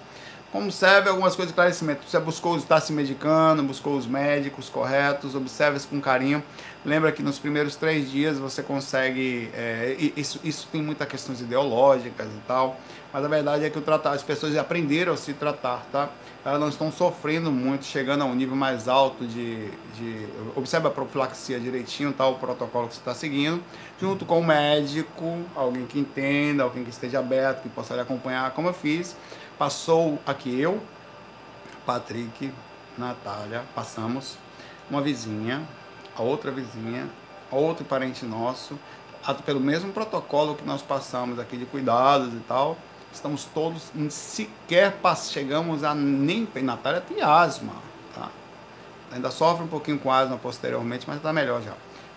como 0.51 0.71
serve 0.71 1.09
algumas 1.09 1.35
coisas 1.35 1.47
de 1.47 1.53
esclarecimento. 1.53 2.01
Você 2.07 2.19
buscou 2.19 2.57
estar 2.57 2.81
se 2.81 2.91
medicando, 2.91 3.63
buscou 3.63 3.95
os 3.95 4.05
médicos 4.05 4.67
corretos, 4.67 5.33
observe 5.33 5.77
isso 5.77 5.87
com 5.87 6.01
carinho. 6.01 6.43
Lembra 6.83 7.11
que 7.11 7.21
nos 7.21 7.37
primeiros 7.37 7.75
três 7.75 8.09
dias 8.09 8.39
você 8.39 8.63
consegue. 8.63 9.49
É, 9.53 9.95
isso, 10.17 10.39
isso 10.43 10.67
tem 10.71 10.81
muitas 10.81 11.07
questões 11.07 11.39
ideológicas 11.39 12.27
e 12.27 12.41
tal, 12.47 12.79
mas 13.13 13.23
a 13.23 13.27
verdade 13.27 13.65
é 13.65 13.69
que 13.69 13.77
o 13.77 13.81
tratar, 13.81 14.13
as 14.13 14.23
pessoas 14.23 14.57
aprenderam 14.57 15.13
a 15.13 15.17
se 15.17 15.33
tratar, 15.33 15.85
tá? 15.91 16.09
Elas 16.43 16.59
não 16.59 16.69
estão 16.69 16.91
sofrendo 16.91 17.51
muito, 17.51 17.85
chegando 17.85 18.23
a 18.23 18.25
um 18.25 18.33
nível 18.33 18.55
mais 18.55 18.87
alto 18.87 19.27
de. 19.27 19.69
de 19.95 20.27
observe 20.55 20.87
a 20.87 20.89
profilaxia 20.89 21.59
direitinho, 21.59 22.11
tá? 22.13 22.27
O 22.27 22.39
protocolo 22.39 22.87
que 22.87 22.95
você 22.95 22.99
está 22.99 23.13
seguindo, 23.13 23.63
junto 23.99 24.25
com 24.25 24.39
o 24.39 24.43
médico, 24.43 25.39
alguém 25.55 25.85
que 25.85 25.99
entenda, 25.99 26.63
alguém 26.63 26.83
que 26.83 26.89
esteja 26.89 27.19
aberto, 27.19 27.61
que 27.61 27.69
possa 27.69 27.93
lhe 27.93 28.01
acompanhar, 28.01 28.49
como 28.51 28.69
eu 28.69 28.73
fiz 28.73 29.15
Passou 29.61 30.19
aqui 30.25 30.59
eu, 30.59 30.81
Patrick, 31.85 32.51
Natália, 32.97 33.61
passamos, 33.75 34.35
uma 34.89 35.03
vizinha, 35.03 35.61
a 36.15 36.21
outra 36.21 36.51
vizinha, 36.51 37.09
outro 37.51 37.85
parente 37.85 38.25
nosso, 38.25 38.77
pelo 39.45 39.59
mesmo 39.59 39.91
protocolo 39.91 40.55
que 40.55 40.65
nós 40.65 40.81
passamos 40.81 41.39
aqui 41.39 41.57
de 41.57 41.65
cuidados 41.65 42.33
e 42.33 42.39
tal, 42.47 42.77
estamos 43.13 43.45
todos, 43.45 43.91
sequer 44.09 44.95
chegamos 45.29 45.83
a 45.83 45.93
nem. 45.93 46.47
Natália 46.63 47.01
tem 47.01 47.21
asma, 47.21 47.73
tá? 48.15 48.29
Ainda 49.11 49.29
sofre 49.29 49.63
um 49.63 49.67
pouquinho 49.67 49.99
com 49.99 50.11
asma 50.11 50.37
posteriormente, 50.37 51.05
mas 51.07 51.17
está 51.17 51.33
melhor 51.33 51.61
já 51.61 51.73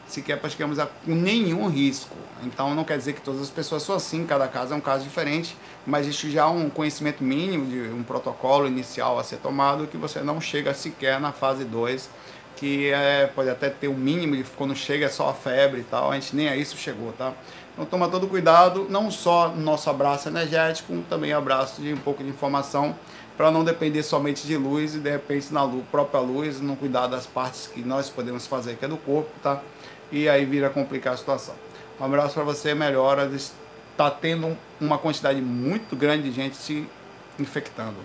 sequer 0.07 0.39
praticamos 0.39 0.79
a, 0.79 0.89
nenhum 1.07 1.69
risco. 1.69 2.17
Então 2.43 2.75
não 2.75 2.85
quer 2.85 2.99
dizer 2.99 3.15
que 3.15 3.21
todas 3.21 3.41
as 3.41 3.51
pessoas 3.51 3.83
são 3.83 3.95
assim, 3.95 4.27
cada 4.27 4.47
caso 4.49 4.75
é 4.75 4.77
um 4.77 4.81
caso 4.81 5.05
diferente, 5.05 5.57
mas 5.87 6.07
existe 6.07 6.31
já 6.31 6.49
um 6.49 6.69
conhecimento 6.69 7.23
mínimo 7.23 7.67
de 7.67 7.93
um 7.93 8.03
protocolo 8.03 8.67
inicial 8.67 9.19
a 9.19 9.25
ser 9.25 9.39
tomado 9.39 9.87
que 9.87 9.97
você 9.97 10.21
não 10.21 10.41
chega 10.41 10.75
sequer 10.75 11.21
na 11.21 11.33
fase 11.33 11.65
2, 11.65 12.11
que 12.57 12.91
é, 12.91 13.27
pode 13.35 13.51
até 13.51 13.69
ter 13.69 13.89
o 13.89 13.93
um 13.93 13.97
mínimo 13.97 14.37
de 14.37 14.45
quando 14.45 14.75
chega 14.75 15.07
é 15.07 15.09
só 15.09 15.31
a 15.31 15.35
febre 15.35 15.81
e 15.81 15.85
tal, 15.85 16.11
a 16.11 16.15
gente 16.15 16.35
nem 16.35 16.49
a 16.49 16.57
isso 16.57 16.77
chegou, 16.77 17.13
tá? 17.13 17.33
Então 17.73 17.85
toma 17.85 18.09
todo 18.09 18.29
cuidado, 18.29 18.87
não 18.89 19.11
só 19.11 19.49
no 19.49 19.61
nosso 19.61 19.91
abraço 19.91 20.29
energético, 20.29 20.97
também 21.11 21.33
abraço 21.33 21.83
de 21.83 21.93
um 21.93 21.99
pouco 21.99 22.23
de 22.23 22.31
informação 22.31 22.95
para 23.37 23.51
não 23.51 23.65
depender 23.65 24.05
somente 24.05 24.47
de 24.47 24.57
luz 24.57 24.95
e 24.95 24.99
de 24.99 25.11
repente 25.11 25.53
na 25.53 25.65
luz, 25.65 25.85
própria 25.91 26.21
luz, 26.21 26.61
não 26.61 26.77
cuidar 26.77 27.09
das 27.09 27.27
partes 27.27 27.67
que 27.67 27.81
nós 27.83 28.09
podemos 28.09 28.47
fazer, 28.47 28.77
que 28.77 28.85
é 28.85 28.89
do 28.89 28.97
corpo, 28.97 29.31
tá? 29.43 29.61
e 30.11 30.29
aí 30.29 30.45
vira 30.45 30.71
complicar 30.71 31.15
a 31.15 31.17
situação. 31.17 31.55
Um 32.01 32.05
abraço 32.05 32.35
para 32.35 32.45
você, 32.45 32.73
melhora. 32.73 33.29
Está 33.35 34.11
tendo 34.11 34.57
uma 34.81 34.97
quantidade 34.97 35.41
muito 35.41 35.97
grande 35.97 36.31
de 36.31 36.33
gente 36.33 36.57
se 36.57 36.87
infectando. 37.39 37.97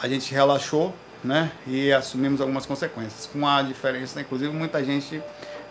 A 0.00 0.08
gente 0.08 0.32
relaxou, 0.32 0.94
né? 1.22 1.52
E 1.66 1.92
assumimos 1.92 2.40
algumas 2.40 2.66
consequências. 2.66 3.26
Com 3.26 3.46
a 3.46 3.62
diferença, 3.62 4.20
inclusive, 4.20 4.52
muita 4.52 4.84
gente. 4.84 5.22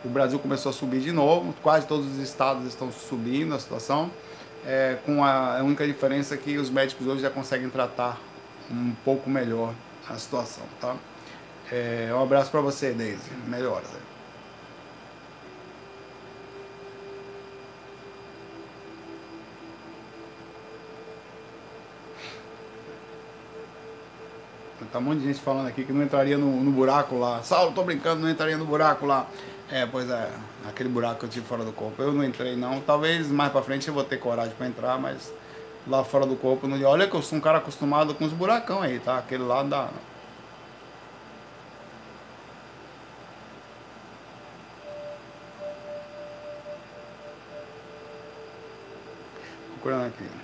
O 0.03 0.09
Brasil 0.09 0.39
começou 0.39 0.71
a 0.71 0.73
subir 0.73 0.99
de 0.99 1.11
novo, 1.11 1.53
quase 1.61 1.85
todos 1.85 2.07
os 2.07 2.17
estados 2.17 2.65
estão 2.65 2.91
subindo 2.91 3.53
a 3.53 3.59
situação. 3.59 4.09
É, 4.65 4.97
com 5.05 5.23
a, 5.23 5.59
única 5.63 5.85
diferença 5.85 6.35
é 6.35 6.37
que 6.37 6.57
os 6.57 6.69
médicos 6.69 7.05
hoje 7.05 7.21
já 7.21 7.29
conseguem 7.29 7.69
tratar 7.69 8.19
um 8.69 8.93
pouco 9.03 9.29
melhor 9.29 9.73
a 10.07 10.15
situação, 10.15 10.63
tá? 10.79 10.95
É, 11.71 12.09
um 12.11 12.21
abraço 12.21 12.49
para 12.51 12.61
você, 12.61 12.91
Deise. 12.91 13.29
Melhoras. 13.47 13.87
Tá 24.91 24.99
um 24.99 25.01
monte 25.01 25.19
de 25.19 25.27
gente 25.27 25.39
falando 25.39 25.67
aqui 25.67 25.83
que 25.83 25.93
não 25.93 26.03
entraria 26.03 26.37
no, 26.37 26.63
no 26.63 26.71
buraco 26.71 27.17
lá. 27.17 27.41
Saulo, 27.43 27.71
tô 27.71 27.83
brincando, 27.83 28.21
não 28.21 28.29
entraria 28.29 28.57
no 28.57 28.65
buraco 28.65 29.05
lá. 29.05 29.27
É, 29.69 29.85
pois 29.85 30.09
é, 30.09 30.29
aquele 30.67 30.89
buraco 30.89 31.19
que 31.19 31.25
eu 31.25 31.29
tive 31.29 31.45
fora 31.45 31.63
do 31.63 31.71
corpo. 31.71 32.01
Eu 32.01 32.11
não 32.11 32.23
entrei 32.23 32.55
não. 32.55 32.81
Talvez 32.81 33.27
mais 33.27 33.51
pra 33.51 33.61
frente 33.61 33.87
eu 33.87 33.93
vou 33.93 34.03
ter 34.03 34.17
coragem 34.17 34.53
pra 34.55 34.67
entrar, 34.67 34.99
mas 34.99 35.31
lá 35.87 36.03
fora 36.03 36.25
do 36.25 36.35
corpo. 36.35 36.67
Não... 36.67 36.81
Olha 36.83 37.07
que 37.07 37.15
eu 37.15 37.21
sou 37.21 37.37
um 37.37 37.41
cara 37.41 37.59
acostumado 37.59 38.13
com 38.15 38.25
os 38.25 38.33
buracão 38.33 38.81
aí, 38.81 38.99
tá? 38.99 39.17
Aquele 39.17 39.43
lá 39.43 39.63
dá. 39.63 39.89
Procurando 49.73 50.07
aqui. 50.07 50.40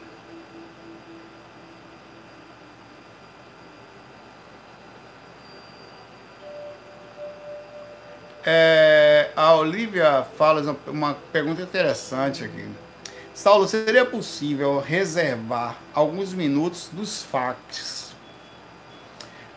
É, 8.50 9.30
a 9.36 9.56
Olivia 9.56 10.26
fala 10.38 10.78
uma 10.88 11.18
pergunta 11.34 11.62
interessante 11.62 12.45
aqui. 12.45 12.66
Saulo, 13.34 13.68
seria 13.68 14.06
possível 14.06 14.80
reservar 14.80 15.76
alguns 15.93 16.32
minutos 16.32 16.88
dos 16.89 17.24
fax 17.24 18.16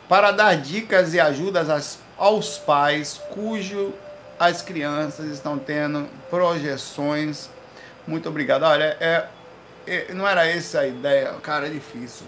para 0.09 0.33
dar 0.33 0.57
dicas 0.57 1.15
e 1.15 1.21
ajudas 1.21 2.01
aos 2.19 2.59
pais 2.59 3.21
cujo 3.33 3.95
as 4.37 4.61
crianças 4.61 5.27
estão 5.27 5.57
tendo 5.57 6.09
projeções? 6.29 7.49
Muito 8.09 8.29
obrigado. 8.29 8.65
Olha, 8.65 8.97
é, 8.99 9.29
é, 9.87 10.13
não 10.13 10.27
era 10.27 10.49
essa 10.49 10.81
a 10.81 10.89
ideia, 10.89 11.33
cara, 11.41 11.69
é 11.69 11.71
difícil. 11.71 12.27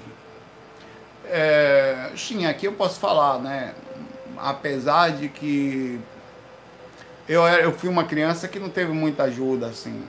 É, 1.27 2.13
sim, 2.17 2.47
aqui 2.47 2.69
eu 2.69 2.73
posso 2.75 3.01
falar, 3.01 3.41
né? 3.41 3.75
Apesar 4.39 5.11
de 5.11 5.29
que 5.29 6.01
eu, 7.29 7.43
eu 7.43 7.73
fui 7.73 7.89
uma 7.89 8.05
criança 8.05 8.49
que 8.49 8.59
não 8.59 8.69
teve 8.69 8.93
muita 8.93 9.25
ajuda, 9.25 9.67
assim, 9.67 10.03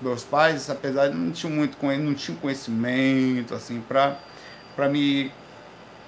meus 0.00 0.24
pais, 0.24 0.68
apesar 0.68 1.08
de 1.08 1.14
não 1.14 1.30
tinham 1.30 1.52
muito 1.52 1.76
não 1.80 2.14
tinham 2.14 2.36
conhecimento 2.38 3.54
assim 3.54 3.80
para 3.80 4.88
me 4.88 5.32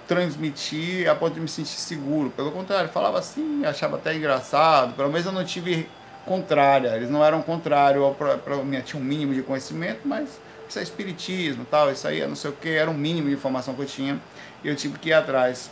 transmitir 0.06 1.08
a 1.08 1.14
ponto 1.14 1.34
de 1.34 1.40
me 1.40 1.48
sentir 1.48 1.78
seguro. 1.78 2.30
Pelo 2.30 2.50
contrário, 2.50 2.90
falava 2.90 3.18
assim, 3.18 3.64
achava 3.64 3.96
até 3.96 4.14
engraçado. 4.14 4.94
Pelo 4.94 5.08
menos 5.08 5.26
eu 5.26 5.32
não 5.32 5.44
tive 5.44 5.88
contrária. 6.26 6.88
Eles 6.96 7.08
não 7.10 7.24
eram 7.24 7.40
contrário 7.42 8.14
para 8.44 8.56
mim, 8.56 8.80
tinha 8.80 9.00
um 9.00 9.04
mínimo 9.04 9.34
de 9.34 9.42
conhecimento, 9.42 10.00
mas 10.04 10.40
isso 10.68 10.78
é 10.78 10.82
espiritismo, 10.82 11.66
tal, 11.70 11.90
isso 11.90 12.06
aí 12.06 12.20
é 12.20 12.26
não 12.26 12.36
sei 12.36 12.50
o 12.50 12.54
que, 12.54 12.70
era 12.70 12.90
um 12.90 12.94
mínimo 12.94 13.28
de 13.28 13.34
informação 13.34 13.74
que 13.74 13.82
eu 13.82 13.86
tinha 13.86 14.20
e 14.64 14.68
eu 14.68 14.76
tive 14.76 14.98
que 14.98 15.10
ir 15.10 15.12
atrás. 15.12 15.70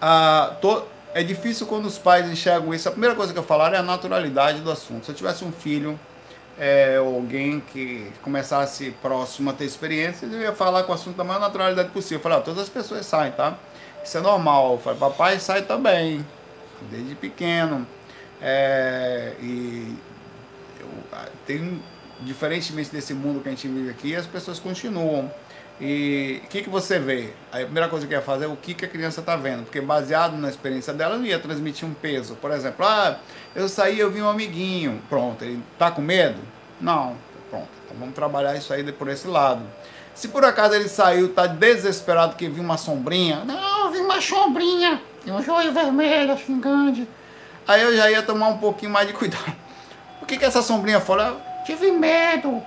Ah, 0.00 0.56
tô, 0.60 0.84
é 1.14 1.22
difícil 1.22 1.66
quando 1.66 1.86
os 1.86 1.98
pais 1.98 2.30
enxergam 2.30 2.72
isso. 2.74 2.88
A 2.88 2.92
primeira 2.92 3.14
coisa 3.14 3.32
que 3.32 3.38
eu 3.38 3.42
falar 3.42 3.72
é 3.72 3.78
a 3.78 3.82
naturalidade 3.82 4.60
do 4.60 4.70
assunto. 4.70 5.06
Se 5.06 5.12
eu 5.12 5.14
tivesse 5.14 5.44
um 5.44 5.52
filho 5.52 5.98
é, 6.58 6.96
alguém 6.96 7.60
que 7.60 8.10
começasse 8.22 8.90
próximo 9.00 9.50
a 9.50 9.52
ter 9.52 9.64
experiência, 9.64 10.26
eu 10.26 10.40
ia 10.40 10.52
falar 10.52 10.82
com 10.82 10.92
o 10.92 10.94
assunto 10.94 11.16
da 11.16 11.24
maior 11.24 11.40
naturalidade 11.40 11.90
possível. 11.90 12.18
Eu 12.18 12.22
falei, 12.22 12.38
ah, 12.38 12.40
todas 12.40 12.62
as 12.62 12.68
pessoas 12.68 13.06
saem, 13.06 13.32
tá? 13.32 13.56
Isso 14.04 14.18
é 14.18 14.20
normal. 14.20 14.72
Eu 14.72 14.78
falei, 14.78 14.98
papai 14.98 15.38
sai 15.38 15.62
também, 15.62 16.26
desde 16.90 17.14
pequeno. 17.14 17.86
É, 18.40 19.34
e 19.40 19.96
eu, 20.80 20.88
tem, 21.46 21.80
diferentemente 22.20 22.90
desse 22.90 23.14
mundo 23.14 23.40
que 23.40 23.48
a 23.48 23.52
gente 23.52 23.68
vive 23.68 23.90
aqui, 23.90 24.14
as 24.14 24.26
pessoas 24.26 24.58
continuam. 24.58 25.30
E 25.80 26.42
o 26.44 26.48
que, 26.48 26.62
que 26.62 26.68
você 26.68 26.98
vê? 26.98 27.30
A 27.52 27.58
primeira 27.58 27.88
coisa 27.88 28.06
que 28.06 28.12
eu 28.12 28.18
ia 28.18 28.24
fazer 28.24 28.46
é 28.46 28.48
o 28.48 28.56
que, 28.56 28.74
que 28.74 28.84
a 28.84 28.88
criança 28.88 29.20
está 29.20 29.36
vendo, 29.36 29.62
porque 29.62 29.80
baseado 29.80 30.36
na 30.36 30.48
experiência 30.48 30.92
dela, 30.92 31.14
eu 31.14 31.18
não 31.18 31.26
ia 31.26 31.38
transmitir 31.38 31.88
um 31.88 31.94
peso. 31.94 32.34
Por 32.34 32.50
exemplo, 32.50 32.84
ah, 32.84 33.18
eu 33.54 33.68
saí, 33.68 33.98
eu 33.98 34.10
vi 34.10 34.20
um 34.20 34.28
amiguinho, 34.28 35.00
pronto, 35.08 35.44
ele 35.44 35.62
está 35.72 35.90
com 35.90 36.02
medo? 36.02 36.40
Não, 36.80 37.16
pronto, 37.48 37.68
então 37.84 37.96
vamos 37.98 38.14
trabalhar 38.14 38.56
isso 38.56 38.72
aí 38.72 38.90
por 38.92 39.08
esse 39.08 39.28
lado. 39.28 39.62
Se 40.14 40.26
por 40.26 40.44
acaso 40.44 40.74
ele 40.74 40.88
saiu, 40.88 41.26
está 41.26 41.46
desesperado 41.46 42.34
que 42.34 42.48
viu 42.48 42.64
uma 42.64 42.76
sombrinha, 42.76 43.44
não, 43.44 43.84
eu 43.84 43.92
vi 43.92 43.98
uma 43.98 44.20
sombrinha, 44.20 45.00
tem 45.24 45.32
um 45.32 45.40
joelho 45.40 45.72
vermelho, 45.72 46.32
assim, 46.32 46.58
grande. 46.58 47.06
Aí 47.68 47.82
eu 47.82 47.96
já 47.96 48.10
ia 48.10 48.22
tomar 48.22 48.48
um 48.48 48.58
pouquinho 48.58 48.90
mais 48.90 49.06
de 49.06 49.12
cuidado. 49.12 49.54
O 50.20 50.26
que, 50.28 50.36
que 50.36 50.44
essa 50.44 50.60
sombrinha 50.60 51.00
falou? 51.00 51.40
Tive 51.64 51.90
medo. 51.90 52.62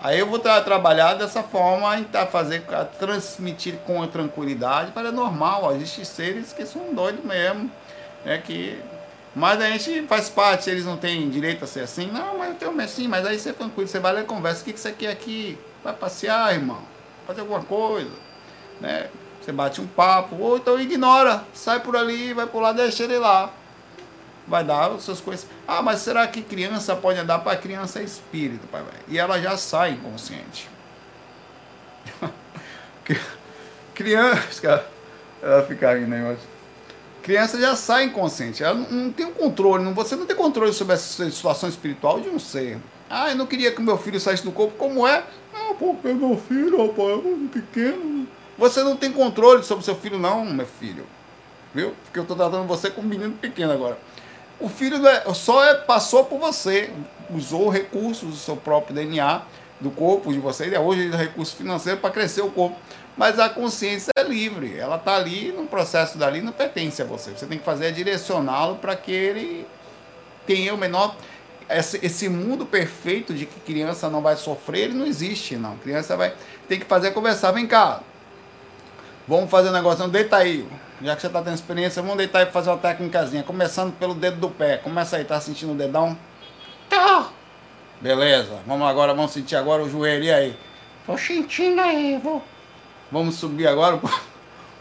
Aí 0.00 0.18
eu 0.18 0.26
vou 0.26 0.38
tra 0.38 0.60
trabalhar 0.60 1.14
dessa 1.14 1.42
forma, 1.42 1.96
tentar 1.96 2.26
fazer, 2.26 2.64
transmitir 2.98 3.76
com 3.84 4.06
tranquilidade, 4.06 4.92
para 4.92 5.08
é 5.08 5.12
normal, 5.12 5.74
existem 5.74 6.04
seres 6.04 6.52
que 6.52 6.64
são 6.64 6.94
doidos 6.94 7.24
mesmo, 7.24 7.70
né, 8.24 8.38
que... 8.38 8.78
Mas 9.34 9.60
a 9.60 9.70
gente 9.70 10.06
faz 10.06 10.28
parte, 10.28 10.70
eles 10.70 10.84
não 10.84 10.96
têm 10.96 11.28
direito 11.28 11.64
a 11.64 11.66
ser 11.66 11.80
assim, 11.80 12.06
não, 12.06 12.38
mas 12.38 12.50
eu 12.50 12.54
tenho 12.54 12.80
assim, 12.80 13.06
mas 13.06 13.26
aí 13.26 13.38
você 13.38 13.50
é 13.50 13.52
tranquilo, 13.52 13.88
você 13.88 13.98
vai 13.98 14.12
lá 14.12 14.20
e 14.20 14.24
conversa, 14.24 14.62
o 14.62 14.64
que, 14.64 14.72
que 14.72 14.80
você 14.80 14.90
quer 14.90 15.10
aqui? 15.10 15.58
Vai 15.84 15.92
passear, 15.92 16.54
irmão, 16.54 16.80
fazer 17.26 17.40
alguma 17.40 17.62
coisa, 17.62 18.10
né? 18.80 19.08
Você 19.40 19.52
bate 19.52 19.80
um 19.80 19.86
papo, 19.86 20.36
ou 20.36 20.56
então 20.56 20.80
ignora, 20.80 21.44
sai 21.52 21.80
por 21.80 21.96
ali, 21.96 22.32
vai 22.32 22.46
por 22.46 22.60
lá, 22.60 22.72
deixa 22.72 23.04
ele 23.04 23.18
lá 23.18 23.52
vai 24.48 24.64
dar 24.64 24.90
os 24.90 25.04
seus 25.04 25.20
coisas. 25.20 25.46
Ah, 25.66 25.82
mas 25.82 26.00
será 26.00 26.26
que 26.26 26.42
criança 26.42 26.96
pode 26.96 27.18
andar 27.18 27.40
para 27.40 27.56
criança 27.56 28.00
é 28.00 28.02
espírito, 28.02 28.66
pai? 28.68 28.82
E 29.06 29.18
ela 29.18 29.40
já 29.40 29.56
sai 29.56 29.92
inconsciente. 29.92 30.68
criança, 33.94 34.84
ela 35.42 35.62
fica 35.64 35.90
aí, 35.90 36.06
né? 36.06 36.36
Criança 37.22 37.60
já 37.60 37.76
sai 37.76 38.04
inconsciente, 38.04 38.62
ela 38.62 38.74
não 38.74 39.12
tem 39.12 39.26
o 39.26 39.28
um 39.28 39.32
controle, 39.32 39.84
não, 39.84 39.92
você 39.92 40.16
não 40.16 40.24
tem 40.24 40.34
controle 40.34 40.72
sobre 40.72 40.94
essa 40.94 41.30
situação 41.30 41.68
espiritual 41.68 42.20
de 42.20 42.28
um 42.30 42.38
ser. 42.38 42.78
Ah, 43.10 43.30
eu 43.30 43.36
não 43.36 43.46
queria 43.46 43.70
que 43.70 43.82
meu 43.82 43.98
filho 43.98 44.18
saísse 44.18 44.44
do 44.44 44.52
corpo, 44.52 44.76
como 44.78 45.06
é? 45.06 45.24
Ah, 45.54 45.74
porque 45.78 46.08
meu 46.08 46.38
filho, 46.38 46.86
rapaz, 46.86 47.10
é 47.10 47.16
muito 47.16 47.52
pequeno. 47.52 48.26
Você 48.56 48.82
não 48.82 48.96
tem 48.96 49.12
controle 49.12 49.62
sobre 49.62 49.84
seu 49.84 49.94
filho, 49.94 50.18
não, 50.18 50.44
meu 50.44 50.66
filho. 50.66 51.04
Viu? 51.74 51.94
Porque 52.04 52.18
eu 52.18 52.22
estou 52.22 52.36
tratando 52.36 52.66
você 52.66 52.90
como 52.90 53.06
um 53.06 53.10
menino 53.10 53.34
pequeno 53.34 53.72
agora. 53.72 53.98
O 54.60 54.68
filho 54.68 55.06
é, 55.06 55.22
só 55.34 55.64
é, 55.64 55.74
passou 55.74 56.24
por 56.24 56.38
você, 56.38 56.90
usou 57.30 57.68
recursos 57.68 58.30
do 58.30 58.36
seu 58.36 58.56
próprio 58.56 58.94
DNA, 58.94 59.42
do 59.80 59.90
corpo 59.90 60.32
de 60.32 60.40
você, 60.40 60.76
hoje 60.76 61.12
é 61.12 61.16
recurso 61.16 61.56
financeiro 61.56 62.00
para 62.00 62.10
crescer 62.10 62.42
o 62.42 62.50
corpo. 62.50 62.76
Mas 63.16 63.38
a 63.38 63.48
consciência 63.48 64.10
é 64.16 64.22
livre, 64.22 64.76
ela 64.78 64.96
está 64.96 65.16
ali 65.16 65.50
no 65.50 65.66
processo 65.66 66.16
dali, 66.16 66.40
não 66.40 66.52
pertence 66.52 67.02
a 67.02 67.04
você. 67.04 67.32
Você 67.32 67.46
tem 67.46 67.58
que 67.58 67.64
fazer 67.64 67.86
é 67.86 67.90
direcioná-lo 67.90 68.76
para 68.76 68.94
que 68.94 69.10
ele 69.10 69.66
tenha 70.46 70.72
o 70.72 70.78
menor. 70.78 71.16
Esse, 71.68 71.98
esse 72.00 72.28
mundo 72.28 72.64
perfeito 72.64 73.34
de 73.34 73.44
que 73.44 73.60
criança 73.60 74.08
não 74.08 74.22
vai 74.22 74.36
sofrer, 74.36 74.84
ele 74.84 74.94
não 74.94 75.04
existe, 75.04 75.56
não. 75.56 75.76
Criança 75.78 76.16
vai. 76.16 76.32
Tem 76.68 76.78
que 76.78 76.86
fazer 76.86 77.10
conversar. 77.10 77.50
Vem 77.50 77.66
cá. 77.66 78.00
Vamos 79.28 79.50
fazer 79.50 79.68
um 79.68 79.72
negócio. 79.72 80.08
Deita 80.08 80.38
aí 80.38 80.66
já 81.00 81.14
que 81.14 81.20
você 81.20 81.28
está 81.28 81.40
tendo 81.40 81.54
experiência, 81.54 82.02
vamos 82.02 82.16
deitar 82.16 82.42
e 82.42 82.50
fazer 82.50 82.70
uma 82.70 82.78
técnicazinha. 82.78 83.44
Começando 83.44 83.92
pelo 83.92 84.14
dedo 84.14 84.38
do 84.38 84.50
pé. 84.50 84.78
Começa 84.78 85.16
aí, 85.16 85.24
tá 85.24 85.40
sentindo 85.40 85.72
o 85.72 85.76
dedão? 85.76 86.18
Tá. 86.88 87.28
Beleza. 88.00 88.58
Vamos 88.66 88.88
agora, 88.88 89.14
vamos 89.14 89.30
sentir 89.30 89.54
agora 89.54 89.82
o 89.82 89.88
joelho. 89.88 90.24
E 90.24 90.32
aí? 90.32 90.56
Tô 91.06 91.16
sentindo 91.16 91.80
aí, 91.80 92.18
vou. 92.18 92.42
Vamos 93.12 93.36
subir 93.36 93.68
agora 93.68 94.00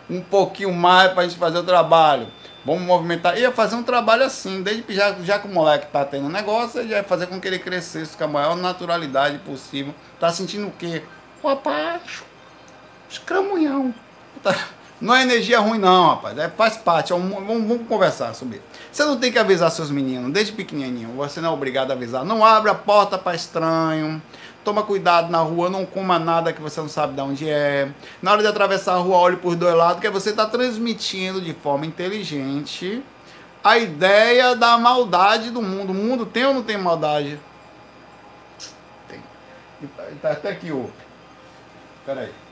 um 0.09 0.21
pouquinho 0.21 0.73
mais 0.73 1.11
para 1.11 1.21
a 1.21 1.27
gente 1.27 1.37
fazer 1.37 1.59
o 1.59 1.63
trabalho. 1.63 2.27
Vamos 2.65 2.81
movimentar. 2.81 3.37
Ia 3.37 3.51
fazer 3.51 3.75
um 3.75 3.83
trabalho 3.83 4.23
assim, 4.23 4.63
desde 4.63 4.91
já, 4.93 5.13
já 5.21 5.39
que 5.39 5.47
o 5.47 5.53
moleque 5.53 5.87
tá 5.87 6.03
tendo 6.03 6.25
um 6.25 6.31
negócio, 6.31 6.85
já 6.87 6.97
ia 6.97 7.03
fazer 7.03 7.27
com 7.27 7.39
que 7.39 7.47
ele 7.47 7.59
crescesse 7.59 8.17
com 8.17 8.23
a 8.23 8.27
maior 8.27 8.55
naturalidade 8.55 9.37
possível. 9.39 9.93
Tá 10.19 10.31
sentindo 10.31 10.67
o 10.67 10.71
quê? 10.71 11.03
O 11.43 11.47
abaixo. 11.47 12.25
Escramunhão. 13.07 13.93
Tá. 14.41 14.55
Não 14.99 15.15
é 15.15 15.21
energia 15.21 15.59
ruim, 15.59 15.77
não, 15.77 16.09
rapaz. 16.09 16.37
É, 16.37 16.49
faz 16.49 16.75
parte. 16.75 17.13
É 17.13 17.15
um, 17.15 17.29
vamos, 17.29 17.67
vamos, 17.67 17.87
conversar 17.87 18.33
sobre 18.33 18.57
isso. 18.57 18.65
Você 18.91 19.05
não 19.05 19.17
tem 19.17 19.31
que 19.31 19.37
avisar 19.37 19.69
seus 19.69 19.91
meninos, 19.91 20.31
desde 20.31 20.53
pequenininho. 20.53 21.09
Você 21.17 21.39
não 21.39 21.49
é 21.49 21.53
obrigado 21.53 21.91
a 21.91 21.93
avisar. 21.93 22.25
Não 22.25 22.43
abre 22.43 22.71
a 22.71 22.75
porta 22.75 23.17
para 23.17 23.35
estranho. 23.35 24.21
Toma 24.63 24.83
cuidado 24.83 25.29
na 25.29 25.39
rua, 25.39 25.69
não 25.69 25.85
coma 25.85 26.19
nada 26.19 26.51
que 26.51 26.61
você 26.61 26.81
não 26.81 26.89
sabe 26.89 27.13
de 27.13 27.21
onde 27.21 27.47
é. 27.47 27.89
Na 28.21 28.31
hora 28.31 28.41
de 28.41 28.47
atravessar 28.47 28.95
a 28.95 28.97
rua, 28.97 29.17
olhe 29.17 29.37
por 29.37 29.55
dois 29.55 29.75
lados, 29.75 30.01
que 30.01 30.09
você 30.09 30.31
está 30.31 30.45
transmitindo 30.45 31.39
de 31.39 31.53
forma 31.53 31.85
inteligente 31.85 33.01
a 33.63 33.77
ideia 33.77 34.55
da 34.55 34.77
maldade 34.77 35.51
do 35.51 35.61
mundo. 35.61 35.91
O 35.91 35.95
mundo 35.95 36.25
tem 36.25 36.45
ou 36.45 36.53
não 36.53 36.63
tem 36.63 36.77
maldade? 36.77 37.39
Tem. 39.07 39.21
Está 40.13 40.31
até 40.31 40.49
aqui 40.49 40.71
o. 40.71 40.89
Peraí. 42.05 42.46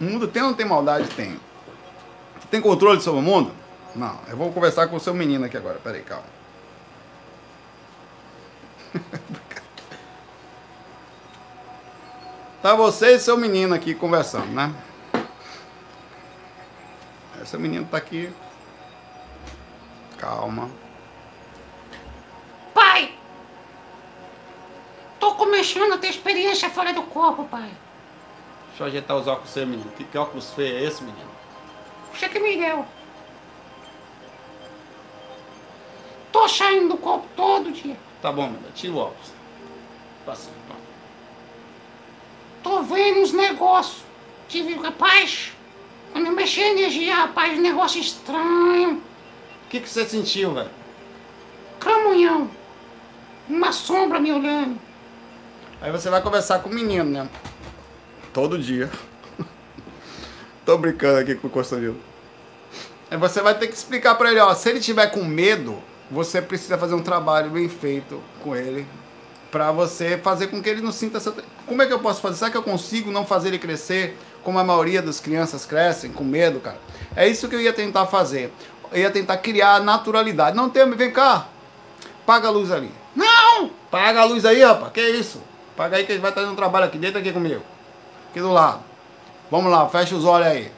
O 0.00 0.04
mundo 0.04 0.28
tem 0.28 0.42
ou 0.42 0.48
não 0.48 0.56
tem 0.56 0.66
maldade? 0.66 1.08
Tem. 1.10 1.38
Tem 2.50 2.60
controle 2.60 3.00
sobre 3.00 3.20
o 3.20 3.22
mundo? 3.22 3.52
Não. 3.94 4.18
Eu 4.28 4.36
vou 4.36 4.52
conversar 4.52 4.88
com 4.88 4.96
o 4.96 5.00
seu 5.00 5.14
menino 5.14 5.44
aqui 5.44 5.56
agora. 5.56 5.80
Peraí, 5.82 6.02
calma. 6.02 6.24
Tá 12.60 12.74
você 12.74 13.14
e 13.14 13.20
seu 13.20 13.36
menino 13.36 13.72
aqui 13.72 13.94
conversando, 13.94 14.48
né? 14.48 14.74
Esse 17.40 17.56
menino 17.56 17.86
tá 17.86 17.96
aqui. 17.96 18.32
Calma. 20.18 20.68
Pai! 22.74 23.14
Tô 25.20 25.34
começando 25.36 25.92
a 25.92 25.98
ter 25.98 26.08
experiência 26.08 26.68
fora 26.68 26.92
do 26.92 27.02
corpo, 27.04 27.44
pai. 27.44 27.70
Deixa 28.78 28.84
eu 28.84 28.86
ajeitar 28.86 29.16
os 29.16 29.26
óculos 29.26 29.50
seu 29.50 29.66
menino. 29.66 29.90
Que, 29.96 30.04
que 30.04 30.16
óculos 30.16 30.52
feio 30.52 30.76
é 30.76 30.84
esse, 30.84 31.02
menino? 31.02 31.28
Você 32.14 32.28
que 32.28 32.38
me 32.38 32.56
deu. 32.56 32.86
Tô 36.30 36.48
saindo 36.48 36.90
do 36.90 36.96
corpo 36.96 37.26
todo 37.34 37.72
dia. 37.72 37.96
Tá 38.22 38.30
bom, 38.30 38.44
menino. 38.44 38.70
Tira 38.76 38.92
o 38.92 38.98
óculos. 38.98 39.32
Tá 40.24 40.30
assim, 40.30 40.52
pronto. 40.68 40.82
Tô 42.62 42.82
vendo 42.82 43.18
uns 43.18 43.32
negócios. 43.32 44.04
Tive, 44.48 44.74
rapaz, 44.74 45.50
quando 46.12 46.26
eu 46.26 46.32
mexi 46.32 46.62
a 46.62 46.68
energia, 46.68 47.16
rapaz, 47.16 47.58
um 47.58 47.62
negócio 47.62 48.00
estranho. 48.00 49.02
O 49.66 49.68
que, 49.70 49.80
que 49.80 49.88
você 49.88 50.06
sentiu, 50.06 50.54
velho? 50.54 50.70
Camunhão. 51.80 52.48
Uma 53.48 53.72
sombra 53.72 54.20
me 54.20 54.30
olhando. 54.30 54.78
Aí 55.80 55.90
você 55.90 56.08
vai 56.08 56.22
conversar 56.22 56.60
com 56.60 56.70
o 56.70 56.72
menino, 56.72 57.04
né? 57.04 57.28
Todo 58.38 58.56
dia. 58.56 58.88
Tô 60.64 60.78
brincando 60.78 61.18
aqui 61.18 61.34
com 61.34 61.48
o 61.48 61.50
Constantino. 61.50 61.96
Aí 63.10 63.18
você 63.18 63.42
vai 63.42 63.52
ter 63.58 63.66
que 63.66 63.74
explicar 63.74 64.14
pra 64.14 64.30
ele, 64.30 64.38
ó, 64.38 64.54
se 64.54 64.68
ele 64.70 64.78
tiver 64.78 65.08
com 65.08 65.24
medo, 65.24 65.82
você 66.08 66.40
precisa 66.40 66.78
fazer 66.78 66.94
um 66.94 67.02
trabalho 67.02 67.50
bem 67.50 67.68
feito 67.68 68.22
com 68.40 68.54
ele 68.54 68.86
pra 69.50 69.72
você 69.72 70.16
fazer 70.18 70.46
com 70.46 70.62
que 70.62 70.68
ele 70.68 70.80
não 70.80 70.92
sinta 70.92 71.16
essa... 71.16 71.34
Como 71.66 71.82
é 71.82 71.86
que 71.86 71.92
eu 71.92 71.98
posso 71.98 72.20
fazer? 72.20 72.36
Será 72.36 72.48
que 72.48 72.56
eu 72.56 72.62
consigo 72.62 73.10
não 73.10 73.26
fazer 73.26 73.48
ele 73.48 73.58
crescer 73.58 74.16
como 74.44 74.56
a 74.60 74.62
maioria 74.62 75.02
das 75.02 75.18
crianças 75.18 75.66
crescem, 75.66 76.12
com 76.12 76.22
medo, 76.22 76.60
cara? 76.60 76.78
É 77.16 77.26
isso 77.26 77.48
que 77.48 77.56
eu 77.56 77.60
ia 77.60 77.72
tentar 77.72 78.06
fazer. 78.06 78.52
Eu 78.92 79.00
ia 79.00 79.10
tentar 79.10 79.38
criar 79.38 79.80
naturalidade. 79.80 80.56
Não 80.56 80.70
tem, 80.70 80.88
vem 80.92 81.10
cá. 81.10 81.48
Paga 82.24 82.46
a 82.46 82.52
luz 82.52 82.70
ali. 82.70 82.92
Não! 83.16 83.68
Paga 83.90 84.20
a 84.20 84.24
luz 84.24 84.44
aí, 84.44 84.62
rapaz. 84.62 84.92
Que 84.92 85.00
isso? 85.08 85.42
Paga 85.76 85.96
aí 85.96 86.06
que 86.06 86.12
ele 86.12 86.20
vai 86.20 86.30
estar 86.30 86.42
fazendo 86.42 86.52
um 86.52 86.56
trabalho 86.56 86.86
aqui. 86.86 86.98
Deita 86.98 87.18
aqui 87.18 87.32
comigo. 87.32 87.64
Aqui 88.30 88.40
do 88.40 88.52
lado. 88.52 88.80
Vamos 89.50 89.70
lá, 89.70 89.88
fecha 89.88 90.14
os 90.14 90.24
olhos 90.24 90.46
aí. 90.46 90.72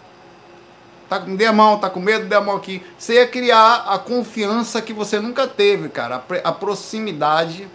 Tá 1.08 1.18
com 1.18 1.34
dê 1.34 1.46
a 1.46 1.52
mão, 1.52 1.78
tá 1.78 1.90
com 1.90 1.98
medo, 1.98 2.26
dê 2.26 2.36
a 2.36 2.40
mão 2.40 2.56
aqui. 2.56 2.82
Você 2.96 3.14
ia 3.14 3.26
criar 3.26 3.86
a 3.88 3.98
confiança 3.98 4.80
que 4.80 4.92
você 4.92 5.18
nunca 5.18 5.46
teve, 5.46 5.88
cara. 5.88 6.22
A, 6.44 6.52
proximidade 6.52 7.68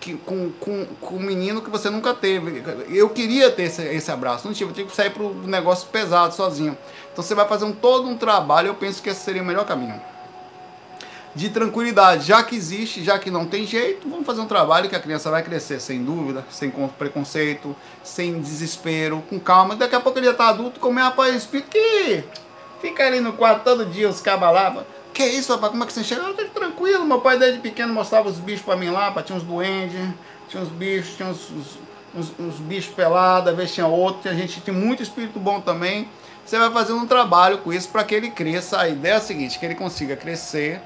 que, 0.00 0.14
com, 0.14 0.50
com, 0.58 0.84
com 1.00 1.14
o 1.14 1.20
menino 1.20 1.62
que 1.62 1.70
você 1.70 1.88
nunca 1.88 2.12
teve. 2.12 2.64
Eu 2.88 3.08
queria 3.10 3.50
ter 3.50 3.64
esse, 3.64 3.82
esse 3.82 4.10
abraço. 4.10 4.46
Não 4.48 4.52
tive, 4.52 4.70
eu 4.70 4.74
tive 4.74 4.88
que 4.88 4.96
sair 4.96 5.10
pro 5.10 5.32
negócio 5.46 5.86
pesado 5.88 6.34
sozinho. 6.34 6.76
Então 7.12 7.22
você 7.22 7.34
vai 7.34 7.46
fazer 7.46 7.64
um, 7.64 7.72
todo 7.72 8.08
um 8.08 8.16
trabalho. 8.16 8.68
Eu 8.68 8.74
penso 8.74 9.00
que 9.00 9.08
esse 9.08 9.20
seria 9.20 9.42
o 9.42 9.44
melhor 9.44 9.64
caminho 9.64 10.00
de 11.34 11.48
tranquilidade, 11.48 12.26
já 12.26 12.42
que 12.42 12.56
existe, 12.56 13.04
já 13.04 13.18
que 13.18 13.30
não 13.30 13.46
tem 13.46 13.64
jeito, 13.64 14.08
vamos 14.08 14.26
fazer 14.26 14.40
um 14.40 14.46
trabalho 14.46 14.88
que 14.88 14.96
a 14.96 15.00
criança 15.00 15.30
vai 15.30 15.42
crescer 15.42 15.80
sem 15.80 16.02
dúvida, 16.02 16.44
sem 16.50 16.70
con- 16.70 16.88
preconceito, 16.88 17.74
sem 18.02 18.40
desespero, 18.40 19.22
com 19.30 19.38
calma. 19.38 19.76
Daqui 19.76 19.94
a 19.94 20.00
pouco 20.00 20.18
ele 20.18 20.26
já 20.26 20.34
tá 20.34 20.48
adulto, 20.48 20.80
como 20.80 20.98
é 20.98 21.02
rapaz, 21.02 21.34
espírito 21.36 21.70
que 21.70 22.24
fica 22.80 23.06
ali 23.06 23.20
no 23.20 23.32
quarto 23.34 23.62
todo 23.62 23.86
dia, 23.86 24.08
os 24.08 24.20
cabas 24.20 24.52
lá. 24.52 24.84
Que 25.14 25.24
isso, 25.24 25.52
rapaz, 25.52 25.70
como 25.70 25.84
é 25.84 25.86
que 25.86 25.92
você 25.92 26.02
chega? 26.02 26.22
Ah, 26.22 26.34
tá 26.34 26.44
tranquilo, 26.52 27.04
meu 27.04 27.20
pai 27.20 27.38
desde 27.38 27.60
pequeno 27.60 27.92
mostrava 27.94 28.28
os 28.28 28.38
bichos 28.38 28.62
pra 28.62 28.76
mim 28.76 28.90
lá, 28.90 29.10
pra, 29.12 29.22
tinha 29.22 29.36
uns 29.36 29.44
duendes, 29.44 30.00
tinha 30.48 30.62
uns 30.62 30.68
bichos, 30.68 31.14
tinha 31.16 31.28
uns, 31.28 31.50
uns, 31.50 31.78
uns- 32.14 32.32
uns 32.40 32.54
bichos 32.56 32.92
pelados, 32.94 33.50
às 33.50 33.56
vezes 33.56 33.74
tinha 33.74 33.86
outro, 33.86 34.22
tinha 34.22 34.34
gente 34.34 34.60
tinha 34.60 34.74
muito 34.76 35.00
espírito 35.02 35.38
bom 35.38 35.60
também. 35.60 36.08
Você 36.44 36.58
vai 36.58 36.70
fazendo 36.72 36.98
um 36.98 37.06
trabalho 37.06 37.58
com 37.58 37.72
isso 37.72 37.88
para 37.88 38.02
que 38.02 38.12
ele 38.14 38.30
cresça. 38.30 38.80
A 38.80 38.88
ideia 38.88 39.12
é 39.12 39.16
a 39.16 39.20
seguinte, 39.20 39.58
que 39.58 39.64
ele 39.64 39.76
consiga 39.76 40.16
crescer 40.16 40.80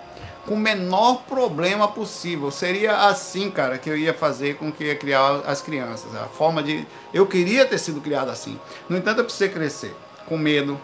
com 0.47 0.55
o 0.55 0.59
menor 0.59 1.23
problema 1.29 1.89
possível. 1.89 2.51
Seria 2.51 3.09
assim, 3.09 3.51
cara, 3.51 3.79
que 3.79 3.89
eu 3.89 3.97
ia 3.97 4.15
fazer 4.15 4.57
com 4.57 4.71
que 4.71 4.85
ia 4.85 4.97
criar 4.97 5.43
as 5.47 5.61
crianças. 5.61 6.15
A 6.15 6.27
forma 6.27 6.63
de. 6.63 6.87
Eu 7.13 7.27
queria 7.27 7.65
ter 7.65 7.79
sido 7.79 8.01
criado 8.01 8.31
assim. 8.31 8.59
No 8.89 8.97
entanto, 8.97 9.19
eu 9.19 9.25
precisei 9.25 9.49
crescer 9.49 9.95
com 10.27 10.37
medo, 10.37 10.81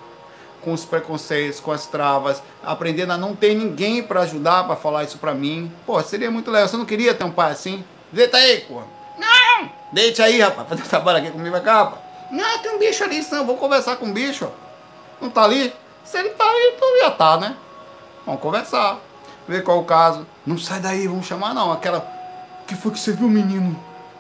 com 0.61 0.72
os 0.72 0.84
preconceitos, 0.84 1.61
com 1.61 1.72
as 1.72 1.86
travas, 1.86 2.42
aprendendo 2.62 3.12
a 3.12 3.18
não 3.18 3.34
ter 3.34 3.54
ninguém 3.54 4.02
para 4.02 4.20
ajudar, 4.22 4.64
para 4.64 4.76
falar 4.76 5.04
isso 5.04 5.18
para 5.18 5.34
mim. 5.34 5.72
Pô, 5.86 6.00
seria 6.02 6.30
muito 6.30 6.50
legal. 6.50 6.68
Você 6.68 6.76
não 6.76 6.86
queria 6.86 7.14
ter 7.14 7.24
um 7.24 7.30
pai 7.30 7.52
assim? 7.52 7.84
Deita 8.12 8.36
aí, 8.36 8.61
pô. 8.62 8.82
Não! 9.18 9.70
Deite 9.92 10.22
aí, 10.22 10.40
rapaz. 10.40 10.68
Fazer 10.68 10.82
trabalho 10.82 11.18
aqui 11.18 11.30
comigo, 11.30 11.50
vai 11.50 11.62
cá, 11.62 11.84
rapaz. 11.84 12.02
Não, 12.30 12.58
tem 12.61 12.70
um 12.70 12.78
bicho 12.78 13.02
ali. 13.02 13.18
Isso, 13.18 13.34
não, 13.34 13.44
vou 13.44 13.56
conversar 13.56 13.96
com 13.96 14.06
o 14.06 14.12
bicho. 14.12 14.48
Não 15.20 15.28
tá 15.28 15.44
ali? 15.44 15.72
Se 16.04 16.18
ele 16.18 16.30
tá 16.30 16.44
aí, 16.44 16.72
então 16.76 16.96
ia 16.98 17.11
tá, 17.11 17.36
né? 17.36 17.56
Vamos 18.24 18.40
conversar. 18.40 18.98
Ver 19.51 19.64
qual 19.64 19.80
o 19.80 19.84
caso. 19.84 20.24
Não 20.46 20.57
sai 20.57 20.78
daí, 20.78 21.09
vamos 21.09 21.26
chamar 21.26 21.53
não. 21.53 21.72
Aquela. 21.72 22.09
Que 22.68 22.76
foi 22.76 22.92
que 22.92 23.01
você 23.01 23.11
viu, 23.11 23.28
menino? 23.28 23.76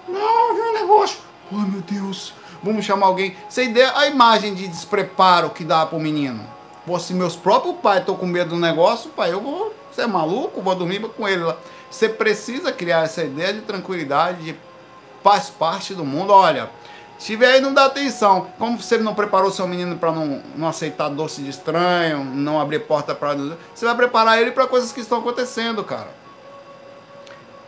Não, 0.08 0.54
viu 0.56 0.64
um 0.64 0.72
negócio. 0.72 1.20
Ai 1.52 1.68
meu 1.68 1.80
Deus. 1.82 2.34
Vamos 2.60 2.84
chamar 2.84 3.06
alguém. 3.06 3.36
Você 3.48 3.66
ideia 3.66 3.96
a 3.96 4.08
imagem 4.08 4.56
de 4.56 4.66
despreparo 4.66 5.50
que 5.50 5.62
dá 5.62 5.86
pro 5.86 6.00
menino. 6.00 6.44
Pô, 6.84 6.98
se 6.98 7.14
meus 7.14 7.36
próprios 7.36 7.76
pais 7.76 8.00
estão 8.00 8.16
com 8.16 8.26
medo 8.26 8.50
do 8.50 8.56
negócio, 8.56 9.10
pai, 9.10 9.32
eu 9.32 9.40
vou. 9.40 9.72
Você 9.92 10.02
é 10.02 10.06
maluco? 10.08 10.60
Vou 10.60 10.74
dormir 10.74 10.98
com 11.00 11.28
ele 11.28 11.44
lá. 11.44 11.56
Você 11.88 12.08
precisa 12.08 12.72
criar 12.72 13.04
essa 13.04 13.22
ideia 13.22 13.54
de 13.54 13.60
tranquilidade, 13.60 14.42
de 14.42 14.56
faz 15.22 15.48
parte 15.48 15.94
do 15.94 16.04
mundo. 16.04 16.32
Olha, 16.32 16.68
se 17.20 17.36
aí, 17.44 17.60
não 17.60 17.74
dá 17.74 17.84
atenção. 17.84 18.46
Como 18.58 18.80
você 18.80 18.96
não 18.96 19.14
preparou 19.14 19.52
seu 19.52 19.68
menino 19.68 19.94
para 19.98 20.10
não, 20.10 20.40
não 20.56 20.66
aceitar 20.66 21.10
doce 21.10 21.42
de 21.42 21.50
estranho, 21.50 22.24
não 22.24 22.58
abrir 22.58 22.78
porta 22.78 23.14
para. 23.14 23.36
Você 23.74 23.84
vai 23.84 23.94
preparar 23.94 24.40
ele 24.40 24.52
para 24.52 24.66
coisas 24.66 24.90
que 24.90 25.00
estão 25.00 25.18
acontecendo, 25.18 25.84
cara. 25.84 26.08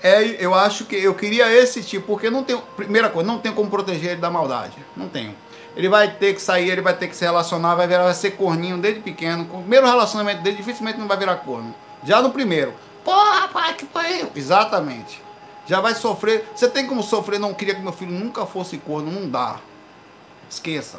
É, 0.03 0.23
eu 0.43 0.55
acho 0.55 0.87
que 0.87 0.97
eu 0.97 1.15
queria 1.15 1.53
esse 1.53 1.83
tipo, 1.83 2.07
porque 2.07 2.31
não 2.31 2.43
tem. 2.43 2.57
Primeira 2.77 3.11
coisa, 3.11 3.31
não 3.31 3.39
tem 3.39 3.53
como 3.53 3.69
proteger 3.69 4.13
ele 4.13 4.21
da 4.23 4.31
maldade. 4.31 4.73
Não 4.97 5.07
tenho. 5.07 5.37
Ele 5.77 5.89
vai 5.89 6.11
ter 6.11 6.33
que 6.33 6.41
sair, 6.41 6.71
ele 6.71 6.81
vai 6.81 6.97
ter 6.97 7.09
que 7.09 7.15
se 7.15 7.23
relacionar, 7.23 7.75
vai 7.75 7.87
virar, 7.87 8.05
vai 8.05 8.15
ser 8.15 8.31
corninho 8.31 8.79
desde 8.79 9.01
pequeno. 9.01 9.45
Com 9.45 9.59
o 9.59 9.61
primeiro 9.61 9.85
relacionamento 9.85 10.41
dele, 10.43 10.57
dificilmente 10.57 10.99
não 10.99 11.07
vai 11.07 11.19
virar 11.19 11.37
corno. 11.37 11.75
Já 12.03 12.23
no 12.23 12.31
primeiro. 12.31 12.73
Porra, 13.05 13.49
pai, 13.49 13.75
que 13.75 13.85
pariu. 13.85 14.31
Exatamente. 14.35 15.23
Já 15.67 15.81
vai 15.81 15.95
sofrer. 15.95 16.49
Você 16.55 16.69
tem 16.69 16.87
como 16.87 17.03
sofrer, 17.03 17.39
não 17.39 17.55
queria 17.55 17.75
que 17.75 17.81
meu 17.81 17.93
filho 17.93 18.13
nunca 18.13 18.47
fosse 18.47 18.79
corno, 18.79 19.11
não 19.11 19.29
dá. 19.29 19.61
Esqueça. 20.51 20.99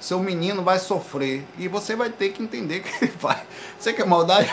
Seu 0.00 0.18
menino 0.18 0.62
vai 0.62 0.78
sofrer 0.78 1.46
e 1.58 1.68
você 1.68 1.96
vai 1.96 2.10
ter 2.10 2.30
que 2.30 2.42
entender 2.42 2.80
que 2.80 3.04
ele 3.04 3.12
vai. 3.18 3.42
Você 3.78 3.92
quer 3.92 4.06
maldade? 4.06 4.52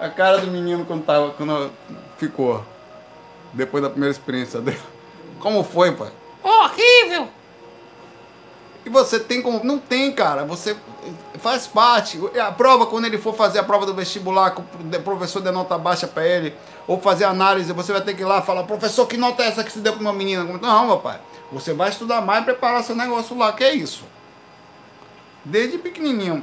A 0.00 0.08
cara 0.08 0.38
do 0.38 0.48
menino 0.50 0.84
quando, 0.84 1.04
tava, 1.04 1.30
quando 1.30 1.70
ficou. 2.16 2.64
Depois 3.52 3.82
da 3.82 3.90
primeira 3.90 4.12
experiência 4.12 4.60
dele. 4.60 4.80
Como 5.38 5.62
foi, 5.62 5.92
pai? 5.92 6.10
Horrível. 6.42 7.28
E 8.84 8.90
você 8.90 9.20
tem 9.20 9.42
como. 9.42 9.62
Não 9.62 9.78
tem, 9.78 10.10
cara. 10.12 10.44
Você 10.44 10.76
faz 11.38 11.66
parte. 11.66 12.18
A 12.38 12.50
prova, 12.50 12.86
quando 12.86 13.04
ele 13.04 13.18
for 13.18 13.34
fazer 13.34 13.58
a 13.58 13.62
prova 13.62 13.86
do 13.86 13.94
vestibular, 13.94 14.52
que 14.52 14.60
o 14.60 15.02
professor 15.02 15.40
der 15.40 15.52
nota 15.52 15.76
baixa 15.78 16.06
pra 16.06 16.26
ele, 16.26 16.54
ou 16.86 17.00
fazer 17.00 17.24
análise, 17.24 17.72
você 17.72 17.92
vai 17.92 18.02
ter 18.02 18.14
que 18.14 18.22
ir 18.22 18.26
lá 18.26 18.42
falar, 18.42 18.64
professor, 18.64 19.06
que 19.06 19.16
nota 19.16 19.42
é 19.42 19.46
essa 19.46 19.62
que 19.62 19.72
se 19.72 19.80
deu 19.80 19.92
pra 19.92 20.00
uma 20.00 20.12
menina? 20.12 20.44
Não, 20.44 20.86
meu 20.86 20.98
pai. 20.98 21.20
Você 21.52 21.72
vai 21.74 21.90
estudar 21.90 22.20
mais 22.20 22.42
e 22.42 22.44
preparar 22.46 22.82
seu 22.82 22.96
negócio 22.96 23.36
lá, 23.36 23.52
que 23.52 23.62
é 23.62 23.74
isso. 23.74 24.04
Desde 25.44 25.78
pequenininho 25.78 26.42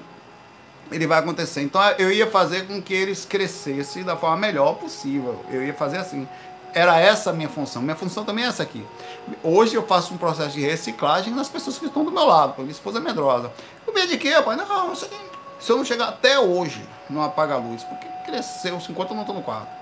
ele 0.91 1.07
vai 1.07 1.19
acontecer. 1.19 1.61
Então 1.61 1.81
eu 1.97 2.11
ia 2.11 2.29
fazer 2.29 2.67
com 2.67 2.81
que 2.81 2.93
eles 2.93 3.25
crescessem 3.25 4.03
da 4.03 4.15
forma 4.15 4.37
melhor 4.37 4.75
possível. 4.75 5.43
Eu 5.49 5.63
ia 5.63 5.73
fazer 5.73 5.97
assim. 5.97 6.27
Era 6.71 6.99
essa 6.99 7.31
a 7.31 7.33
minha 7.33 7.49
função. 7.49 7.81
Minha 7.81 7.95
função 7.95 8.23
também 8.23 8.45
é 8.45 8.47
essa 8.47 8.61
aqui. 8.61 8.85
Hoje 9.43 9.73
eu 9.73 9.85
faço 9.85 10.13
um 10.13 10.17
processo 10.17 10.51
de 10.51 10.61
reciclagem 10.61 11.33
nas 11.33 11.49
pessoas 11.49 11.79
que 11.79 11.85
estão 11.85 12.03
do 12.03 12.11
meu 12.11 12.25
lado. 12.25 12.53
Minha 12.59 12.71
esposa 12.71 12.99
é 12.99 13.01
medrosa. 13.01 13.51
O 13.87 13.91
medo 13.91 14.07
de 14.07 14.17
quê, 14.17 14.33
pai? 14.43 14.55
Não, 14.55 14.93
isso 14.93 15.05
aqui, 15.05 15.17
se 15.59 15.71
eu 15.71 15.77
não 15.77 15.85
chegar 15.85 16.09
até 16.09 16.39
hoje, 16.39 16.83
não 17.09 17.23
apaga 17.23 17.55
a 17.55 17.57
luz. 17.57 17.83
Porque 17.83 18.07
cresceu, 18.23 18.79
enquanto 18.87 19.09
eu 19.09 19.15
não 19.15 19.23
estou 19.23 19.35
no 19.35 19.41
quarto. 19.41 19.78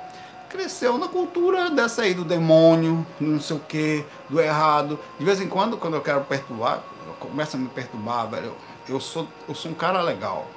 Cresceu 0.49 0.97
na 0.97 1.07
cultura 1.07 1.69
dessa 1.69 2.03
aí, 2.03 2.13
do 2.13 2.23
demônio, 2.23 3.05
não 3.19 3.39
sei 3.39 3.57
o 3.57 3.59
que, 3.59 4.05
do 4.29 4.39
errado. 4.39 4.97
De 5.19 5.25
vez 5.25 5.41
em 5.41 5.47
quando, 5.47 5.77
quando 5.77 5.95
eu 5.95 6.01
quero 6.01 6.21
perturbar, 6.21 6.81
começa 7.19 7.57
a 7.57 7.59
me 7.59 7.67
perturbar, 7.67 8.29
velho. 8.29 8.53
Eu 8.87 8.99
sou, 8.99 9.27
eu 9.47 9.53
sou 9.53 9.71
um 9.71 9.75
cara 9.75 10.01
legal. 10.01 10.47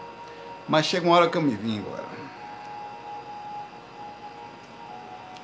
Mas 0.68 0.86
chega 0.86 1.06
uma 1.06 1.16
hora 1.16 1.28
que 1.28 1.36
eu 1.36 1.42
me 1.42 1.54
vingo, 1.54 1.90
velho. 1.90 2.10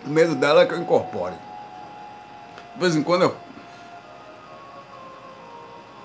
O 0.07 0.11
medo 0.11 0.36
dela 0.36 0.62
é 0.62 0.66
que 0.66 0.72
eu 0.72 0.78
incorpore. 0.78 1.34
De 2.74 2.80
vez 2.80 2.94
em 2.94 3.03
quando 3.03 3.22
eu. 3.22 3.36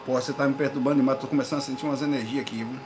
Pô, 0.05 0.13
você 0.13 0.33
tá 0.33 0.47
me 0.47 0.55
perturbando 0.55 0.95
demais, 0.95 1.19
tô 1.19 1.27
começando 1.27 1.59
a 1.59 1.61
sentir 1.61 1.85
umas 1.85 2.01
energias 2.01 2.41
aqui, 2.41 2.63
viu? 2.63 2.79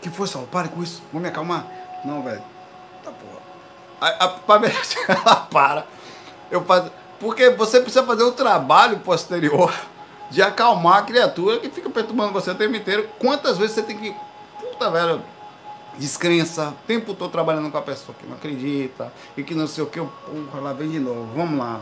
Que 0.00 0.08
foi, 0.08 0.26
Saulo? 0.26 0.48
Pare 0.48 0.70
com 0.70 0.82
isso. 0.82 1.02
Vou 1.12 1.20
me 1.20 1.28
acalmar. 1.28 1.66
Não, 2.02 2.22
velho. 2.22 2.42
A, 4.00 4.24
a, 4.24 4.34
ela 5.08 5.36
para. 5.36 5.86
Eu 6.50 6.64
faço. 6.64 6.90
Porque 7.18 7.50
você 7.50 7.80
precisa 7.80 8.04
fazer 8.04 8.24
um 8.24 8.32
trabalho 8.32 8.98
posterior 9.00 9.72
de 10.30 10.40
acalmar 10.40 10.98
a 10.98 11.02
criatura 11.02 11.58
que 11.58 11.68
fica 11.68 11.90
perturbando 11.90 12.32
você 12.32 12.50
o 12.50 12.54
tempo 12.54 12.74
inteiro. 12.74 13.08
Quantas 13.18 13.58
vezes 13.58 13.74
você 13.74 13.82
tem 13.82 13.98
que. 13.98 14.14
Puta, 14.58 14.90
velho. 14.90 15.22
Descrença, 15.98 16.68
o 16.68 16.86
tempo 16.86 17.12
todo 17.12 17.30
trabalhando 17.30 17.70
com 17.70 17.76
a 17.76 17.82
pessoa 17.82 18.16
que 18.18 18.24
não 18.26 18.36
acredita 18.36 19.12
e 19.36 19.42
que 19.42 19.54
não 19.54 19.66
sei 19.66 19.84
o 19.84 19.86
que, 19.88 19.98
porra, 20.00 20.60
lá 20.62 20.72
vem 20.72 20.88
de 20.88 21.00
novo, 21.00 21.28
vamos 21.34 21.58
lá. 21.58 21.80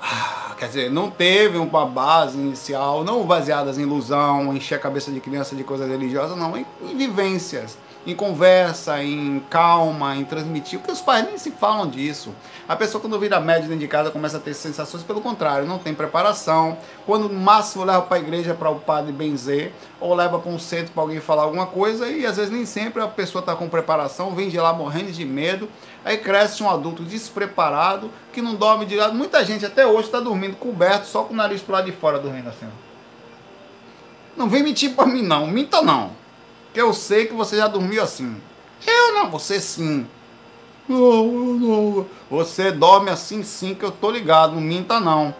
Ah, 0.00 0.54
quer 0.56 0.66
dizer, 0.66 0.90
não 0.90 1.10
teve 1.10 1.56
uma 1.56 1.86
base 1.86 2.36
inicial, 2.36 3.02
não 3.02 3.24
baseadas 3.24 3.78
em 3.78 3.82
ilusão, 3.82 4.54
encher 4.54 4.74
a 4.74 4.78
cabeça 4.78 5.10
de 5.10 5.18
criança 5.18 5.56
de 5.56 5.64
coisas 5.64 5.88
religiosas, 5.88 6.36
não, 6.36 6.54
em, 6.56 6.66
em 6.82 6.96
vivências 6.96 7.78
em 8.06 8.14
conversa, 8.14 9.02
em 9.02 9.40
calma, 9.48 10.14
em 10.16 10.24
transmitir, 10.24 10.78
porque 10.78 10.92
os 10.92 11.00
pais 11.00 11.24
nem 11.24 11.38
se 11.38 11.50
falam 11.50 11.88
disso. 11.88 12.34
A 12.68 12.76
pessoa 12.76 13.00
quando 13.00 13.18
vira 13.18 13.40
médio 13.40 13.62
dentro 13.62 13.78
de 13.78 13.88
casa 13.88 14.10
começa 14.10 14.36
a 14.36 14.40
ter 14.40 14.54
sensações 14.54 15.02
pelo 15.02 15.20
contrário, 15.20 15.66
não 15.66 15.78
tem 15.78 15.94
preparação. 15.94 16.76
Quando 17.06 17.28
no 17.28 17.40
máximo 17.40 17.84
leva 17.84 18.02
para 18.02 18.16
a 18.16 18.20
igreja 18.20 18.54
para 18.54 18.70
o 18.70 18.80
padre 18.80 19.12
benzer, 19.12 19.72
ou 20.00 20.14
leva 20.14 20.38
para 20.38 20.50
um 20.50 20.58
centro 20.58 20.92
para 20.92 21.02
alguém 21.02 21.20
falar 21.20 21.42
alguma 21.42 21.66
coisa, 21.66 22.08
e 22.08 22.26
às 22.26 22.36
vezes 22.36 22.50
nem 22.50 22.66
sempre 22.66 23.02
a 23.02 23.08
pessoa 23.08 23.40
está 23.40 23.54
com 23.54 23.68
preparação, 23.68 24.34
vem 24.34 24.48
de 24.48 24.58
lá 24.58 24.72
morrendo 24.72 25.12
de 25.12 25.24
medo, 25.24 25.68
aí 26.04 26.18
cresce 26.18 26.62
um 26.62 26.70
adulto 26.70 27.02
despreparado, 27.02 28.10
que 28.32 28.42
não 28.42 28.54
dorme 28.54 28.86
de 28.86 28.96
lado. 28.96 29.14
Muita 29.14 29.44
gente 29.44 29.64
até 29.64 29.86
hoje 29.86 30.06
está 30.06 30.20
dormindo 30.20 30.56
coberto, 30.56 31.06
só 31.06 31.22
com 31.22 31.32
o 31.32 31.36
nariz 31.36 31.62
para 31.62 31.76
lado 31.76 31.86
de 31.86 31.92
fora 31.92 32.18
dormindo 32.18 32.48
assim. 32.48 32.66
Não 34.36 34.48
vem 34.48 34.62
mentir 34.62 34.94
para 34.94 35.06
mim 35.06 35.22
não, 35.22 35.46
minta 35.46 35.80
não. 35.80 36.23
Que 36.74 36.80
eu 36.80 36.92
sei 36.92 37.26
que 37.26 37.32
você 37.32 37.56
já 37.56 37.68
dormiu 37.68 38.02
assim. 38.02 38.36
Eu 38.84 39.14
não, 39.14 39.30
você 39.30 39.60
sim. 39.60 40.06
Não, 40.88 41.24
não. 41.24 42.06
Você 42.28 42.72
dorme 42.72 43.10
assim 43.10 43.42
sim, 43.44 43.74
que 43.74 43.84
eu 43.84 43.92
tô 43.92 44.10
ligado, 44.10 44.54
não 44.54 44.60
minta 44.60 44.98
não. 44.98 45.34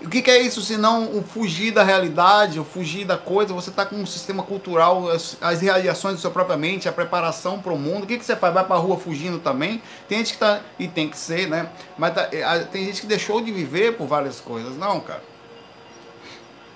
O 0.00 0.08
que, 0.08 0.22
que, 0.22 0.30
é 0.30 0.40
isso 0.40 0.62
se 0.62 0.76
não 0.76 1.18
o 1.18 1.22
fugir 1.22 1.72
da 1.72 1.82
realidade, 1.82 2.60
o 2.60 2.64
fugir 2.64 3.04
da 3.04 3.18
coisa? 3.18 3.52
Você 3.52 3.68
está 3.68 3.84
com 3.84 3.96
um 3.96 4.06
sistema 4.06 4.44
cultural, 4.44 5.10
as, 5.10 5.36
as 5.40 5.60
realizações 5.60 6.14
da 6.14 6.20
sua 6.20 6.30
própria 6.30 6.56
mente, 6.56 6.88
a 6.88 6.92
preparação 6.92 7.60
para 7.60 7.72
o 7.72 7.78
mundo. 7.78 8.04
O 8.04 8.06
que, 8.06 8.16
que 8.16 8.24
você 8.24 8.36
faz? 8.36 8.54
Vai 8.54 8.64
para 8.64 8.76
a 8.76 8.78
rua 8.78 8.96
fugindo 8.96 9.40
também? 9.40 9.82
Tem 10.08 10.18
gente 10.18 10.34
que 10.34 10.38
tá. 10.38 10.60
E 10.78 10.86
tem 10.86 11.08
que 11.08 11.18
ser, 11.18 11.48
né? 11.48 11.68
Mas 11.98 12.14
tá, 12.14 12.28
é, 12.32 12.60
tem 12.60 12.86
gente 12.86 13.00
que 13.00 13.06
deixou 13.08 13.40
de 13.40 13.50
viver 13.50 13.96
por 13.96 14.06
várias 14.06 14.40
coisas. 14.40 14.76
Não, 14.76 15.00
cara. 15.00 15.22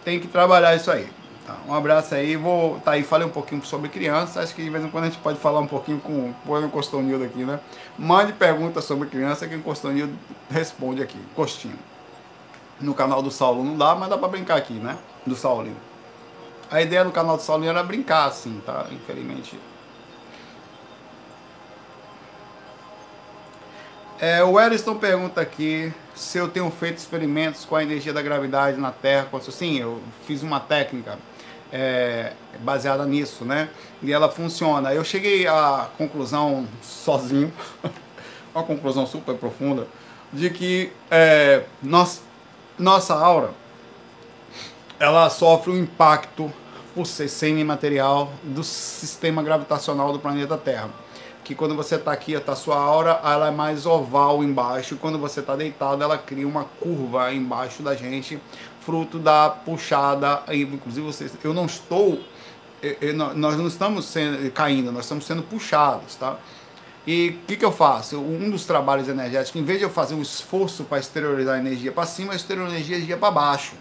Tem 0.05 0.19
que 0.19 0.27
trabalhar 0.27 0.75
isso 0.75 0.91
aí. 0.91 1.09
Tá, 1.47 1.57
um 1.67 1.75
abraço 1.75 2.15
aí, 2.15 2.37
vou. 2.37 2.79
Tá 2.81 2.93
aí, 2.93 3.03
falei 3.03 3.27
um 3.27 3.31
pouquinho 3.31 3.65
sobre 3.65 3.89
criança. 3.89 4.41
Acho 4.41 4.55
que 4.55 4.63
de 4.63 4.71
vez 4.71 4.85
em 4.85 4.91
quando 4.91 5.05
a 5.05 5.07
gente 5.09 5.19
pode 5.19 5.39
falar 5.39 5.61
um 5.61 5.67
pouquinho 5.67 5.99
com 5.99 6.33
o 6.47 6.69
Costonildo 6.71 7.25
aqui, 7.25 7.45
né? 7.45 7.59
Mande 7.99 8.33
perguntas 8.33 8.85
sobre 8.85 9.09
criança 9.09 9.49
que 9.49 9.57
o 9.57 9.63
Costonildo 9.63 10.17
responde 10.49 11.03
aqui, 11.03 11.19
Costinho. 11.35 11.79
No 12.81 12.95
canal 12.95 13.23
do 13.23 13.31
Saulo 13.31 13.65
não 13.65 13.77
dá, 13.77 13.95
mas 13.95 14.09
dá 14.09 14.17
pra 14.17 14.29
brincar 14.29 14.57
aqui, 14.57 14.75
né? 14.75 14.97
Do 15.27 15.35
Saulinho. 15.35 15.77
A 16.71 16.81
ideia 16.81 17.05
do 17.05 17.11
canal 17.11 17.37
do 17.37 17.43
Saulinho 17.43 17.71
era 17.71 17.83
brincar 17.83 18.27
assim, 18.27 18.61
tá? 18.65 18.87
Infelizmente. 18.91 19.59
É, 24.19 24.43
o 24.45 24.59
Eriston 24.61 24.97
pergunta 24.97 25.41
aqui 25.41 25.93
se 26.15 26.39
eu 26.39 26.49
tenho 26.49 26.71
feito 26.71 26.99
experimentos 26.99 27.65
com 27.65 27.75
a 27.75 27.83
energia 27.83 28.13
da 28.13 28.23
gravidade 28.23 28.79
na 28.79 28.93
Terra. 28.93 29.29
Sim, 29.51 29.79
eu 29.79 30.01
fiz 30.27 30.43
uma 30.43 30.61
técnica 30.61 31.19
é, 31.73 32.33
baseada 32.61 33.05
nisso, 33.07 33.45
né? 33.45 33.71
E 34.03 34.13
ela 34.13 34.29
funciona. 34.29 34.93
Eu 34.93 35.03
cheguei 35.03 35.47
à 35.47 35.89
conclusão 35.97 36.69
sozinho, 36.83 37.53
uma 38.55 38.63
conclusão 38.63 39.07
super 39.07 39.35
profunda, 39.37 39.87
de 40.33 40.51
que 40.51 40.93
é, 41.11 41.63
nós, 41.83 42.23
nossa 42.79 43.15
aura 43.15 43.51
ela 45.03 45.29
sofre 45.31 45.73
um 45.73 45.77
impacto 45.77 46.53
por 46.95 47.07
ser 47.07 47.27
semi-material 47.27 48.31
do 48.45 48.63
sistema 48.63 49.43
gravitacional 49.43 50.13
do 50.13 50.21
planeta 50.21 50.57
Terra. 50.57 50.91
Que 51.43 51.57
quando 51.57 51.75
você 51.75 51.97
está 51.97 52.13
aqui, 52.13 52.37
a 52.37 52.55
sua 52.55 52.77
aura 52.77 53.21
ela 53.25 53.49
é 53.49 53.51
mais 53.51 53.85
oval 53.85 54.45
embaixo, 54.45 54.95
e 54.95 54.97
quando 54.97 55.19
você 55.19 55.41
está 55.41 55.57
deitado, 55.57 56.05
ela 56.05 56.17
cria 56.17 56.47
uma 56.47 56.65
curva 56.65 57.33
embaixo 57.33 57.83
da 57.83 57.97
gente, 57.97 58.39
fruto 58.85 59.19
da 59.19 59.51
puxada. 59.51 60.43
Inclusive, 60.49 61.07
vocês, 61.07 61.33
eu 61.43 61.55
não 61.55 61.67
estou, 61.67 62.21
eu, 62.83 63.15
nós 63.15 63.57
não 63.57 63.67
estamos 63.67 64.07
sendo, 64.07 64.51
caindo, 64.53 64.93
nós 64.93 65.05
estamos 65.05 65.25
sendo 65.25 65.43
puxados, 65.43 66.17
tá? 66.17 66.37
E 67.07 67.41
o 67.43 67.47
que, 67.47 67.57
que 67.57 67.65
eu 67.65 67.73
faço? 67.73 68.19
Um 68.19 68.49
dos 68.49 68.65
trabalhos 68.65 69.09
energéticos, 69.09 69.61
em 69.61 69.65
vez 69.65 69.79
de 69.79 69.85
eu 69.85 69.91
fazer 69.91 70.15
um 70.15 70.23
esforço 70.23 70.85
para 70.85 70.99
exteriorizar 70.99 71.57
a 71.57 71.59
energia 71.59 71.91
para 71.91 72.07
cima, 72.07 72.33
eu 72.33 72.37
exteriorizo 72.37 72.77
a 72.77 72.79
energia 72.79 73.17
para 73.17 73.31
baixo. 73.31 73.75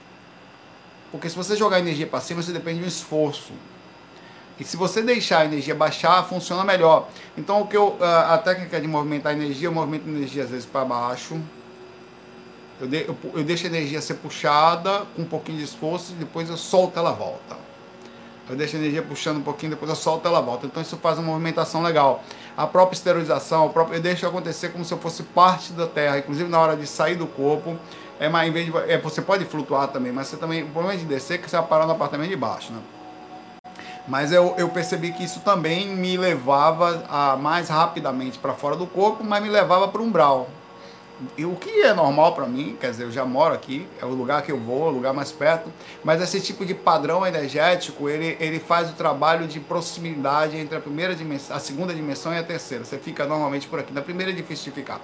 Porque 1.12 1.30
se 1.30 1.36
você 1.36 1.56
jogar 1.56 1.80
energia 1.80 2.08
para 2.08 2.20
cima, 2.20 2.42
você 2.42 2.52
depende 2.52 2.80
de 2.80 2.86
um 2.86 2.88
esforço. 2.88 3.52
E 4.60 4.64
se 4.64 4.78
você 4.78 5.02
deixar 5.02 5.40
a 5.40 5.46
energia 5.46 5.76
baixar, 5.76 6.24
funciona 6.24 6.64
melhor. 6.64 7.10
Então, 7.38 7.62
o 7.62 7.68
que 7.68 7.76
eu, 7.76 7.98
a 8.02 8.38
técnica 8.38 8.80
de 8.80 8.88
movimentar 8.88 9.34
a 9.34 9.36
energia, 9.36 9.68
eu 9.68 9.72
movimento 9.72 10.08
a 10.08 10.12
energia 10.12 10.44
às 10.44 10.50
vezes 10.50 10.66
para 10.66 10.86
baixo, 10.86 11.40
eu, 12.82 12.88
de, 12.88 13.06
eu, 13.08 13.16
eu, 13.36 13.44
deixo 13.44 13.68
a 13.68 13.70
energia 13.70 14.02
ser 14.02 14.16
puxada 14.16 15.04
com 15.16 15.22
um 15.22 15.26
pouquinho 15.26 15.60
de 15.60 15.64
esforço 15.64 16.14
e 16.14 16.16
depois 16.16 16.50
eu 16.50 16.58
solto 16.58 16.98
ela 16.98 17.12
volta. 17.12 17.56
Eu 18.50 18.56
deixo 18.56 18.76
a 18.76 18.80
energia 18.80 19.04
puxando 19.04 19.38
um 19.38 19.44
pouquinho, 19.44 19.70
depois 19.70 19.88
eu 19.88 19.96
solto 19.96 20.28
ela 20.28 20.42
volta. 20.42 20.66
Então 20.66 20.82
isso 20.82 20.98
faz 20.98 21.20
uma 21.20 21.28
movimentação 21.28 21.84
legal. 21.84 22.24
A 22.58 22.66
própria 22.66 22.96
esterilização, 22.96 23.72
eu 23.92 24.02
deixo 24.02 24.26
acontecer 24.26 24.70
como 24.70 24.84
se 24.84 24.92
eu 24.92 24.98
fosse 24.98 25.22
parte 25.22 25.72
da 25.74 25.86
Terra. 25.86 26.18
Inclusive 26.18 26.50
na 26.50 26.60
hora 26.60 26.76
de 26.76 26.88
sair 26.88 27.16
do 27.16 27.28
corpo, 27.28 27.78
é 28.20 28.28
em 28.48 28.52
vez 28.52 28.66
de, 28.66 28.78
é, 28.92 28.98
você 28.98 29.22
pode 29.22 29.46
flutuar 29.46 29.88
também, 29.90 30.12
mas 30.12 30.28
você 30.28 30.38
também, 30.38 30.64
o 30.64 30.70
problema 30.70 30.98
de 30.98 31.06
descer 31.06 31.36
é 31.36 31.38
que 31.38 31.50
você 31.50 31.58
vai 31.58 31.68
parar 31.68 31.86
no 31.86 31.92
apartamento 31.92 32.30
de 32.30 32.36
baixo, 32.36 32.74
né? 32.74 32.80
Mas 34.08 34.32
eu, 34.32 34.56
eu 34.58 34.68
percebi 34.70 35.12
que 35.12 35.24
isso 35.24 35.40
também 35.42 35.88
me 35.88 36.18
levava 36.18 37.04
a, 37.08 37.38
mais 37.38 37.70
rapidamente 37.70 38.40
para 38.40 38.54
fora 38.54 38.76
do 38.76 38.88
corpo, 38.88 39.24
mas 39.24 39.42
me 39.44 39.50
levava 39.50 39.88
para 39.88 40.02
o 40.02 40.06
umbral 40.06 40.50
o 41.40 41.56
que 41.56 41.82
é 41.82 41.94
normal 41.94 42.34
para 42.34 42.46
mim, 42.46 42.78
quer 42.80 42.92
dizer, 42.92 43.04
eu 43.04 43.12
já 43.12 43.26
moro 43.26 43.54
aqui, 43.54 43.88
é 44.02 44.06
o 44.06 44.10
lugar 44.10 44.42
que 44.42 44.52
eu 44.52 44.60
vou, 44.60 44.88
é 44.88 44.90
o 44.90 44.94
lugar 44.94 45.14
mais 45.14 45.32
perto, 45.32 45.72
mas 46.04 46.22
esse 46.22 46.40
tipo 46.42 46.66
de 46.66 46.74
padrão 46.74 47.26
energético, 47.26 48.10
ele, 48.10 48.38
ele 48.40 48.60
faz 48.60 48.90
o 48.90 48.94
trabalho 48.94 49.48
de 49.48 49.60
proximidade 49.60 50.58
entre 50.58 50.78
a 50.78 50.80
primeira 50.80 51.16
dimensão, 51.16 51.56
a 51.56 51.60
segunda 51.60 51.94
dimensão 51.94 52.34
e 52.34 52.38
a 52.38 52.44
terceira. 52.44 52.84
Você 52.84 52.98
fica 52.98 53.26
normalmente 53.26 53.68
por 53.68 53.80
aqui, 53.80 53.94
na 53.94 54.02
primeira 54.02 54.32
é 54.32 54.36
difícil 54.36 54.66
de 54.66 54.72
ficar. 54.72 55.02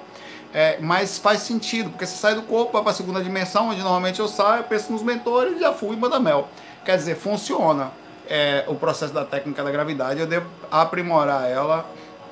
É, 0.54 0.78
mas 0.80 1.18
faz 1.18 1.42
sentido, 1.42 1.90
porque 1.90 2.06
você 2.06 2.16
sai 2.16 2.36
do 2.36 2.42
corpo, 2.44 2.72
vai 2.74 2.82
para 2.82 2.92
a 2.92 2.96
segunda 2.96 3.22
dimensão, 3.22 3.70
onde 3.70 3.80
normalmente 3.80 4.20
eu 4.20 4.28
saio, 4.28 4.64
penso 4.64 4.92
nos 4.92 5.04
mentores, 5.04 5.60
já 5.60 5.74
fui 5.74 5.96
manda 5.96 6.20
mel. 6.20 6.48
Quer 6.86 6.98
dizer, 6.98 7.16
funciona. 7.16 7.92
É, 8.30 8.66
o 8.68 8.76
processo 8.76 9.14
da 9.14 9.24
técnica 9.24 9.64
da 9.64 9.72
gravidade, 9.72 10.20
eu 10.20 10.28
devo 10.28 10.48
aprimorar 10.70 11.50
ela 11.50 11.90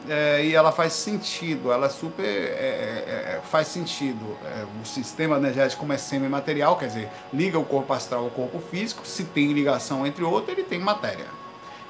é, 0.10 0.46
e 0.46 0.56
ela 0.56 0.72
faz 0.72 0.94
sentido, 0.94 1.72
ela 1.72 1.90
super 1.90 2.24
é, 2.24 2.28
é, 2.28 3.36
é 3.38 3.42
faz 3.50 3.68
sentido. 3.68 4.38
É, 4.46 4.66
o 4.82 4.86
sistema 4.86 5.38
energético 5.38 5.82
como 5.82 5.94
é 5.94 5.98
semi-material, 5.98 6.78
quer 6.78 6.88
dizer, 6.88 7.10
liga 7.34 7.58
o 7.58 7.66
corpo 7.66 7.94
astral 7.94 8.24
ao 8.24 8.30
corpo 8.30 8.60
físico, 8.60 9.06
se 9.06 9.24
tem 9.24 9.52
ligação 9.54 10.06
entre 10.06 10.24
outro, 10.24 10.52
ele 10.52 10.64
tem 10.64 10.80
matéria. 10.80 11.26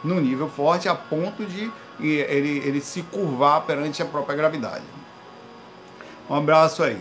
No 0.04 0.20
nível 0.22 0.50
forte, 0.50 0.88
a 0.88 0.96
ponto 0.96 1.46
de 1.46 1.72
ele, 2.00 2.60
ele 2.60 2.82
se 2.82 3.02
curvar 3.04 3.62
perante 3.62 4.02
a 4.02 4.06
própria 4.06 4.36
gravidade. 4.36 4.84
Um 6.30 6.36
abraço 6.36 6.84
aí. 6.84 7.00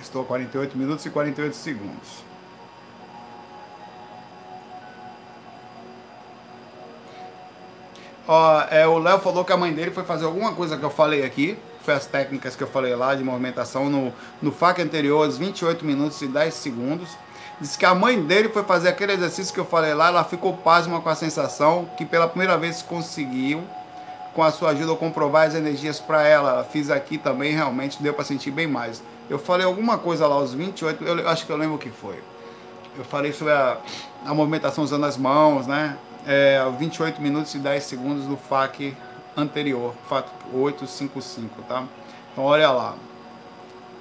Estou 0.00 0.22
a 0.22 0.24
48 0.24 0.76
minutos 0.78 1.04
e 1.04 1.10
48 1.10 1.54
segundos. 1.56 2.28
É, 8.70 8.86
o 8.86 8.98
Léo 8.98 9.18
falou 9.20 9.44
que 9.44 9.52
a 9.52 9.56
mãe 9.56 9.72
dele 9.72 9.90
foi 9.90 10.04
fazer 10.04 10.26
alguma 10.26 10.52
coisa 10.54 10.76
que 10.76 10.84
eu 10.84 10.90
falei 10.90 11.24
aqui. 11.24 11.58
Foi 11.82 11.94
as 11.94 12.04
técnicas 12.04 12.54
que 12.54 12.62
eu 12.62 12.66
falei 12.66 12.94
lá 12.94 13.14
de 13.14 13.24
movimentação 13.24 13.88
no, 13.88 14.12
no 14.42 14.52
FAQ 14.52 14.82
anterior, 14.82 15.26
os 15.26 15.38
28 15.38 15.84
minutos 15.84 16.20
e 16.20 16.26
10 16.26 16.52
segundos. 16.52 17.08
Diz 17.58 17.74
que 17.74 17.86
a 17.86 17.94
mãe 17.94 18.20
dele 18.22 18.50
foi 18.50 18.62
fazer 18.62 18.90
aquele 18.90 19.12
exercício 19.12 19.52
que 19.54 19.58
eu 19.58 19.64
falei 19.64 19.94
lá, 19.94 20.08
ela 20.08 20.24
ficou 20.24 20.54
pasma 20.58 21.00
com 21.00 21.08
a 21.08 21.14
sensação 21.14 21.88
que 21.96 22.04
pela 22.04 22.28
primeira 22.28 22.56
vez 22.56 22.82
conseguiu, 22.82 23.64
com 24.34 24.42
a 24.42 24.52
sua 24.52 24.70
ajuda, 24.70 24.94
comprovar 24.94 25.48
as 25.48 25.54
energias 25.54 25.98
para. 25.98 26.22
Ela 26.28 26.62
fiz 26.62 26.90
aqui 26.90 27.16
também, 27.16 27.54
realmente 27.54 28.00
deu 28.02 28.12
para 28.12 28.24
sentir 28.24 28.50
bem 28.50 28.66
mais. 28.66 29.02
Eu 29.28 29.38
falei 29.38 29.66
alguma 29.66 29.98
coisa 29.98 30.26
lá 30.26 30.36
aos 30.36 30.54
28, 30.54 31.04
eu 31.04 31.28
acho 31.28 31.44
que 31.44 31.52
eu 31.52 31.56
lembro 31.56 31.76
o 31.76 31.78
que 31.78 31.90
foi. 31.90 32.22
Eu 32.96 33.04
falei 33.04 33.32
sobre 33.32 33.52
a, 33.52 33.78
a 34.24 34.34
movimentação 34.34 34.82
usando 34.82 35.04
as 35.04 35.16
mãos, 35.16 35.66
né? 35.66 35.96
É, 36.26 36.60
28 36.78 37.20
minutos 37.20 37.54
e 37.54 37.58
10 37.58 37.84
segundos 37.84 38.24
do 38.24 38.36
FAQ 38.36 38.96
anterior, 39.36 39.94
FAQ 40.08 40.30
855, 40.52 41.62
tá? 41.62 41.84
Então 42.32 42.44
olha 42.44 42.70
lá. 42.70 42.94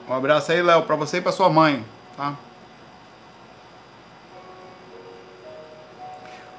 Um 0.10 0.14
abraço 0.14 0.52
aí, 0.52 0.62
Léo, 0.62 0.84
para 0.84 0.96
você 0.96 1.18
e 1.18 1.22
para 1.22 1.32
sua 1.32 1.50
mãe, 1.50 1.86
tá? 2.16 2.36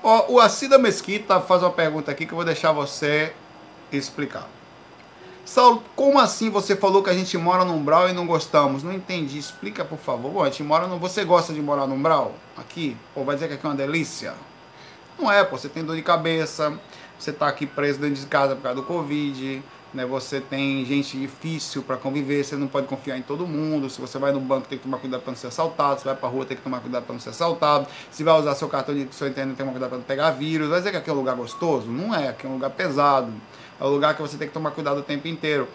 Ó, 0.03 0.27
o 0.29 0.41
Acida 0.41 0.79
Mesquita 0.79 1.41
faz 1.41 1.63
uma 1.63 1.71
pergunta 1.71 2.11
aqui 2.11 2.25
que 2.27 2.33
eu 2.33 2.37
vou 2.37 2.45
deixar 2.45 2.73
você 2.73 3.33
explicar. 3.91 4.47
Saulo, 5.49 5.83
como 5.97 6.19
assim 6.19 6.51
você 6.51 6.77
falou 6.77 7.03
que 7.03 7.09
a 7.09 7.15
gente 7.15 7.39
mora 7.39 7.65
no 7.65 7.73
Umbral 7.73 8.07
e 8.11 8.13
não 8.13 8.27
gostamos? 8.27 8.83
Não 8.83 8.93
entendi. 8.93 9.39
Explica, 9.39 9.83
por 9.83 9.97
favor. 9.97 10.31
Bom, 10.31 10.43
a 10.43 10.51
gente 10.51 10.63
mora 10.63 10.87
no... 10.87 10.99
Você 10.99 11.25
gosta 11.25 11.55
de 11.55 11.63
morar 11.63 11.87
no 11.87 11.95
Umbral? 11.95 12.35
Aqui? 12.55 12.95
Ou 13.15 13.25
vai 13.25 13.35
dizer 13.35 13.49
que 13.49 13.55
aqui 13.55 13.65
é 13.65 13.69
uma 13.71 13.75
delícia? 13.75 14.35
Não 15.19 15.33
é, 15.33 15.43
pô. 15.43 15.57
Você 15.57 15.71
tem 15.71 15.83
dor 15.83 15.97
de 15.97 16.03
cabeça, 16.03 16.79
você 17.19 17.33
tá 17.33 17.49
aqui 17.49 17.67
preso 17.67 17.99
dentro 17.99 18.21
de 18.21 18.27
casa 18.27 18.55
por 18.57 18.63
causa 18.63 18.77
do 18.77 18.83
Covid, 18.87 19.63
né? 19.95 20.05
Você 20.05 20.39
tem 20.39 20.85
gente 20.85 21.19
difícil 21.19 21.83
para 21.83 21.97
conviver, 21.97 22.45
você 22.45 22.55
não 22.55 22.69
pode 22.69 22.87
confiar 22.87 23.17
em 23.17 23.23
todo 23.23 23.47
mundo. 23.47 23.89
Se 23.89 23.99
você 24.03 24.19
vai 24.19 24.33
no 24.33 24.41
banco, 24.41 24.69
tem 24.69 24.77
que 24.77 24.85
tomar 24.85 24.99
cuidado 24.99 25.23
para 25.23 25.31
não 25.31 25.39
ser 25.39 25.47
assaltado. 25.47 26.01
Se 26.01 26.05
vai 26.05 26.15
para 26.15 26.29
rua, 26.29 26.45
tem 26.45 26.59
que 26.59 26.63
tomar 26.63 26.81
cuidado 26.81 27.05
para 27.05 27.15
não 27.15 27.21
ser 27.21 27.31
assaltado. 27.31 27.87
Se 28.11 28.23
vai 28.23 28.39
usar 28.39 28.55
seu 28.55 28.69
cartão 28.69 28.95
de 28.95 29.09
sua 29.15 29.29
internet, 29.29 29.57
tem 29.57 29.57
que 29.57 29.63
tomar 29.63 29.73
cuidado 29.73 29.89
para 29.89 29.99
não 29.99 30.05
pegar 30.05 30.31
vírus. 30.33 30.69
Vai 30.69 30.81
dizer 30.81 30.91
que 30.91 30.99
aqui 30.99 31.09
é 31.09 31.13
um 31.15 31.17
lugar 31.17 31.35
gostoso? 31.37 31.87
Não 31.87 32.15
é, 32.15 32.29
aqui 32.29 32.47
é 32.47 32.51
um 32.51 32.53
lugar 32.53 32.69
pesado. 32.69 33.33
É 33.81 33.85
um 33.85 33.89
lugar 33.89 34.15
que 34.15 34.23
você 34.23 34.37
tem 34.37 34.49
que 34.49 34.55
tomar 34.55 34.73
cuidado 34.73 34.99
o 34.99 35.03
tempo 35.03 35.29
inteiro. 35.29 35.69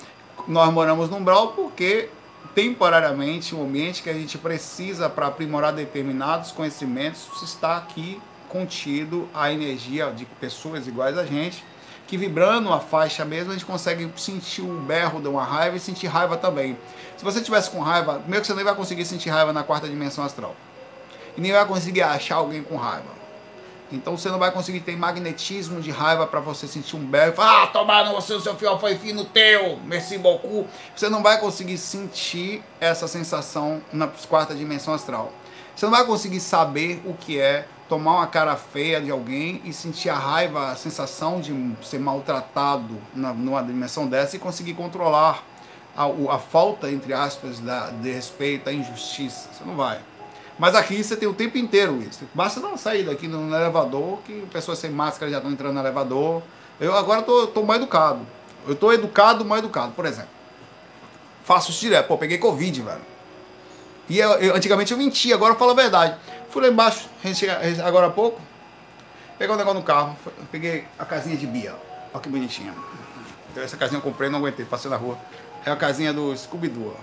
Nós 0.48 0.72
moramos 0.72 1.10
no 1.10 1.18
Umbral 1.18 1.50
porque 1.50 2.10
temporariamente 2.54 3.56
o 3.56 3.64
ambiente 3.64 4.04
que 4.04 4.10
a 4.10 4.14
gente 4.14 4.38
precisa 4.38 5.10
para 5.10 5.28
aprimorar 5.28 5.74
determinados 5.74 6.52
conhecimentos 6.52 7.42
está 7.42 7.78
aqui 7.78 8.22
contido 8.50 9.28
a 9.34 9.52
energia 9.52 10.12
de 10.12 10.26
pessoas 10.26 10.88
iguais 10.88 11.18
a 11.18 11.26
gente, 11.26 11.64
que 12.06 12.18
vibrando 12.18 12.72
a 12.72 12.80
faixa 12.80 13.26
mesmo, 13.26 13.50
a 13.50 13.54
gente 13.54 13.66
consegue 13.66 14.08
sentir 14.18 14.62
o 14.62 14.80
berro 14.82 15.20
de 15.20 15.28
uma 15.28 15.44
raiva 15.44 15.78
e 15.78 15.80
sentir 15.80 16.08
raiva 16.08 16.38
também. 16.38 16.78
Se 17.18 17.24
você 17.24 17.42
tivesse 17.42 17.72
com 17.72 17.80
raiva, 17.80 18.20
primeiro 18.20 18.42
que 18.42 18.48
você 18.48 18.54
nem 18.54 18.64
vai 18.64 18.76
conseguir 18.76 19.06
sentir 19.06 19.30
raiva 19.30 19.52
na 19.52 19.64
quarta 19.64 19.88
dimensão 19.88 20.24
astral. 20.24 20.56
E 21.36 21.42
nem 21.42 21.52
vai 21.52 21.66
conseguir 21.66 22.04
achar 22.04 22.36
alguém 22.36 22.62
com 22.62 22.76
raiva. 22.76 23.23
Então 23.96 24.18
você 24.18 24.30
não 24.30 24.40
vai 24.40 24.52
conseguir 24.52 24.80
ter 24.80 24.96
magnetismo 24.98 25.80
de 25.80 25.92
raiva 25.92 26.26
para 26.26 26.40
você 26.40 26.68
sentir 26.68 26.96
um 26.96 27.06
berro 27.06 27.34
e 27.34 27.36
falar, 27.36 27.64
ah, 27.64 27.68
tomar 27.68 28.06
no 28.06 28.14
você, 28.14 28.34
o 28.34 28.42
seu 28.42 28.56
fiel 28.56 28.80
foi 28.80 28.96
fino 28.96 29.24
teu, 29.26 29.78
merci 29.86 30.18
beaucoup. 30.18 30.68
Você 30.96 31.10
não 31.10 31.22
vai 31.22 31.40
conseguir 31.40 31.78
sentir 31.78 32.64
essa 32.80 33.08
sensação 33.08 33.82
na 33.92 34.08
quarta 34.28 34.56
dimensão 34.56 34.94
astral. 34.94 35.32
Você 35.76 35.86
não 35.86 35.94
vai 35.94 36.06
conseguir 36.06 36.40
saber 36.40 37.02
o 37.06 37.14
que 37.14 37.40
é 37.40 37.66
tomar 37.90 38.14
uma 38.14 38.28
cara 38.28 38.56
feia 38.56 39.02
de 39.02 39.12
alguém 39.12 39.62
e 39.66 39.74
sentir 39.74 40.10
a 40.10 40.16
raiva, 40.16 40.72
a 40.72 40.76
sensação 40.76 41.40
de 41.40 41.54
ser 41.84 42.00
maltratado 42.00 42.98
na, 43.14 43.34
numa 43.34 43.62
dimensão 43.62 44.08
dessa 44.08 44.36
e 44.36 44.40
conseguir 44.40 44.74
controlar 44.74 45.44
a, 45.96 46.06
a 46.06 46.40
falta, 46.40 46.92
entre 46.92 47.14
aspas, 47.14 47.60
da, 47.60 47.90
de 47.90 48.12
respeito, 48.12 48.70
a 48.70 48.74
injustiça. 48.74 49.50
Você 49.52 49.64
não 49.64 49.76
vai. 49.76 50.00
Mas 50.58 50.76
aqui 50.76 51.04
você 51.04 51.16
tem 51.16 51.28
o 51.28 51.34
tempo 51.34 51.58
inteiro 51.58 52.02
isso. 52.02 52.28
Basta 52.34 52.60
dar 52.60 52.68
uma 52.68 52.78
saída 52.78 53.12
aqui 53.12 53.28
no, 53.28 53.54
elevador, 53.56 54.20
que 54.26 54.46
pessoas 54.52 54.80
sem 54.80 54.92
máscara 54.92 55.32
já 55.32 55.38
estão 55.38 55.52
entrando 55.52 55.74
no 55.74 55.80
elevador. 55.80 56.44
Eu 56.80 56.96
agora 56.96 57.22
tô, 57.22 57.48
tô 57.48 57.64
mais 57.64 57.82
educado. 57.82 58.26
Eu 58.68 58.76
tô 58.76 58.94
educado, 58.94 59.44
mais 59.44 59.64
educado. 59.64 59.92
Por 59.94 60.06
exemplo, 60.06 60.30
faço 61.44 61.72
isso 61.72 61.82
direto. 61.82 62.08
Pô, 62.08 62.18
peguei 62.18 62.38
Covid, 62.38 62.82
velho. 62.82 63.02
E 64.10 64.20
eu, 64.20 64.32
eu, 64.34 64.56
antigamente 64.56 64.92
eu 64.92 64.98
mentia, 64.98 65.36
agora 65.36 65.54
eu 65.54 65.58
falo 65.58 65.72
a 65.72 65.76
verdade. 65.76 66.16
Fui 66.50 66.62
lá 66.62 66.68
embaixo, 66.68 67.10
agora 67.84 68.08
há 68.08 68.10
pouco, 68.12 68.40
peguei 69.40 69.56
um 69.56 69.58
negócio 69.58 69.80
no 69.80 69.86
carro, 69.86 70.16
peguei 70.52 70.86
a 71.00 71.06
casinha 71.06 71.36
de 71.36 71.48
Bia. 71.48 71.74
Olha 72.14 72.22
que 72.22 72.30
bonitinha. 72.30 72.74
Essa 73.56 73.78
casinha 73.78 73.98
eu 73.98 74.04
comprei, 74.04 74.30
não 74.30 74.40
aguentei, 74.40 74.66
passei 74.66 74.90
na 74.90 74.98
rua. 74.98 75.18
É 75.66 75.72
a 75.72 75.76
casinha 75.76 76.14
do 76.14 76.36
Scooby-Doo. 76.36 76.96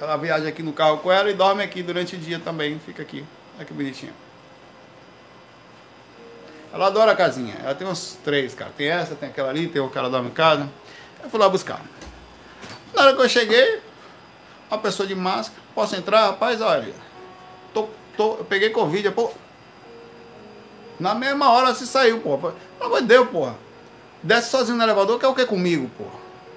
Ela 0.00 0.16
viaja 0.16 0.48
aqui 0.48 0.62
no 0.62 0.72
carro 0.72 0.98
com 0.98 1.12
ela 1.12 1.30
e 1.30 1.34
dorme 1.34 1.62
aqui 1.62 1.82
durante 1.82 2.16
o 2.16 2.18
dia 2.18 2.38
também. 2.38 2.78
Fica 2.78 3.02
aqui. 3.02 3.24
Olha 3.56 3.66
que 3.66 3.72
bonitinha. 3.74 4.12
Ela 6.72 6.86
adora 6.86 7.12
a 7.12 7.16
casinha. 7.16 7.54
Ela 7.62 7.74
tem 7.74 7.86
uns 7.86 8.16
três, 8.24 8.54
cara. 8.54 8.70
Tem 8.74 8.88
essa, 8.88 9.14
tem 9.14 9.28
aquela 9.28 9.50
ali, 9.50 9.68
tem 9.68 9.82
o 9.82 9.90
cara 9.90 10.08
dorme 10.08 10.28
em 10.28 10.32
casa. 10.32 10.68
Eu 11.22 11.28
fui 11.28 11.38
lá 11.38 11.48
buscar. 11.48 11.82
Na 12.94 13.02
hora 13.02 13.14
que 13.14 13.20
eu 13.20 13.28
cheguei, 13.28 13.82
uma 14.70 14.78
pessoa 14.78 15.06
de 15.06 15.14
máscara, 15.14 15.60
posso 15.74 15.94
entrar? 15.96 16.26
Rapaz, 16.26 16.60
olha, 16.60 16.94
tô, 17.74 17.88
tô, 18.16 18.36
eu 18.36 18.44
peguei 18.44 18.70
Covid, 18.70 19.10
pô. 19.10 19.30
Na 20.98 21.14
mesma 21.14 21.50
hora 21.50 21.74
se 21.74 21.86
saiu, 21.86 22.20
pô. 22.20 22.38
Pelo 22.38 22.54
amor 22.80 23.00
de 23.02 23.06
Deus, 23.06 23.28
porra. 23.28 23.56
Desce 24.22 24.50
sozinho 24.50 24.78
no 24.78 24.82
elevador, 24.82 25.18
quer 25.18 25.28
o 25.28 25.34
que 25.34 25.44
comigo, 25.44 25.90
pô? 25.96 26.04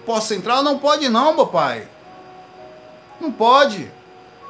Posso 0.06 0.34
entrar? 0.34 0.62
Não 0.62 0.80
pode 0.80 1.10
não, 1.10 1.36
papai. 1.36 1.88
Não 3.20 3.32
pode. 3.32 3.92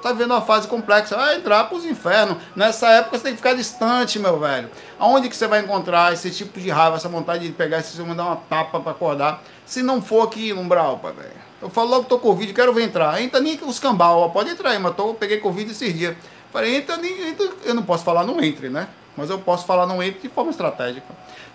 Tá 0.01 0.11
vendo 0.11 0.31
uma 0.31 0.41
fase 0.41 0.67
complexa. 0.67 1.15
Vai 1.15 1.37
entrar 1.37 1.63
pros 1.65 1.85
infernos. 1.85 2.37
Nessa 2.55 2.89
época 2.89 3.17
você 3.17 3.23
tem 3.23 3.31
que 3.31 3.37
ficar 3.37 3.53
distante, 3.53 4.19
meu 4.19 4.37
velho. 4.39 4.69
Aonde 4.99 5.29
que 5.29 5.35
você 5.35 5.47
vai 5.47 5.61
encontrar 5.61 6.13
esse 6.13 6.29
tipo 6.29 6.59
de 6.59 6.69
raiva, 6.69 6.97
essa 6.97 7.07
vontade 7.07 7.47
de 7.47 7.53
pegar 7.53 7.79
esse 7.79 7.99
mandar 8.01 8.25
uma 8.25 8.35
tapa 8.35 8.79
para 8.79 8.91
acordar? 8.91 9.41
Se 9.65 9.81
não 9.81 10.01
for 10.01 10.23
aqui 10.27 10.53
no 10.53 10.61
Umbral, 10.61 10.99
pai, 10.99 11.13
velho. 11.13 11.31
Eu 11.61 11.69
falo 11.69 11.89
logo 11.89 12.03
que 12.03 12.09
tô 12.09 12.19
com 12.19 12.27
Covid, 12.27 12.53
quero 12.53 12.73
ver 12.73 12.83
entrar. 12.83 13.21
Entra 13.21 13.39
nem 13.39 13.57
os 13.65 13.79
cambal, 13.79 14.29
pode 14.31 14.49
entrar 14.49 14.71
aí, 14.71 14.79
mas 14.79 14.93
tô, 14.95 15.13
peguei 15.13 15.37
Covid 15.37 15.71
esses 15.71 15.97
dias. 15.97 16.17
Falei, 16.51 16.75
entra, 16.75 16.97
nem, 16.97 17.29
entra, 17.29 17.49
eu 17.63 17.73
não 17.73 17.83
posso 17.83 18.03
falar 18.03 18.25
não 18.25 18.43
entre, 18.43 18.67
né? 18.67 18.89
Mas 19.15 19.29
eu 19.29 19.39
posso 19.39 19.65
falar 19.65 19.85
não 19.85 20.01
entre 20.01 20.21
de 20.21 20.29
forma 20.29 20.51
estratégica. 20.51 21.05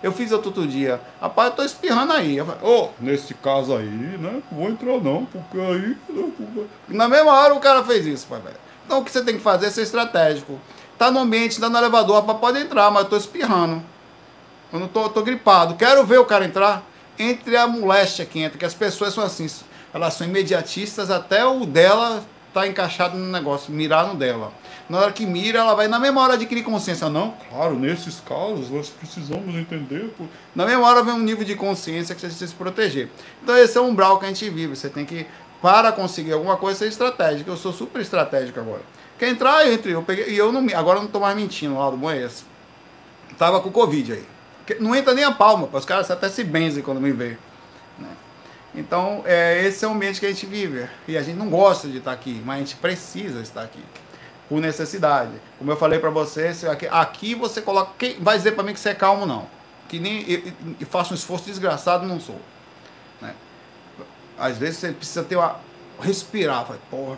Eu 0.01 0.11
fiz 0.11 0.31
outro, 0.31 0.65
dia, 0.65 1.01
rapaz, 1.19 1.49
eu 1.49 1.55
tô 1.57 1.63
espirrando 1.63 2.13
aí. 2.13 2.37
Eu 2.37 2.45
falei, 2.45 2.61
oh, 2.63 2.89
nesse 2.99 3.33
caso 3.33 3.75
aí, 3.75 3.85
né? 3.85 4.41
Vou 4.51 4.69
entrar 4.69 4.97
não, 5.01 5.25
porque 5.25 5.59
aí. 5.59 5.97
Né, 6.09 6.65
Na 6.87 7.09
mesma 7.09 7.33
hora 7.33 7.53
o 7.53 7.59
cara 7.59 7.83
fez 7.83 8.05
isso, 8.05 8.25
pai, 8.27 8.39
velho. 8.39 8.55
Então 8.85 8.99
o 8.99 9.03
que 9.03 9.11
você 9.11 9.23
tem 9.23 9.35
que 9.35 9.43
fazer 9.43 9.67
é 9.67 9.69
ser 9.69 9.81
estratégico. 9.81 10.59
Tá 10.97 11.11
no 11.11 11.19
ambiente, 11.19 11.59
tá 11.59 11.69
no 11.69 11.77
elevador, 11.77 12.15
rapaz, 12.15 12.39
pode 12.39 12.59
entrar, 12.59 12.89
mas 12.91 13.03
eu 13.03 13.09
tô 13.09 13.17
espirrando. 13.17 13.83
Eu 14.71 14.79
não 14.79 14.87
tô, 14.87 15.03
eu 15.03 15.09
tô 15.09 15.21
gripado. 15.21 15.75
Quero 15.75 16.05
ver 16.05 16.19
o 16.19 16.25
cara 16.25 16.45
entrar. 16.45 16.83
Entre 17.17 17.57
a 17.57 17.67
moléstia 17.67 18.25
que 18.25 18.39
entra, 18.39 18.57
que 18.57 18.65
as 18.65 18.73
pessoas 18.73 19.13
são 19.13 19.23
assim, 19.23 19.45
elas 19.93 20.13
são 20.13 20.25
imediatistas 20.25 21.11
até 21.11 21.45
o 21.45 21.65
dela 21.65 22.23
tá 22.61 22.67
encaixado 22.67 23.17
no 23.17 23.31
negócio, 23.31 23.71
mirar 23.71 24.07
no 24.07 24.15
dela. 24.15 24.51
Na 24.89 24.99
hora 24.99 25.11
que 25.11 25.25
mira, 25.25 25.59
ela 25.59 25.75
vai 25.75 25.87
na 25.87 25.99
mesma 25.99 26.21
hora 26.21 26.33
adquirir 26.33 26.63
consciência. 26.63 27.09
Não, 27.09 27.33
claro, 27.49 27.77
nesses 27.77 28.19
casos 28.19 28.69
nós 28.69 28.89
precisamos 28.89 29.55
entender. 29.55 30.13
Por... 30.17 30.27
Na 30.55 30.65
mesma 30.65 30.87
hora 30.87 31.03
vem 31.03 31.13
um 31.13 31.19
nível 31.19 31.45
de 31.45 31.55
consciência 31.55 32.15
que 32.15 32.21
você 32.21 32.27
precisa 32.27 32.49
se 32.49 32.55
proteger. 32.55 33.09
Então 33.43 33.55
esse 33.55 33.77
é 33.77 33.81
o 33.81 33.85
umbral 33.85 34.17
que 34.17 34.25
a 34.25 34.27
gente 34.29 34.49
vive. 34.49 34.75
Você 34.75 34.89
tem 34.89 35.05
que, 35.05 35.27
para 35.61 35.91
conseguir 35.91 36.33
alguma 36.33 36.57
coisa, 36.57 36.79
ser 36.79 36.87
estratégico. 36.87 37.51
Eu 37.51 37.57
sou 37.57 37.71
super 37.71 38.01
estratégico 38.01 38.59
agora. 38.59 38.81
Quer 39.17 39.29
entrar, 39.29 39.67
entre. 39.67 39.91
Eu 39.91 40.01
peguei, 40.01 40.29
e 40.29 40.37
eu 40.37 40.51
não, 40.51 40.65
agora 40.75 40.97
eu 40.97 41.03
não 41.03 41.09
tô 41.09 41.19
mais 41.19 41.35
mentindo 41.35 41.77
lá 41.77 41.89
do 41.89 42.11
esse. 42.11 42.43
Tava 43.37 43.59
com 43.59 43.71
Covid 43.71 44.13
aí. 44.13 44.25
Não 44.79 44.95
entra 44.95 45.13
nem 45.13 45.23
a 45.23 45.31
palma, 45.31 45.67
os 45.71 45.85
caras 45.85 46.11
até 46.11 46.29
se 46.29 46.43
benzem 46.43 46.83
quando 46.83 47.01
me 47.01 47.11
vê. 47.11 47.37
Então, 48.73 49.23
é, 49.25 49.65
esse 49.65 49.83
é 49.83 49.87
o 49.87 49.91
ambiente 49.91 50.19
que 50.19 50.25
a 50.25 50.29
gente 50.29 50.45
vive. 50.45 50.87
E 51.07 51.17
a 51.17 51.23
gente 51.23 51.37
não 51.37 51.49
gosta 51.49 51.87
de 51.87 51.97
estar 51.97 52.11
aqui, 52.11 52.41
mas 52.45 52.57
a 52.57 52.59
gente 52.59 52.75
precisa 52.75 53.41
estar 53.41 53.63
aqui. 53.63 53.83
Por 54.47 54.59
necessidade. 54.59 55.31
Como 55.57 55.71
eu 55.71 55.77
falei 55.77 55.99
para 55.99 56.09
você, 56.09 56.53
aqui, 56.69 56.87
aqui, 56.87 57.35
você 57.35 57.61
coloca. 57.61 57.91
Quem 57.97 58.19
vai 58.19 58.37
dizer 58.37 58.53
para 58.53 58.63
mim 58.63 58.73
que 58.73 58.79
você 58.79 58.89
é 58.89 58.95
calmo, 58.95 59.25
não. 59.25 59.47
Que 59.87 59.99
nem 59.99 60.25
eu 60.79 60.87
faço 60.87 61.13
um 61.13 61.15
esforço 61.15 61.45
desgraçado, 61.45 62.05
não 62.07 62.19
sou. 62.19 62.39
Né? 63.21 63.33
Às 64.37 64.57
vezes 64.57 64.77
você 64.77 64.91
precisa 64.91 65.23
ter 65.23 65.35
uma. 65.35 65.59
respirar. 65.99 66.65
Fala, 66.65 66.79
porra. 66.89 67.17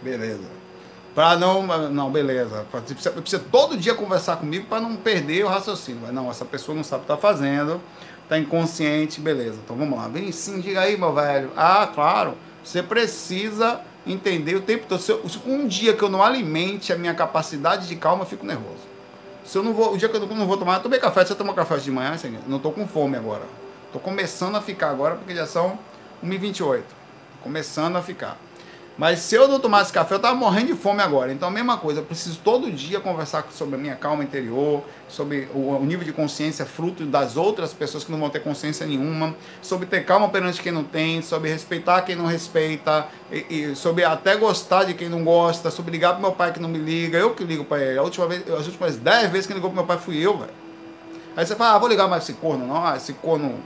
Beleza. 0.00 0.50
Para 1.14 1.36
não. 1.36 1.64
Não, 1.90 2.10
beleza. 2.10 2.66
Precisa, 2.70 3.10
precisa 3.12 3.44
todo 3.52 3.76
dia 3.76 3.94
conversar 3.94 4.36
comigo 4.36 4.66
para 4.66 4.80
não 4.80 4.96
perder 4.96 5.44
o 5.44 5.48
raciocínio. 5.48 6.12
Não, 6.12 6.28
essa 6.28 6.44
pessoa 6.44 6.74
não 6.74 6.82
sabe 6.82 7.04
o 7.04 7.06
que 7.06 7.12
está 7.12 7.20
fazendo 7.20 7.80
tá 8.28 8.38
inconsciente, 8.38 9.20
beleza. 9.20 9.58
Então 9.64 9.76
vamos 9.76 9.98
lá. 9.98 10.08
Vem 10.08 10.30
sim, 10.32 10.60
diga 10.60 10.80
aí, 10.80 10.96
meu 10.96 11.12
velho. 11.12 11.50
Ah, 11.56 11.88
claro. 11.92 12.36
Você 12.64 12.82
precisa 12.82 13.80
entender 14.06 14.54
o 14.56 14.60
tempo 14.60 14.86
todo. 14.86 15.00
Se 15.00 15.10
eu, 15.12 15.24
um 15.46 15.66
dia 15.66 15.94
que 15.94 16.02
eu 16.02 16.08
não 16.08 16.22
alimente 16.22 16.92
a 16.92 16.96
minha 16.96 17.14
capacidade 17.14 17.88
de 17.88 17.96
calma, 17.96 18.22
eu 18.22 18.26
fico 18.26 18.46
nervoso. 18.46 18.92
Se 19.44 19.58
eu 19.58 19.62
não 19.62 19.72
vou, 19.72 19.94
o 19.94 19.98
dia 19.98 20.08
que 20.08 20.16
eu 20.16 20.26
não 20.26 20.46
vou 20.46 20.56
tomar, 20.56 20.76
eu 20.76 20.82
tomei 20.82 20.98
café, 21.00 21.24
você 21.24 21.34
tomou 21.34 21.54
café 21.54 21.76
de 21.76 21.90
manhã, 21.90 22.12
assim, 22.12 22.38
não 22.46 22.58
tô 22.58 22.70
com 22.70 22.86
fome 22.86 23.16
agora. 23.16 23.42
Tô 23.92 23.98
começando 23.98 24.56
a 24.56 24.60
ficar 24.60 24.90
agora 24.90 25.16
porque 25.16 25.34
já 25.34 25.46
são 25.46 25.78
1h28. 26.24 26.82
Começando 27.42 27.96
a 27.96 28.02
ficar. 28.02 28.38
Mas 29.02 29.18
se 29.18 29.34
eu 29.34 29.48
não 29.48 29.58
tomasse 29.58 29.92
café, 29.92 30.14
eu 30.14 30.20
tava 30.20 30.36
morrendo 30.36 30.68
de 30.68 30.74
fome 30.74 31.02
agora. 31.02 31.32
Então 31.32 31.48
a 31.48 31.50
mesma 31.50 31.76
coisa, 31.76 31.98
eu 31.98 32.04
preciso 32.04 32.38
todo 32.38 32.70
dia 32.70 33.00
conversar 33.00 33.44
sobre 33.50 33.74
a 33.74 33.78
minha 33.78 33.96
calma 33.96 34.22
interior, 34.22 34.84
sobre 35.08 35.48
o, 35.52 35.76
nível 35.84 36.04
de 36.04 36.12
consciência 36.12 36.64
fruto 36.64 37.04
das 37.04 37.36
outras 37.36 37.72
pessoas 37.74 38.04
que 38.04 38.12
não 38.12 38.20
vão 38.20 38.30
ter 38.30 38.38
consciência 38.38 38.86
nenhuma, 38.86 39.34
sobre 39.60 39.86
ter 39.86 40.04
calma 40.04 40.28
perante 40.28 40.62
quem 40.62 40.70
não 40.70 40.84
tem, 40.84 41.20
sobre 41.20 41.50
respeitar 41.50 42.02
quem 42.02 42.14
não 42.14 42.26
respeita, 42.26 43.08
e, 43.32 43.72
e 43.72 43.74
sobre 43.74 44.04
até 44.04 44.36
gostar 44.36 44.84
de 44.84 44.94
quem 44.94 45.08
não 45.08 45.24
gosta, 45.24 45.68
sobre 45.68 45.90
ligar 45.90 46.12
pro 46.12 46.22
meu 46.22 46.30
pai 46.30 46.52
que 46.52 46.60
não 46.60 46.68
me 46.68 46.78
liga, 46.78 47.18
eu 47.18 47.34
que 47.34 47.42
ligo 47.42 47.64
para 47.64 47.82
ele. 47.82 47.98
A 47.98 48.02
última 48.04 48.28
vez, 48.28 48.48
as 48.52 48.68
últimas 48.68 48.94
10 48.94 49.32
vezes 49.32 49.48
que 49.48 49.52
ligou 49.52 49.68
pro 49.68 49.78
meu 49.78 49.84
pai 49.84 49.98
fui 49.98 50.24
eu, 50.24 50.38
velho. 50.38 50.52
Aí 51.36 51.44
você 51.44 51.56
fala, 51.56 51.74
ah, 51.74 51.78
vou 51.80 51.88
ligar 51.88 52.06
mais 52.06 52.22
esse 52.22 52.34
corno, 52.34 52.68
não, 52.68 52.86
ah, 52.86 52.96
esse 52.96 53.14
corno 53.14 53.58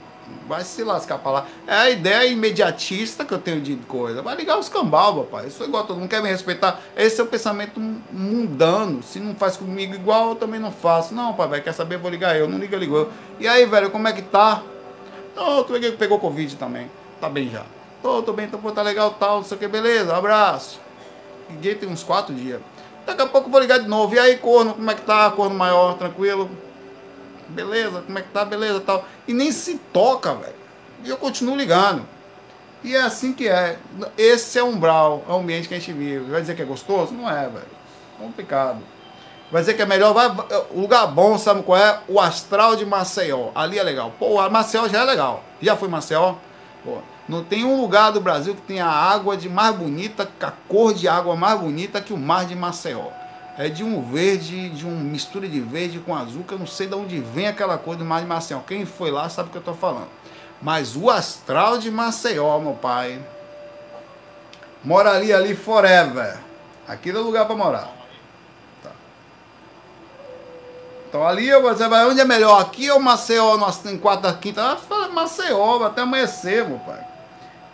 Vai 0.47 0.63
se 0.63 0.83
lascar 0.83 1.17
pra 1.17 1.31
lá. 1.31 1.45
É 1.67 1.75
a 1.75 1.89
ideia 1.89 2.25
imediatista 2.27 3.25
que 3.25 3.33
eu 3.33 3.37
tenho 3.37 3.59
de 3.59 3.75
coisa. 3.75 4.21
Vai 4.21 4.35
ligar 4.35 4.57
os 4.57 4.69
cambal, 4.69 5.23
papai. 5.23 5.45
Eu 5.45 5.51
sou 5.51 5.67
igual 5.67 5.85
todo 5.85 5.99
mundo 5.99 6.09
quer 6.09 6.21
me 6.21 6.29
respeitar. 6.29 6.79
Esse 6.95 7.19
é 7.19 7.23
o 7.23 7.27
pensamento 7.27 7.79
mundano. 8.11 9.03
Se 9.03 9.19
não 9.19 9.35
faz 9.35 9.57
comigo 9.57 9.93
igual, 9.93 10.29
eu 10.29 10.35
também 10.35 10.59
não 10.59 10.71
faço. 10.71 11.13
Não, 11.13 11.33
pai, 11.33 11.61
quer 11.61 11.73
saber, 11.73 11.97
vou 11.97 12.09
ligar 12.09 12.37
eu. 12.37 12.47
Não 12.47 12.57
liga, 12.57 12.77
ligou. 12.77 13.09
E 13.39 13.47
aí, 13.47 13.65
velho, 13.65 13.91
como 13.91 14.07
é 14.07 14.13
que 14.13 14.21
tá? 14.21 14.63
Não, 15.35 15.63
tu 15.63 15.73
pegou 15.97 16.17
Covid 16.17 16.55
também. 16.55 16.89
Tá 17.19 17.29
bem 17.29 17.49
já. 17.49 17.63
Tô, 18.01 18.21
tô 18.21 18.31
bem, 18.31 18.47
tô, 18.47 18.57
tá 18.71 18.81
legal, 18.81 19.11
tal, 19.19 19.37
não 19.37 19.43
sei 19.43 19.57
o 19.57 19.59
que, 19.59 19.67
beleza, 19.67 20.15
abraço. 20.15 20.79
Liguei 21.49 21.75
tem 21.75 21.89
uns 21.89 22.03
quatro 22.03 22.33
dias. 22.33 22.61
Daqui 23.05 23.21
a 23.21 23.27
pouco 23.27 23.47
eu 23.47 23.51
vou 23.51 23.61
ligar 23.61 23.79
de 23.79 23.87
novo. 23.87 24.15
E 24.15 24.19
aí, 24.19 24.37
corno, 24.37 24.73
como 24.73 24.91
é 24.91 24.93
que 24.93 25.01
tá? 25.01 25.31
Corno 25.31 25.55
maior, 25.55 25.97
tranquilo? 25.97 26.49
Beleza, 27.49 28.01
como 28.01 28.19
é 28.19 28.21
que 28.21 28.29
tá? 28.29 28.45
Beleza, 28.45 28.79
tal. 28.81 29.05
E 29.27 29.33
nem 29.33 29.51
se 29.51 29.79
toca, 29.93 30.33
velho. 30.35 30.55
E 31.03 31.09
eu 31.09 31.17
continuo 31.17 31.55
ligando. 31.55 32.05
E 32.83 32.95
é 32.95 33.01
assim 33.01 33.33
que 33.33 33.47
é. 33.47 33.77
Esse 34.17 34.59
é 34.59 34.63
o 34.63 34.67
umbral, 34.67 35.23
é 35.27 35.31
o 35.31 35.37
ambiente 35.37 35.67
que 35.67 35.73
a 35.73 35.79
gente 35.79 35.93
vive. 35.93 36.31
Vai 36.31 36.41
dizer 36.41 36.55
que 36.55 36.61
é 36.61 36.65
gostoso? 36.65 37.13
Não 37.13 37.29
é, 37.29 37.47
velho. 37.47 37.67
Complicado. 38.19 38.79
Vai 39.51 39.61
dizer 39.61 39.73
que 39.75 39.81
é 39.81 39.85
melhor. 39.85 40.13
Vai, 40.13 40.27
o 40.71 40.81
lugar 40.81 41.07
bom, 41.07 41.37
sabe 41.37 41.63
qual 41.63 41.77
é? 41.77 41.99
O 42.07 42.19
astral 42.19 42.75
de 42.75 42.85
Maceió. 42.85 43.49
Ali 43.55 43.79
é 43.79 43.83
legal. 43.83 44.13
Pô, 44.19 44.39
a 44.39 44.49
Maceió 44.49 44.87
já 44.87 45.01
é 45.01 45.05
legal. 45.05 45.43
Já 45.61 45.75
foi 45.75 45.87
Maceió? 45.87 46.35
Pô, 46.83 46.97
não 47.27 47.43
tem 47.43 47.65
um 47.65 47.81
lugar 47.81 48.11
do 48.11 48.21
Brasil 48.21 48.55
que 48.55 48.61
tenha 48.61 48.85
água 48.85 49.35
de 49.35 49.49
mais 49.49 49.75
bonita, 49.75 50.29
a 50.41 50.51
cor 50.51 50.93
de 50.93 51.07
água 51.07 51.35
mais 51.35 51.59
bonita 51.59 52.01
que 52.01 52.13
o 52.13 52.17
mar 52.17 52.45
de 52.45 52.55
Maceió. 52.55 53.07
É 53.57 53.69
de 53.69 53.83
um 53.83 54.01
verde, 54.03 54.69
de 54.69 54.85
uma 54.85 55.01
mistura 55.01 55.47
de 55.47 55.59
verde 55.59 55.97
com 55.99 56.15
azul, 56.15 56.43
que 56.43 56.53
eu 56.53 56.59
não 56.59 56.67
sei 56.67 56.85
de 56.85 56.93
onde 56.93 57.19
vem 57.19 57.47
aquela 57.47 57.75
cor 57.75 57.95
do 57.95 58.05
mar 58.05 58.21
de 58.21 58.27
Maceió. 58.27 58.59
Quem 58.59 58.85
foi 58.85 59.09
lá 59.09 59.27
sabe 59.29 59.49
o 59.49 59.51
que 59.51 59.57
eu 59.57 59.61
estou 59.61 59.73
falando. 59.73 60.09
Mas 60.61 60.95
o 60.95 61.09
astral 61.09 61.79
de 61.79 61.89
Maceió, 61.89 62.59
meu 62.59 62.73
pai, 62.73 63.19
moraria 64.83 65.35
ali 65.35 65.55
forever. 65.55 66.37
Aquilo 66.87 67.17
é 67.17 67.21
lugar 67.21 67.47
para 67.47 67.55
morar. 67.55 67.89
Tá. 68.83 68.91
Então 71.09 71.27
ali 71.27 71.51
você 71.59 71.87
vai, 71.87 72.05
onde 72.05 72.21
é 72.21 72.25
melhor? 72.25 72.61
Aqui 72.61 72.91
ou 72.91 72.99
Maceió, 72.99 73.57
em 73.85 73.97
quarta, 73.97 74.31
quinta? 74.33 74.77
Ah, 74.89 75.07
Maceió, 75.07 75.83
até 75.83 76.01
amanhecer, 76.01 76.63
meu 76.63 76.77
pai. 76.79 77.03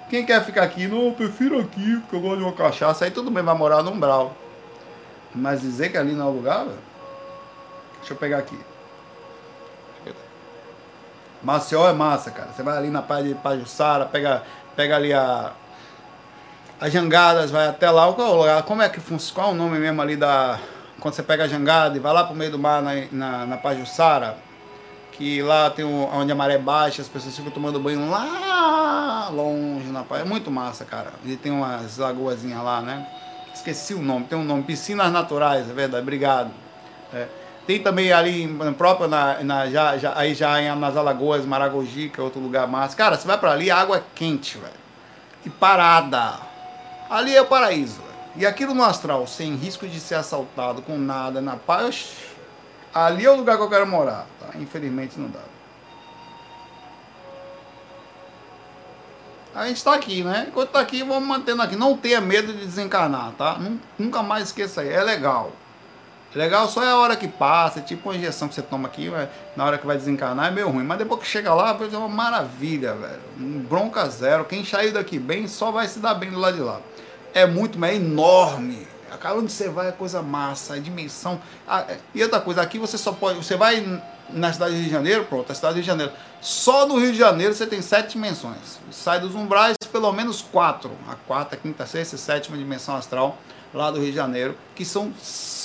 Quem 0.10 0.26
quer 0.26 0.46
ficar 0.46 0.64
aqui? 0.64 0.88
Não, 0.88 1.08
eu 1.08 1.12
prefiro 1.12 1.60
aqui, 1.60 1.98
porque 2.02 2.16
eu 2.16 2.22
gosto 2.22 2.38
de 2.38 2.44
uma 2.44 2.54
cachaça. 2.54 3.04
Aí 3.04 3.12
tudo 3.12 3.30
bem, 3.30 3.44
vai 3.44 3.56
morar 3.56 3.84
no 3.84 3.92
umbral. 3.92 4.34
Mas 5.36 5.62
dizer 5.62 5.90
que 5.90 5.98
ali 5.98 6.14
não 6.14 6.28
é 6.28 6.30
o 6.30 6.34
lugar, 6.34 6.66
velho. 6.66 6.78
Deixa 8.00 8.14
eu 8.14 8.18
pegar 8.18 8.38
aqui. 8.40 8.60
Maceió 11.42 11.90
é 11.90 11.94
massa, 11.94 12.32
cara. 12.32 12.50
Você 12.54 12.64
vai 12.64 12.78
ali 12.78 12.90
na 12.90 13.02
praia 13.02 13.24
de 13.24 13.36
Pajussara, 13.36 14.06
pega, 14.06 14.44
pega 14.76 14.96
ali 14.96 15.14
a. 15.14 15.52
As 16.80 16.92
jangadas, 16.92 17.52
vai 17.52 17.68
até 17.68 17.90
lá. 17.90 18.12
Qual 18.14 18.28
é 18.28 18.32
lugar? 18.32 18.64
Como 18.64 18.82
é 18.82 18.90
que 18.90 19.00
funciona? 19.00 19.36
Qual 19.36 19.50
é 19.50 19.52
o 19.52 19.56
nome 19.56 19.78
mesmo 19.78 20.02
ali 20.02 20.16
da. 20.16 20.60
Quando 21.00 21.16
você 21.16 21.24
pega 21.24 21.44
a 21.44 21.48
jangada 21.48 21.98
e 21.98 22.00
vai 22.00 22.14
lá 22.14 22.24
pro 22.24 22.36
meio 22.36 22.52
do 22.52 22.60
mar 22.60 22.82
na, 22.82 22.92
na, 23.12 23.46
na 23.46 23.58
Pajussara? 23.58 24.38
Que 25.12 25.42
lá 25.42 25.70
tem 25.70 25.86
um, 25.86 26.04
onde 26.16 26.32
a 26.32 26.36
maré 26.36 26.58
baixa, 26.58 27.02
as 27.02 27.08
pessoas 27.08 27.36
ficam 27.36 27.52
tomando 27.52 27.80
banho 27.80 28.10
lá 28.10 29.30
longe 29.30 29.90
na 29.90 30.04
praia. 30.04 30.22
É 30.22 30.26
muito 30.26 30.50
massa, 30.50 30.86
cara. 30.86 31.12
E 31.26 31.36
tem 31.36 31.52
umas 31.52 31.98
lagoazinhas 31.98 32.64
lá, 32.64 32.82
né? 32.82 33.06
Esqueci 33.64 33.94
o 33.94 34.02
nome, 34.02 34.26
tem 34.26 34.38
um 34.38 34.44
nome. 34.44 34.62
Piscinas 34.64 35.10
Naturais, 35.10 35.70
é 35.70 35.74
verdade, 35.74 36.04
obrigado. 36.04 36.52
É. 37.14 37.28
Tem 37.66 37.82
também 37.82 38.12
ali 38.12 38.46
próprio 38.78 39.08
na, 39.08 39.42
na 39.42 39.70
já, 39.70 39.98
já, 39.98 40.18
aí 40.18 40.36
já 40.36 40.76
nas 40.76 40.98
Alagoas, 40.98 41.46
Maragogi, 41.46 42.10
que 42.10 42.20
é 42.20 42.24
outro 42.24 42.42
lugar 42.42 42.68
massa. 42.68 42.94
Cara, 42.98 43.18
você 43.18 43.26
vai 43.26 43.38
para 43.38 43.52
ali, 43.54 43.72
a 43.72 43.78
água 43.78 44.00
é 44.00 44.04
quente, 44.14 44.58
velho. 44.58 44.74
E 45.46 45.50
parada. 45.50 46.40
Ali 47.10 47.34
é 47.34 47.42
o 47.42 47.46
paraíso, 47.46 48.02
velho. 48.02 48.14
E 48.36 48.46
aquilo 48.46 48.74
no 48.74 48.84
astral, 48.84 49.26
sem 49.28 49.56
risco 49.56 49.88
de 49.88 49.98
ser 50.02 50.16
assaltado, 50.16 50.82
com 50.82 50.98
nada, 50.98 51.40
na 51.40 51.56
paz, 51.56 52.18
ali 52.94 53.26
é 53.26 53.32
o 53.32 53.38
lugar 53.38 53.56
que 53.56 53.64
eu 53.64 53.70
quero 53.70 53.88
morar. 53.88 54.28
Tá? 54.42 54.60
Infelizmente 54.60 55.18
não 55.18 55.30
dá. 55.30 55.53
A 59.56 59.68
gente 59.68 59.78
está 59.78 59.94
aqui, 59.94 60.24
né? 60.24 60.48
Enquanto 60.48 60.70
está 60.70 60.80
aqui, 60.80 61.04
vamos 61.04 61.28
mantendo 61.28 61.62
aqui. 61.62 61.76
Não 61.76 61.96
tenha 61.96 62.20
medo 62.20 62.52
de 62.52 62.66
desencarnar, 62.66 63.34
tá? 63.38 63.60
Nunca 64.00 64.24
mais 64.24 64.46
esqueça 64.46 64.82
aí. 64.82 64.90
É 64.90 65.04
legal. 65.04 65.52
Legal 66.34 66.68
só 66.68 66.84
é 66.84 66.90
a 66.90 66.98
hora 66.98 67.16
que 67.16 67.28
passa, 67.28 67.80
é 67.80 67.84
tipo 67.84 68.10
uma 68.10 68.16
injeção 68.16 68.48
que 68.48 68.56
você 68.56 68.62
toma 68.64 68.88
aqui, 68.88 69.12
na 69.56 69.66
hora 69.66 69.78
que 69.78 69.86
vai 69.86 69.96
desencarnar 69.96 70.48
é 70.48 70.52
meio 70.52 70.68
ruim. 70.70 70.84
Mas 70.84 70.98
depois 70.98 71.22
que 71.22 71.28
chega 71.28 71.54
lá, 71.54 71.78
é 71.80 71.98
uma 71.98 72.10
maravilha, 72.10 72.96
velho. 72.96 73.22
Um 73.40 73.60
bronca 73.60 74.10
zero. 74.10 74.44
Quem 74.46 74.66
saiu 74.66 74.92
daqui 74.92 75.20
bem 75.20 75.48
só 75.48 75.72
vai 75.72 75.88
se 75.88 76.00
dar 76.00 76.16
bem 76.16 76.32
do 76.32 76.40
lado 76.40 76.56
de 76.56 76.62
lá. 76.62 76.82
É 77.36 77.46
muito, 77.46 77.84
é 77.86 77.96
enorme. 77.96 78.88
Acaba 79.12 79.40
onde 79.40 79.52
você 79.52 79.70
vai 79.70 79.90
é 79.90 79.92
coisa 79.92 80.24
massa, 80.24 80.74
a 80.74 80.80
dimensão. 80.80 81.40
Ah, 81.68 81.86
é, 81.88 82.00
e 82.16 82.24
outra 82.24 82.42
coisa, 82.42 82.64
aqui 82.64 82.80
você 82.80 82.98
só 82.98 83.12
pode. 83.12 83.38
Você 83.38 83.56
vai 83.56 84.02
na 84.30 84.52
cidade 84.52 84.72
do 84.72 84.78
Rio 84.78 84.86
de 84.86 84.92
Janeiro, 84.92 85.26
pronto, 85.26 85.52
a 85.52 85.56
cidade 85.56 85.74
do 85.74 85.76
Rio 85.78 85.84
de 85.84 85.88
Janeiro. 85.88 86.12
Só 86.42 86.88
no 86.88 87.00
Rio 87.00 87.12
de 87.12 87.18
Janeiro 87.18 87.54
você 87.54 87.66
tem 87.66 87.82
sete 87.82 88.14
dimensões. 88.14 88.80
Sai 88.92 89.20
dos 89.20 89.36
umbrais, 89.36 89.76
pelo 89.92 90.12
menos 90.12 90.42
quatro. 90.42 90.92
A 91.08 91.16
quarta, 91.16 91.56
quinta, 91.56 91.86
sexta 91.86 92.16
e 92.16 92.20
sétima 92.20 92.58
dimensão 92.58 92.96
astral 92.96 93.38
lá 93.74 93.90
do 93.90 94.00
Rio 94.00 94.12
de 94.12 94.16
Janeiro, 94.16 94.56
que 94.76 94.86
são 94.86 95.12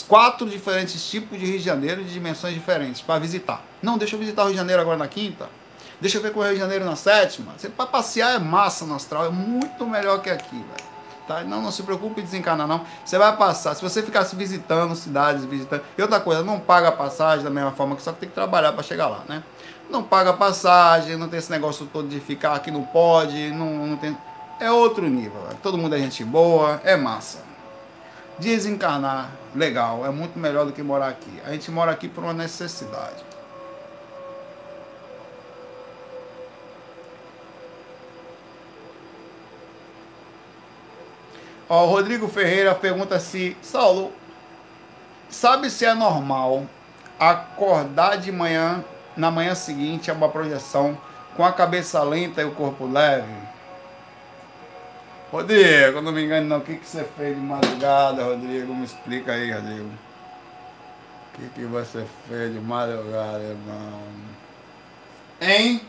quatro 0.07 0.49
diferentes 0.49 1.09
tipos 1.11 1.39
de 1.39 1.45
Rio 1.45 1.59
de 1.59 1.65
Janeiro 1.65 2.03
de 2.03 2.13
dimensões 2.13 2.55
diferentes 2.55 3.03
para 3.03 3.21
visitar. 3.21 3.63
Não, 3.83 3.99
deixa 3.99 4.17
eu 4.17 4.21
visitar 4.21 4.43
o 4.43 4.47
Rio 4.47 4.55
de 4.55 4.59
Janeiro 4.59 4.81
agora 4.81 4.97
na 4.97 5.09
quinta. 5.09 5.49
Deixa 6.01 6.19
eu 6.19 6.23
ver 6.23 6.33
com 6.33 6.41
o 6.41 6.43
Rio 6.43 6.55
de 6.55 6.61
Janeiro 6.61 6.85
na 6.85 6.97
sétima. 6.97 7.55
Para 7.77 7.87
passear 7.87 8.35
é 8.35 8.39
massa 8.39 8.87
no 8.87 8.95
astral, 8.95 9.27
é 9.27 9.31
muito 9.31 9.87
melhor 9.87 10.23
que 10.23 10.31
aqui, 10.31 10.57
velho. 10.57 10.88
Tá? 11.29 11.45
Não, 11.45 11.63
não 11.63 11.71
se 11.71 11.83
preocupe 11.83 12.21
em 12.21 12.25
desencarnar, 12.25 12.67
não. 12.67 12.81
Você 13.05 13.19
vai 13.19 13.37
passar. 13.37 13.75
Se 13.75 13.83
você 13.83 14.03
ficasse 14.03 14.35
visitando 14.35 14.97
cidades, 14.97 15.45
visitando. 15.45 15.83
E 15.97 16.03
outra 16.03 16.19
coisa, 16.19 16.43
não 16.43 16.59
paga 16.59 16.91
passagem 16.91 17.45
da 17.45 17.51
mesma 17.51 17.71
forma 17.71 17.95
que 17.95 18.03
só 18.03 18.13
tem 18.13 18.29
que 18.29 18.35
trabalhar 18.35 18.73
para 18.73 18.83
chegar 18.83 19.09
lá, 19.09 19.21
né? 19.29 19.43
Não 19.91 20.03
paga 20.03 20.33
passagem, 20.33 21.17
não 21.17 21.29
tem 21.29 21.39
esse 21.39 21.51
negócio 21.51 21.87
todo 21.93 22.09
de 22.09 22.19
ficar 22.19 22.55
aqui 22.55 22.71
não 22.71 22.83
pode, 22.83 23.51
não, 23.51 23.87
não 23.87 23.97
tem. 23.97 24.17
É 24.59 24.73
outro 24.73 25.07
nível, 25.07 25.41
velho. 25.43 25.59
Todo 25.63 25.79
mundo 25.79 25.95
é 25.95 25.99
gente 25.99 26.25
boa, 26.25 26.81
é 26.83 26.97
massa 26.97 27.49
desencarnar 28.39 29.31
legal, 29.55 30.07
é 30.07 30.11
muito 30.11 30.39
melhor 30.39 30.65
do 30.65 30.73
que 30.73 30.83
morar 30.83 31.09
aqui. 31.09 31.43
A 31.45 31.53
gente 31.53 31.71
mora 31.71 31.91
aqui 31.91 32.09
por 32.09 32.23
uma 32.25 32.33
necessidade. 32.33 33.28
Ó, 41.69 41.85
Rodrigo 41.85 42.29
Ferreira 42.29 42.75
pergunta 42.75 43.21
se, 43.21 43.57
Saulo, 43.61 44.13
sabe 45.29 45.69
se 45.69 45.85
é 45.85 45.93
normal 45.93 46.67
acordar 47.21 48.17
de 48.17 48.33
manhã, 48.33 48.83
na 49.17 49.31
manhã 49.31 49.55
seguinte, 49.55 50.11
a 50.11 50.15
uma 50.15 50.29
projeção 50.29 50.97
com 51.37 51.45
a 51.45 51.53
cabeça 51.53 52.03
lenta 52.03 52.41
e 52.41 52.45
o 52.45 52.53
corpo 52.53 52.87
leve? 52.87 53.33
Rodrigo, 55.31 56.01
não 56.01 56.11
me 56.11 56.25
engano 56.25 56.49
não, 56.49 56.59
o 56.59 56.61
que, 56.63 56.77
que 56.77 56.87
você 56.87 57.05
fez 57.05 57.37
de 57.37 57.43
madrugada, 57.43 58.25
Rodrigo? 58.25 58.75
Me 58.75 58.87
explica 58.87 59.33
aí, 59.33 59.53
Rodrigo. 59.53 59.91
O 59.91 61.39
que, 61.39 61.49
que 61.55 61.67
você 61.67 62.07
fez 62.27 62.55
de 62.55 62.61
madrugada, 62.61 63.41
irmão? 63.41 64.01
Hein? 65.39 65.83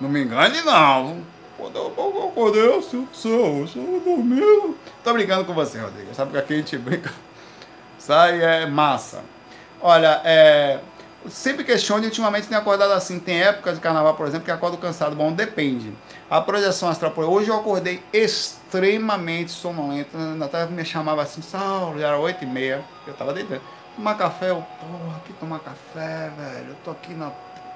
Não 0.00 0.08
me 0.08 0.24
engane 0.24 0.60
não. 0.62 1.22
Eu 2.40 2.46
acordei 2.46 2.78
assim, 2.78 3.06
céu, 3.12 3.66
eu 3.76 4.00
dormindo. 4.00 4.74
Tô 5.04 5.12
brincando 5.12 5.44
com 5.44 5.52
você, 5.52 5.78
Rodrigo. 5.78 6.14
Sabe 6.14 6.32
que 6.32 6.38
aqui 6.38 6.54
a 6.54 6.56
gente 6.56 6.78
brinca. 6.78 7.12
Sai 7.98 8.42
é 8.42 8.64
massa. 8.64 9.22
Olha, 9.82 10.22
é 10.24 10.80
sempre 11.28 11.64
e 11.70 12.06
ultimamente 12.06 12.48
tem 12.48 12.56
acordado 12.56 12.92
assim. 12.92 13.20
Tem 13.20 13.42
épocas 13.42 13.74
de 13.74 13.82
carnaval, 13.82 14.14
por 14.14 14.26
exemplo, 14.26 14.46
que 14.46 14.50
acordo 14.50 14.78
cansado. 14.78 15.14
Bom, 15.14 15.30
depende. 15.30 15.92
A 16.30 16.40
projeção 16.40 16.88
astral, 16.88 17.12
hoje 17.14 17.50
eu 17.50 17.56
acordei 17.56 18.02
extremamente 18.10 19.50
sonolento. 19.50 20.16
Natália 20.16 20.66
me 20.68 20.82
chamava 20.82 21.20
assim, 21.20 21.42
Saulo, 21.42 22.00
já 22.00 22.08
era 22.08 22.18
8 22.18 22.42
e 22.42 22.46
meia. 22.46 22.82
Eu 23.06 23.12
tava 23.12 23.34
deitando. 23.34 23.60
Tomar 23.96 24.14
café, 24.14 24.48
eu, 24.48 24.64
porra, 24.80 25.16
aqui 25.18 25.34
tomar 25.34 25.58
café, 25.58 26.30
velho. 26.38 26.70
Eu 26.70 26.76
tô 26.82 26.90
aqui 26.90 27.12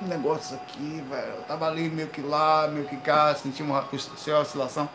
no 0.04 0.10
negócio 0.10 0.56
aqui, 0.56 1.02
velho. 1.08 1.32
Eu 1.36 1.42
tava 1.42 1.66
ali 1.66 1.88
meio 1.88 2.08
que 2.08 2.20
lá, 2.20 2.68
meio 2.68 2.86
que 2.86 2.96
cá, 2.98 3.34
senti 3.34 3.62
uma, 3.62 3.80
uma 3.80 4.40
oscilação. 4.40 4.88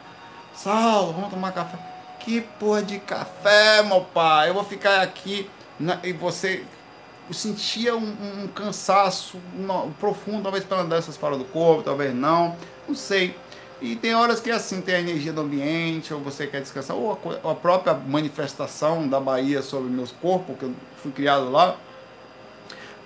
Saulo, 0.53 1.13
vamos 1.13 1.29
tomar 1.29 1.51
café. 1.51 1.77
Que 2.19 2.41
porra 2.41 2.83
de 2.83 2.99
café, 2.99 3.81
meu 3.83 4.01
pai? 4.01 4.49
Eu 4.49 4.53
vou 4.53 4.63
ficar 4.63 5.01
aqui 5.01 5.49
na, 5.79 5.99
e 6.03 6.13
você 6.13 6.65
eu 7.27 7.33
sentia 7.33 7.95
um, 7.95 8.43
um 8.43 8.47
cansaço 8.47 9.37
um, 9.55 9.91
profundo, 9.99 10.41
talvez 10.41 10.63
pelas 10.63 10.83
andanças 10.83 11.15
fora 11.15 11.37
do 11.37 11.45
corpo, 11.45 11.83
talvez 11.83 12.13
não, 12.13 12.57
não 12.87 12.95
sei. 12.95 13.35
E 13.79 13.95
tem 13.95 14.15
horas 14.15 14.39
que 14.39 14.49
assim 14.49 14.81
tem 14.81 14.95
a 14.95 14.99
energia 14.99 15.31
do 15.31 15.41
ambiente, 15.41 16.11
ou 16.11 16.19
você 16.19 16.47
quer 16.47 16.59
descansar, 16.61 16.97
ou 16.97 17.11
a, 17.43 17.51
a 17.51 17.55
própria 17.55 17.93
manifestação 17.93 19.07
da 19.07 19.19
Bahia 19.19 19.61
sobre 19.61 19.89
meus 19.91 20.11
corpos, 20.11 20.57
que 20.57 20.63
eu 20.63 20.73
fui 21.01 21.11
criado 21.11 21.51
lá. 21.51 21.77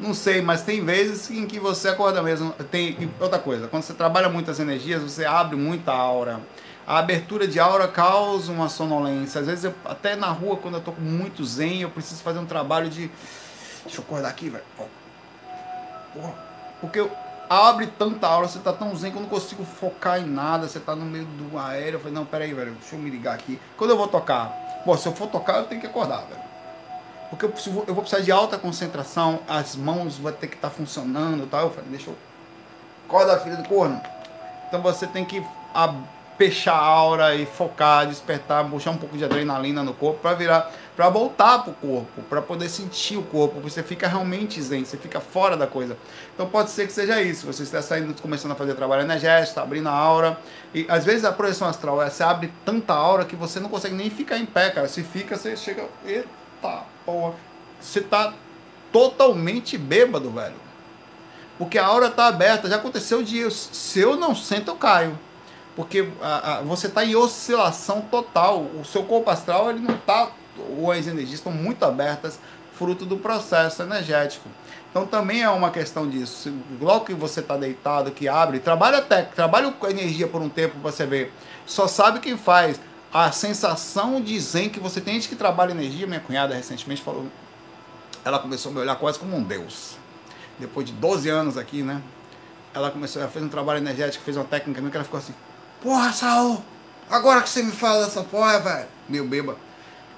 Não 0.04 0.14
sei, 0.14 0.42
mas 0.42 0.64
tem 0.64 0.84
vezes 0.84 1.32
em 1.32 1.48
que 1.48 1.58
você 1.58 1.88
acorda 1.88 2.22
mesmo. 2.22 2.52
Tem 2.70 3.10
outra 3.22 3.40
coisa, 3.40 3.70
quando 3.70 3.84
você 3.84 3.94
trabalha 3.94 4.28
muitas 4.28 4.60
energias, 4.60 5.02
você 5.02 5.24
abre 5.24 5.56
muita 5.56 5.94
aura. 5.94 6.42
A 6.86 7.00
abertura 7.00 7.48
de 7.48 7.58
aura 7.58 7.88
causa 7.88 8.52
uma 8.52 8.68
sonolência. 8.68 9.40
Às 9.40 9.48
vezes, 9.48 9.64
eu, 9.64 9.74
até 9.86 10.18
na 10.18 10.28
rua, 10.28 10.58
quando 10.58 10.74
eu 10.74 10.82
tô 10.82 10.92
com 10.92 11.00
muito 11.00 11.46
zen, 11.46 11.84
eu 11.84 11.90
preciso 11.90 12.22
fazer 12.22 12.40
um 12.40 12.46
trabalho 12.46 12.90
de. 12.90 13.10
Deixa 13.86 14.00
eu 14.00 14.04
acordar 14.04 14.28
aqui, 14.28 14.50
velho. 14.50 14.66
Porque 16.82 17.00
eu 17.00 17.10
abre 17.50 17.88
tanta 17.88 18.28
aura, 18.28 18.50
você 18.50 18.60
tá 18.60 18.74
tão 18.74 18.94
zen 18.98 19.10
que 19.10 19.18
eu 19.18 19.22
não 19.22 19.30
consigo 19.30 19.64
focar 19.64 20.20
em 20.20 20.26
nada. 20.26 20.68
Você 20.68 20.82
tá 20.82 20.94
no 20.94 21.06
meio 21.06 21.24
do 21.24 21.58
aéreo. 21.58 21.94
Eu 21.94 22.00
falei, 22.00 22.14
não, 22.14 22.26
peraí, 22.26 22.54
velho, 22.54 22.74
deixa 22.74 22.98
eu 22.98 23.00
me 23.00 23.10
ligar 23.10 23.36
aqui. 23.36 23.58
Quando 23.78 23.92
eu 23.92 23.98
vou 23.98 24.10
tocar, 24.10 24.82
pô, 24.84 24.98
se 24.98 25.08
eu 25.08 25.14
for 25.14 25.30
tocar, 25.30 25.60
eu 25.60 25.64
tenho 25.64 25.80
que 25.80 25.88
acordar, 25.88 26.26
velho. 26.26 26.43
Porque 27.36 27.46
eu, 27.46 27.84
eu 27.88 27.94
vou 27.96 28.04
precisar 28.04 28.22
de 28.22 28.32
alta 28.32 28.60
concentração, 28.60 29.40
as 29.48 29.76
mãos 29.76 30.18
vão 30.18 30.32
ter 30.32 30.48
que 30.48 30.56
estar 30.56 30.70
tá 30.70 30.76
funcionando 30.76 31.44
e 31.44 31.48
tal. 31.48 31.62
Eu 31.62 31.72
falei, 31.72 31.90
deixa 31.90 32.12
eu. 32.12 32.16
Acorda, 33.08 33.40
filha 33.40 33.56
do 33.56 33.68
corno. 33.68 34.00
Então 34.68 34.82
você 34.82 35.08
tem 35.08 35.26
que 35.26 35.44
fechar 36.38 36.76
a 36.76 36.86
aura 36.86 37.36
e 37.36 37.46
focar, 37.46 38.08
despertar, 38.08 38.68
puxar 38.70 38.92
um 38.92 38.98
pouco 38.98 39.18
de 39.18 39.26
adrenalina 39.26 39.84
no 39.84 39.94
corpo 39.94 40.20
para 40.20 40.36
virar, 40.36 40.72
para 40.96 41.10
voltar 41.10 41.64
pro 41.64 41.74
corpo, 41.74 42.22
para 42.30 42.42
poder 42.42 42.70
sentir 42.70 43.18
o 43.18 43.24
corpo. 43.24 43.60
Você 43.62 43.82
fica 43.82 44.08
realmente 44.08 44.62
zen, 44.62 44.86
você 44.86 44.98
fica 44.98 45.20
fora 45.20 45.58
da 45.58 45.66
coisa. 45.66 45.98
Então 46.36 46.48
pode 46.48 46.70
ser 46.70 46.86
que 46.86 46.94
seja 46.94 47.20
isso. 47.22 47.48
Você 47.48 47.64
está 47.64 47.82
saindo, 47.82 48.20
começando 48.22 48.52
a 48.52 48.56
fazer 48.56 48.76
trabalho 48.76 49.02
energético, 49.02 49.50
está 49.50 49.64
abrindo 49.64 49.90
a 49.90 49.94
aura 49.94 50.38
e 50.74 50.86
às 50.88 51.04
vezes 51.04 51.26
a 51.26 51.32
projeção 51.32 51.68
astral, 51.68 51.96
você 51.98 52.24
abre 52.24 52.52
tanta 52.64 52.94
aura 52.94 53.26
que 53.26 53.36
você 53.36 53.60
não 53.60 53.70
consegue 53.70 53.96
nem 53.96 54.10
ficar 54.10 54.38
em 54.38 54.46
pé, 54.46 54.70
cara. 54.70 54.88
Se 54.88 55.02
fica, 55.02 55.36
você 55.36 55.58
chega, 55.58 55.86
eita, 56.06 56.28
porra, 57.06 57.34
você 57.80 58.02
tá 58.02 58.34
totalmente 58.92 59.78
bêbado, 59.78 60.30
velho. 60.32 60.56
Porque 61.58 61.78
a 61.78 61.86
aura 61.86 62.10
tá 62.10 62.28
aberta, 62.28 62.70
já 62.70 62.78
aconteceu 62.78 63.24
de 63.24 63.50
se 63.52 64.00
eu 64.00 64.16
não 64.16 64.36
sento, 64.36 64.70
eu 64.70 64.76
caio 64.76 65.18
porque 65.76 66.08
a, 66.22 66.58
a, 66.58 66.62
você 66.62 66.88
está 66.88 67.04
em 67.04 67.16
oscilação 67.16 68.02
total. 68.02 68.62
O 68.80 68.86
seu 68.86 69.04
corpo 69.04 69.30
astral 69.30 69.70
ele 69.70 69.80
não 69.80 69.96
está, 69.96 70.30
ou 70.78 70.92
as 70.92 71.08
energias 71.08 71.36
estão 71.36 71.52
muito 71.52 71.84
abertas, 71.84 72.40
fruto 72.78 73.06
do 73.06 73.18
processo 73.18 73.82
energético. 73.82 74.48
Então 74.90 75.08
também 75.08 75.42
é 75.42 75.50
uma 75.50 75.72
questão 75.72 76.08
disso. 76.08 76.54
Logo 76.80 77.06
que 77.06 77.14
você 77.14 77.40
está 77.40 77.58
deitado, 77.58 78.12
que 78.12 78.28
abre, 78.28 78.60
trabalha 78.60 79.00
até, 79.00 79.24
trabalha 79.24 79.72
com 79.72 79.88
energia 79.88 80.28
por 80.28 80.42
um 80.42 80.50
tempo 80.50 80.80
para 80.80 80.92
você 80.92 81.06
ver. 81.06 81.34
Só 81.66 81.88
sabe 81.88 82.20
quem 82.20 82.38
faz. 82.38 82.80
A 83.14 83.32
sensação 83.32 84.20
de 84.20 84.40
zen 84.40 84.70
que 84.70 84.80
você 84.80 85.00
tem 85.00 85.20
de 85.20 85.28
que 85.28 85.36
trabalha 85.36 85.72
energia, 85.72 86.08
minha 86.08 86.20
cunhada 86.20 86.56
recentemente 86.56 87.02
falou, 87.02 87.28
ela 88.26 88.40
começou 88.40 88.72
a 88.72 88.74
me 88.74 88.82
olhar 88.82 88.96
quase 88.96 89.20
como 89.20 89.38
um 89.38 89.44
deus. 89.44 89.98
Depois 90.58 90.88
de 90.88 90.94
12 90.94 91.30
anos 91.30 91.58
aqui, 91.58 91.84
né? 91.84 92.02
Ela 92.74 92.90
começou, 92.90 93.22
ela 93.22 93.30
fez 93.30 93.46
um 93.46 93.50
trabalho 93.50 93.78
energético, 93.78 94.24
fez 94.24 94.36
uma 94.36 94.46
técnica, 94.46 94.82
que 94.82 94.98
ela 94.98 95.04
ficou 95.04 95.20
assim, 95.20 95.34
Porra, 95.84 96.14
Saul, 96.14 96.64
agora 97.10 97.42
que 97.42 97.50
você 97.50 97.62
me 97.62 97.74
fala 97.74 98.06
dessa 98.06 98.24
porra, 98.24 98.58
velho, 98.60 98.88
meu 99.10 99.28
beba. 99.28 99.58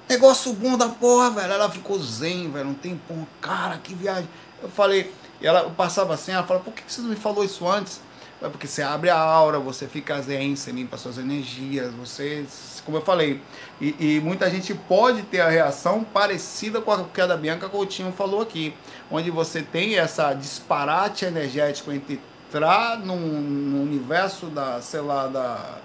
Negócio 0.07 0.53
bom 0.53 0.77
da 0.77 0.87
porra, 0.87 1.31
velho. 1.31 1.51
Ela 1.51 1.71
ficou 1.71 1.99
zen, 1.99 2.51
velho. 2.51 2.65
Não 2.65 2.73
tem 2.75 2.95
porra. 3.07 3.27
Cara, 3.41 3.77
que 3.79 3.95
viagem. 3.95 4.29
Eu 4.61 4.69
falei, 4.69 5.11
e 5.41 5.47
ela 5.47 5.61
eu 5.61 5.71
passava 5.71 6.13
assim, 6.13 6.31
ela 6.31 6.45
falou, 6.45 6.61
por 6.61 6.71
que 6.71 6.83
você 6.87 7.01
não 7.01 7.09
me 7.09 7.15
falou 7.15 7.43
isso 7.43 7.67
antes? 7.67 7.99
É 8.41 8.49
porque 8.49 8.67
você 8.67 8.81
abre 8.81 9.09
a 9.09 9.17
aura, 9.17 9.59
você 9.59 9.87
fica 9.87 10.21
zen, 10.21 10.55
você 10.55 10.71
limpa 10.71 10.97
suas 10.97 11.17
energias, 11.17 11.93
você, 11.93 12.45
como 12.83 12.97
eu 12.97 13.01
falei, 13.01 13.41
e, 13.79 13.95
e, 13.97 14.21
muita 14.21 14.49
gente 14.49 14.73
pode 14.73 15.21
ter 15.23 15.39
a 15.39 15.49
reação 15.49 16.03
parecida 16.03 16.81
com 16.81 16.91
a 16.91 17.03
que 17.05 17.21
a 17.21 17.27
da 17.27 17.37
Bianca 17.37 17.69
Coutinho 17.69 18.11
falou 18.11 18.41
aqui, 18.41 18.73
onde 19.09 19.31
você 19.31 19.61
tem 19.61 19.97
essa 19.97 20.33
disparate 20.33 21.25
energético 21.25 21.91
entre 21.91 22.19
entrar 22.55 22.97
no, 22.99 23.13
universo 23.15 24.45
da, 24.47 24.81
sei 24.81 25.01
lá, 25.01 25.27
da, 25.27 25.77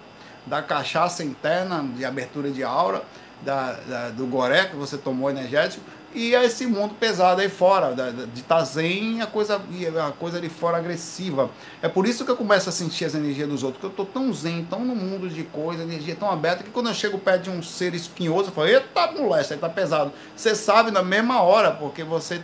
da 0.46 0.62
cachaça 0.62 1.24
interna, 1.24 1.84
de 1.96 2.05
abertura 2.05 2.51
de 2.51 2.62
aura, 2.62 3.03
da, 3.42 3.72
da, 3.72 4.09
do 4.11 4.26
goré 4.26 4.66
que 4.66 4.76
você 4.76 4.96
tomou 4.96 5.30
energético, 5.30 5.82
e 6.14 6.34
a 6.34 6.44
esse 6.44 6.66
mundo 6.66 6.94
pesado 6.94 7.40
aí 7.40 7.48
fora, 7.48 7.94
de 7.94 8.40
estar 8.40 8.56
tá 8.56 8.64
zen, 8.64 9.22
a 9.22 9.26
coisa, 9.26 9.61
a 10.06 10.12
coisa 10.12 10.38
ali 10.38 10.48
fora 10.48 10.78
agressiva. 10.78 11.50
É 11.80 11.88
por 11.88 12.06
isso 12.06 12.24
que 12.24 12.30
eu 12.30 12.36
começo 12.36 12.68
a 12.68 12.72
sentir 12.72 13.04
as 13.04 13.14
energias 13.14 13.48
dos 13.48 13.62
outros, 13.62 13.80
porque 13.80 14.00
eu 14.00 14.04
estou 14.04 14.22
tão 14.22 14.32
zen, 14.32 14.66
tão 14.68 14.84
no 14.84 14.94
mundo 14.94 15.28
de 15.28 15.44
coisa, 15.44 15.82
energia 15.82 16.16
tão 16.16 16.30
aberta, 16.30 16.64
que 16.64 16.70
quando 16.70 16.88
eu 16.88 16.94
chego 16.94 17.18
perto 17.18 17.44
de 17.44 17.50
um 17.50 17.62
ser 17.62 17.94
espinhoso, 17.94 18.48
eu 18.48 18.52
falo, 18.52 18.68
eita 18.68 19.12
moleque, 19.12 19.52
aí 19.52 19.58
tá 19.58 19.68
pesado. 19.68 20.12
Você 20.34 20.54
sabe 20.54 20.90
na 20.90 21.02
mesma 21.02 21.42
hora, 21.42 21.70
porque 21.70 22.02
você 22.02 22.42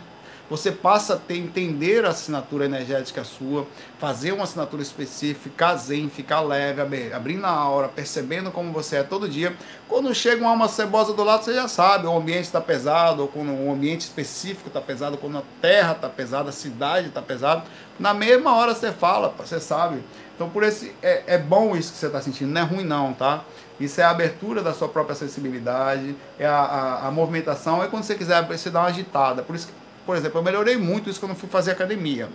você 0.49 0.71
passa 0.71 1.15
a 1.15 1.17
ter, 1.17 1.37
entender 1.37 2.05
a 2.05 2.09
assinatura 2.09 2.65
energética 2.65 3.23
sua, 3.23 3.67
fazer 3.99 4.31
uma 4.31 4.43
assinatura 4.43 4.81
específica, 4.81 5.39
ficar 5.43 5.75
zen, 5.75 6.09
ficar 6.09 6.41
leve, 6.41 7.13
abrindo 7.13 7.45
a 7.45 7.49
aura, 7.49 7.87
percebendo 7.87 8.51
como 8.51 8.71
você 8.71 8.97
é 8.97 9.03
todo 9.03 9.27
dia. 9.27 9.55
Quando 9.87 10.13
chega 10.15 10.41
uma 10.41 10.51
alma 10.51 10.67
cebosa 10.67 11.13
do 11.13 11.23
lado, 11.23 11.43
você 11.43 11.53
já 11.53 11.67
sabe, 11.67 12.07
o 12.07 12.15
ambiente 12.15 12.45
está 12.45 12.61
pesado, 12.61 13.23
ou 13.23 13.27
quando 13.27 13.51
o 13.51 13.71
ambiente 13.71 14.01
específico 14.01 14.67
está 14.67 14.79
pesado, 14.79 15.17
quando 15.17 15.37
a 15.37 15.43
terra 15.61 15.93
está 15.93 16.09
pesada, 16.09 16.49
a 16.49 16.53
cidade 16.53 17.07
está 17.07 17.21
pesada. 17.21 17.63
Na 17.99 18.13
mesma 18.13 18.55
hora 18.55 18.73
você 18.73 18.91
fala, 18.91 19.33
você 19.37 19.59
sabe. 19.59 20.01
Então 20.35 20.49
por 20.49 20.63
esse 20.63 20.93
é, 21.01 21.23
é 21.27 21.37
bom 21.37 21.75
isso 21.75 21.91
que 21.91 21.97
você 21.97 22.05
está 22.05 22.21
sentindo, 22.21 22.51
não 22.51 22.61
é 22.61 22.63
ruim 22.63 22.83
não, 22.83 23.11
tá? 23.11 23.43
Isso 23.79 23.99
é 23.99 24.03
a 24.03 24.11
abertura 24.11 24.61
da 24.61 24.73
sua 24.73 24.87
própria 24.87 25.15
sensibilidade, 25.15 26.15
é 26.37 26.45
a, 26.45 26.59
a, 26.59 27.07
a 27.07 27.11
movimentação, 27.11 27.83
é 27.83 27.87
quando 27.87 28.03
você 28.03 28.15
quiser 28.15 28.45
você 28.45 28.69
dá 28.69 28.81
uma 28.81 28.87
agitada. 28.87 29.41
Por 29.41 29.55
isso 29.55 29.67
que 29.67 29.73
por 30.07 30.15
exemplo, 30.15 30.39
eu 30.39 30.43
melhorei 30.43 30.77
muito 30.77 31.09
isso 31.09 31.19
quando 31.19 31.35
fui 31.35 31.49
fazer 31.49 31.71
academia. 31.71 32.29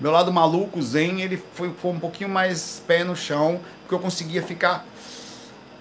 Meu 0.00 0.12
lado 0.12 0.32
maluco, 0.32 0.80
zen, 0.80 1.20
ele 1.20 1.42
foi, 1.54 1.74
foi 1.74 1.90
um 1.90 1.98
pouquinho 1.98 2.30
mais 2.30 2.80
pé 2.86 3.02
no 3.02 3.16
chão, 3.16 3.60
porque 3.80 3.94
eu 3.96 3.98
conseguia 3.98 4.40
ficar 4.40 4.86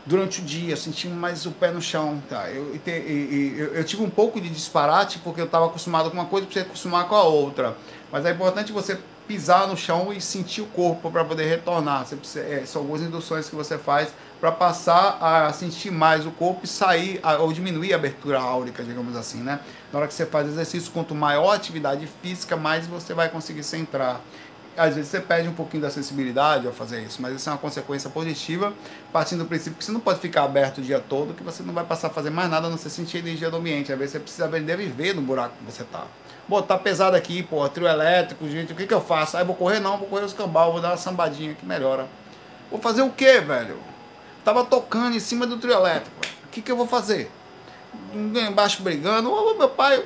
durante 0.07 0.41
o 0.41 0.43
dia, 0.43 0.75
sentindo 0.75 1.13
mais 1.13 1.45
o 1.45 1.51
pé 1.51 1.69
no 1.69 1.79
chão. 1.79 2.21
Tá? 2.27 2.49
Eu, 2.49 2.75
eu, 2.83 3.75
eu, 3.75 3.83
tive 3.83 4.01
um 4.01 4.09
pouco 4.09 4.41
de 4.41 4.49
disparate, 4.49 5.19
porque 5.19 5.39
eu 5.39 5.45
estava 5.45 5.67
acostumado 5.67 6.09
com 6.09 6.17
uma 6.17 6.25
coisa 6.25 6.47
para 6.47 6.53
você 6.55 6.59
acostumar 6.61 7.07
com 7.07 7.13
a 7.13 7.23
outra. 7.23 7.77
Mas 8.11 8.25
é 8.25 8.31
importante 8.31 8.71
você 8.71 8.97
pisar 9.27 9.67
no 9.67 9.77
chão 9.77 10.11
e 10.11 10.19
sentir 10.19 10.61
o 10.61 10.65
corpo 10.65 11.11
para 11.11 11.23
poder 11.23 11.45
retornar. 11.45 12.07
Você, 12.07 12.39
é, 12.39 12.63
são 12.65 12.81
algumas 12.81 13.03
induções 13.03 13.47
que 13.47 13.55
você 13.55 13.77
faz 13.77 14.09
para 14.41 14.51
passar 14.51 15.19
a 15.21 15.53
sentir 15.53 15.91
mais 15.91 16.25
o 16.25 16.31
corpo 16.31 16.61
e 16.63 16.67
sair, 16.67 17.19
a, 17.21 17.37
ou 17.37 17.53
diminuir 17.53 17.93
a 17.93 17.95
abertura 17.95 18.39
áurica, 18.39 18.83
digamos 18.83 19.15
assim, 19.15 19.37
né? 19.37 19.59
Na 19.93 19.99
hora 19.99 20.07
que 20.07 20.15
você 20.15 20.25
faz 20.25 20.47
exercício, 20.47 20.91
quanto 20.91 21.13
maior 21.13 21.51
a 21.51 21.53
atividade 21.53 22.07
física, 22.23 22.57
mais 22.57 22.87
você 22.87 23.13
vai 23.13 23.29
conseguir 23.29 23.61
centrar. 23.63 24.19
Às 24.75 24.95
vezes 24.95 25.11
você 25.11 25.19
perde 25.19 25.47
um 25.47 25.53
pouquinho 25.53 25.83
da 25.83 25.91
sensibilidade 25.91 26.65
ao 26.65 26.73
fazer 26.73 27.03
isso, 27.03 27.21
mas 27.21 27.35
isso 27.35 27.47
é 27.49 27.51
uma 27.51 27.59
consequência 27.59 28.09
positiva, 28.09 28.73
partindo 29.13 29.39
do 29.39 29.45
princípio 29.45 29.77
que 29.77 29.85
você 29.85 29.91
não 29.91 29.99
pode 29.99 30.19
ficar 30.19 30.43
aberto 30.43 30.79
o 30.79 30.81
dia 30.81 30.99
todo, 30.99 31.35
que 31.35 31.43
você 31.43 31.61
não 31.61 31.73
vai 31.73 31.83
passar 31.83 32.07
a 32.07 32.09
fazer 32.09 32.31
mais 32.31 32.49
nada, 32.49 32.65
a 32.65 32.69
não 32.69 32.79
se 32.79 32.89
sentir 32.89 33.19
energia 33.19 33.51
do 33.51 33.57
ambiente. 33.57 33.93
Às 33.93 33.99
vezes 33.99 34.13
você 34.13 34.19
precisa 34.19 34.45
aprender 34.45 34.73
a 34.73 34.77
viver 34.77 35.13
no 35.13 35.21
buraco 35.21 35.53
que 35.59 35.71
você 35.71 35.83
está. 35.83 36.05
Pô, 36.49 36.63
tá 36.63 36.79
pesado 36.79 37.15
aqui, 37.15 37.43
pô, 37.43 37.67
trio 37.69 37.87
elétrico, 37.87 38.49
gente, 38.49 38.73
o 38.73 38.75
que 38.75 38.87
que 38.87 38.93
eu 38.93 39.01
faço? 39.01 39.37
Aí 39.37 39.45
vou 39.45 39.55
correr 39.55 39.79
não, 39.79 39.99
vou 39.99 40.07
correr 40.07 40.25
os 40.25 40.33
cambal, 40.33 40.71
vou 40.71 40.81
dar 40.81 40.89
uma 40.89 40.97
sambadinha 40.97 41.53
que 41.53 41.63
melhora. 41.63 42.07
Vou 42.71 42.79
fazer 42.79 43.03
o 43.03 43.11
quê, 43.11 43.39
velho? 43.39 43.90
Tava 44.43 44.63
tocando 44.65 45.15
em 45.15 45.19
cima 45.19 45.45
do 45.45 45.57
trio 45.57 45.73
elétrico. 45.73 46.15
O 46.45 46.49
que, 46.49 46.61
que 46.61 46.71
eu 46.71 46.75
vou 46.75 46.87
fazer? 46.87 47.31
Ninguém 48.13 48.47
embaixo 48.47 48.81
brigando. 48.81 49.31
Ô, 49.31 49.53
meu 49.53 49.69
pai, 49.69 50.03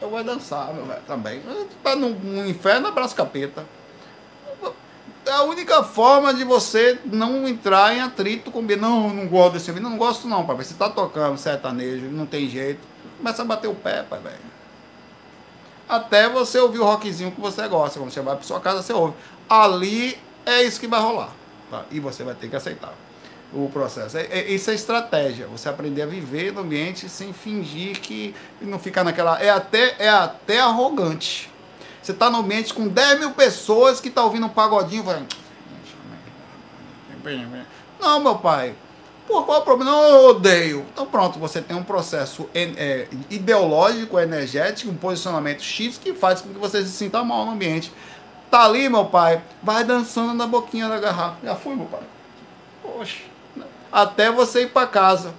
eu 0.00 0.10
vou 0.10 0.22
dançar, 0.22 0.72
meu 0.74 0.84
velho, 0.84 1.02
também. 1.06 1.42
Tá 1.82 1.96
no, 1.96 2.10
no 2.10 2.46
inferno, 2.46 2.88
abraço 2.88 3.14
capeta. 3.14 3.64
É 5.26 5.30
a 5.30 5.42
única 5.42 5.82
forma 5.82 6.32
de 6.32 6.42
você 6.42 6.98
não 7.04 7.46
entrar 7.46 7.94
em 7.94 8.00
atrito 8.00 8.50
com 8.50 8.62
Não, 8.62 9.12
não 9.12 9.26
gosto 9.26 9.54
desse 9.54 9.70
vídeo. 9.70 9.88
Não 9.88 9.98
gosto 9.98 10.26
não, 10.26 10.46
pai. 10.46 10.56
Você 10.56 10.74
tá 10.74 10.88
tocando 10.88 11.36
sertanejo, 11.36 12.06
não 12.06 12.24
tem 12.24 12.48
jeito. 12.48 12.80
Começa 13.18 13.42
a 13.42 13.44
bater 13.44 13.68
o 13.68 13.74
pé, 13.74 14.02
pai, 14.02 14.20
velho. 14.20 14.36
Até 15.88 16.28
você 16.28 16.58
ouvir 16.58 16.78
o 16.78 16.84
rockzinho 16.84 17.32
que 17.32 17.40
você 17.40 17.66
gosta. 17.68 17.98
Quando 17.98 18.10
você 18.10 18.20
vai 18.20 18.36
pra 18.36 18.44
sua 18.44 18.60
casa, 18.60 18.82
você 18.82 18.92
ouve. 18.92 19.14
Ali 19.48 20.18
é 20.46 20.62
isso 20.62 20.80
que 20.80 20.86
vai 20.86 21.00
rolar. 21.00 21.30
Tá? 21.70 21.84
E 21.90 22.00
você 22.00 22.22
vai 22.22 22.34
ter 22.34 22.48
que 22.48 22.56
aceitar 22.56 22.92
o 23.52 23.68
processo. 23.72 24.16
É, 24.16 24.22
é, 24.22 24.52
isso 24.52 24.70
é 24.70 24.74
estratégia. 24.74 25.46
Você 25.46 25.68
aprender 25.68 26.02
a 26.02 26.06
viver 26.06 26.52
no 26.52 26.60
ambiente 26.60 27.08
sem 27.08 27.32
fingir 27.32 28.00
que 28.00 28.34
não 28.60 28.78
ficar 28.78 29.04
naquela. 29.04 29.40
É 29.40 29.50
até, 29.50 29.96
é 29.98 30.08
até 30.08 30.60
arrogante. 30.60 31.50
Você 32.02 32.12
está 32.12 32.30
no 32.30 32.38
ambiente 32.38 32.72
com 32.72 32.88
10 32.88 33.20
mil 33.20 33.30
pessoas 33.32 34.00
que 34.00 34.10
tá 34.10 34.22
ouvindo 34.22 34.46
um 34.46 34.50
pagodinho 34.50 35.02
vai. 35.02 35.22
Não, 38.00 38.20
meu 38.20 38.36
pai. 38.36 38.74
Pô, 39.26 39.42
qual 39.42 39.58
é 39.58 39.60
o 39.60 39.64
problema? 39.64 39.90
Não, 39.90 40.02
eu 40.02 40.28
odeio. 40.30 40.86
Então 40.92 41.04
pronto, 41.04 41.38
você 41.38 41.60
tem 41.60 41.76
um 41.76 41.82
processo 41.82 42.48
é, 42.54 43.06
ideológico, 43.28 44.18
energético, 44.18 44.90
um 44.90 44.96
posicionamento 44.96 45.62
X 45.62 45.98
que 45.98 46.14
faz 46.14 46.40
com 46.40 46.48
que 46.48 46.58
você 46.58 46.82
se 46.82 46.90
sinta 46.90 47.22
mal 47.22 47.44
no 47.44 47.52
ambiente. 47.52 47.92
Tá 48.50 48.64
ali, 48.64 48.88
meu 48.88 49.04
pai, 49.04 49.42
vai 49.62 49.84
dançando 49.84 50.32
na 50.32 50.46
boquinha 50.46 50.88
da 50.88 50.98
garrafa. 50.98 51.36
Já 51.44 51.54
fui, 51.54 51.74
meu 51.74 51.84
pai. 51.84 52.00
Poxa 52.82 53.37
até 53.92 54.30
você 54.30 54.62
ir 54.62 54.70
para 54.70 54.86
casa 54.86 55.34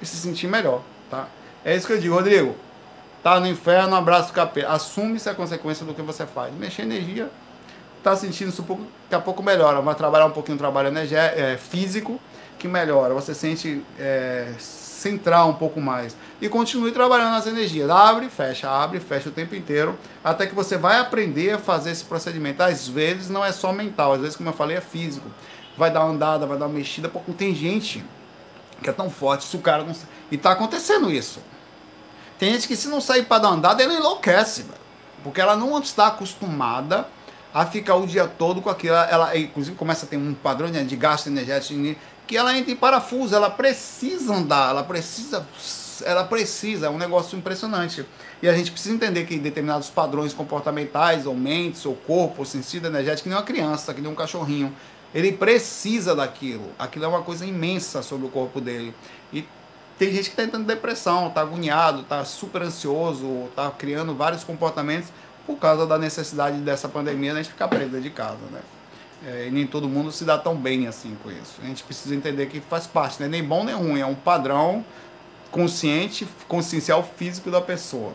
e 0.00 0.06
se 0.06 0.16
sentir 0.16 0.46
melhor, 0.46 0.82
tá? 1.10 1.28
É 1.64 1.74
isso 1.74 1.86
que 1.86 1.92
eu 1.92 2.00
digo, 2.00 2.14
Rodrigo. 2.14 2.54
Tá 3.22 3.40
no 3.40 3.46
inferno, 3.46 3.96
abraço 3.96 4.28
do 4.28 4.34
capeta. 4.34 4.68
Assume-se 4.68 5.30
a 5.30 5.34
consequência 5.34 5.86
do 5.86 5.94
que 5.94 6.02
você 6.02 6.26
faz. 6.26 6.52
Mexer 6.52 6.82
energia, 6.82 7.30
tá 8.02 8.14
sentindo 8.14 8.50
isso 8.50 8.60
um 8.60 8.66
pouco, 8.66 8.82
daqui 9.04 9.14
a 9.14 9.20
pouco 9.20 9.42
melhora. 9.42 9.80
Vai 9.80 9.94
trabalhar 9.94 10.26
um 10.26 10.30
pouquinho 10.30 10.56
o 10.56 10.58
trabalho 10.58 10.88
energético, 10.88 11.40
é, 11.40 11.56
físico, 11.56 12.20
que 12.58 12.68
melhora. 12.68 13.14
Você 13.14 13.34
sente 13.34 13.82
é, 13.98 14.52
centrar 14.58 15.48
um 15.48 15.54
pouco 15.54 15.80
mais. 15.80 16.14
E 16.38 16.50
continue 16.50 16.92
trabalhando 16.92 17.30
nas 17.30 17.46
energias. 17.46 17.88
Abre, 17.88 18.28
fecha, 18.28 18.68
abre, 18.68 19.00
fecha 19.00 19.30
o 19.30 19.32
tempo 19.32 19.54
inteiro, 19.54 19.98
até 20.22 20.46
que 20.46 20.54
você 20.54 20.76
vai 20.76 20.98
aprender 20.98 21.52
a 21.52 21.58
fazer 21.58 21.92
esse 21.92 22.04
procedimento. 22.04 22.62
Às 22.62 22.86
vezes 22.86 23.30
não 23.30 23.42
é 23.42 23.52
só 23.52 23.72
mental, 23.72 24.12
às 24.12 24.20
vezes, 24.20 24.36
como 24.36 24.50
eu 24.50 24.54
falei, 24.54 24.76
é 24.76 24.82
físico. 24.82 25.30
Vai 25.76 25.90
dar 25.90 26.04
uma 26.04 26.12
andada, 26.12 26.46
vai 26.46 26.58
dar 26.58 26.66
uma 26.66 26.74
mexida, 26.74 27.08
porque 27.08 27.32
tem 27.32 27.54
gente 27.54 28.04
que 28.82 28.90
é 28.90 28.92
tão 28.92 29.10
forte, 29.10 29.44
se 29.44 29.56
o 29.56 29.60
cara 29.60 29.82
não. 29.82 29.94
E 30.30 30.36
tá 30.36 30.52
acontecendo 30.52 31.10
isso. 31.10 31.40
Tem 32.38 32.52
gente 32.52 32.68
que 32.68 32.76
se 32.76 32.88
não 32.88 33.00
sair 33.00 33.24
para 33.24 33.42
dar 33.42 33.48
uma 33.48 33.56
andada, 33.56 33.82
ela 33.82 33.94
enlouquece, 33.94 34.62
velho. 34.62 34.84
Porque 35.22 35.40
ela 35.40 35.56
não 35.56 35.78
está 35.80 36.08
acostumada 36.08 37.06
a 37.52 37.64
ficar 37.64 37.94
o 37.94 38.06
dia 38.06 38.26
todo 38.26 38.60
com 38.60 38.68
aquilo. 38.68 38.94
Ela, 38.94 39.36
inclusive, 39.36 39.76
começa 39.76 40.04
a 40.04 40.08
ter 40.08 40.16
um 40.16 40.34
padrão 40.34 40.70
de 40.70 40.96
gasto 40.96 41.28
energético 41.28 41.96
que 42.26 42.36
ela 42.36 42.56
entra 42.56 42.72
em 42.72 42.76
parafuso, 42.76 43.34
ela 43.34 43.50
precisa 43.50 44.34
andar, 44.34 44.70
ela 44.70 44.82
precisa. 44.82 45.46
Ela 46.04 46.24
precisa, 46.24 46.86
é 46.86 46.90
um 46.90 46.98
negócio 46.98 47.38
impressionante. 47.38 48.04
E 48.42 48.48
a 48.48 48.52
gente 48.52 48.72
precisa 48.72 48.92
entender 48.92 49.24
que 49.26 49.38
determinados 49.38 49.88
padrões 49.88 50.34
comportamentais, 50.34 51.24
ou 51.24 51.36
mentes, 51.36 51.86
ou 51.86 51.94
corpo, 51.94 52.40
ou 52.40 52.44
sentido 52.44 52.88
energético, 52.88 53.22
que 53.22 53.28
nem 53.28 53.38
uma 53.38 53.44
criança, 53.44 53.94
que 53.94 54.00
nem 54.00 54.10
um 54.10 54.14
cachorrinho, 54.14 54.74
ele 55.14 55.32
precisa 55.32 56.14
daquilo. 56.14 56.72
Aquilo 56.78 57.04
é 57.04 57.08
uma 57.08 57.22
coisa 57.22 57.46
imensa 57.46 58.02
sobre 58.02 58.26
o 58.26 58.30
corpo 58.30 58.60
dele. 58.60 58.92
E 59.32 59.46
tem 59.96 60.10
gente 60.10 60.24
que 60.24 60.30
está 60.30 60.42
entrando 60.42 60.64
em 60.64 60.66
depressão, 60.66 61.28
está 61.28 61.40
agoniado, 61.40 62.00
está 62.00 62.24
super 62.24 62.62
ansioso, 62.62 63.44
está 63.48 63.70
criando 63.70 64.12
vários 64.14 64.42
comportamentos 64.42 65.10
por 65.46 65.56
causa 65.56 65.86
da 65.86 65.96
necessidade 65.96 66.56
dessa 66.58 66.88
pandemia 66.88 67.32
de 67.32 67.38
a 67.38 67.42
gente 67.42 67.52
ficar 67.52 67.68
preso 67.68 68.00
de 68.00 68.10
casa, 68.10 68.38
né? 68.50 68.60
É, 69.26 69.46
e 69.46 69.50
nem 69.50 69.66
todo 69.66 69.88
mundo 69.88 70.10
se 70.10 70.24
dá 70.24 70.36
tão 70.36 70.56
bem 70.56 70.86
assim 70.86 71.16
com 71.22 71.30
isso. 71.30 71.60
A 71.62 71.66
gente 71.66 71.82
precisa 71.84 72.14
entender 72.14 72.46
que 72.46 72.60
faz 72.60 72.86
parte, 72.86 73.20
não 73.20 73.26
é 73.26 73.30
nem 73.30 73.42
bom 73.42 73.64
nem 73.64 73.74
ruim, 73.74 74.00
é 74.00 74.06
um 74.06 74.14
padrão 74.14 74.84
consciente, 75.50 76.26
consciencial 76.48 77.08
físico 77.16 77.50
da 77.50 77.60
pessoa. 77.60 78.12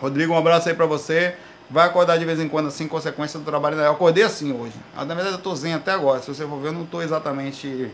Rodrigo, 0.00 0.32
um 0.32 0.38
abraço 0.38 0.68
aí 0.68 0.74
para 0.74 0.86
você. 0.86 1.36
Vai 1.70 1.86
acordar 1.86 2.18
de 2.18 2.24
vez 2.24 2.40
em 2.40 2.48
quando 2.48 2.68
assim, 2.68 2.88
consequência 2.88 3.38
do 3.38 3.44
trabalho. 3.44 3.76
Eu 3.76 3.92
acordei 3.92 4.24
assim 4.24 4.52
hoje. 4.52 4.74
Na 4.96 5.04
verdade, 5.04 5.32
eu 5.32 5.38
tô 5.38 5.54
zen 5.54 5.74
até 5.74 5.92
agora. 5.92 6.20
Se 6.22 6.34
você 6.34 6.46
for 6.46 6.58
ver, 6.58 6.68
eu 6.68 6.72
não 6.72 6.86
tô 6.86 7.02
exatamente 7.02 7.90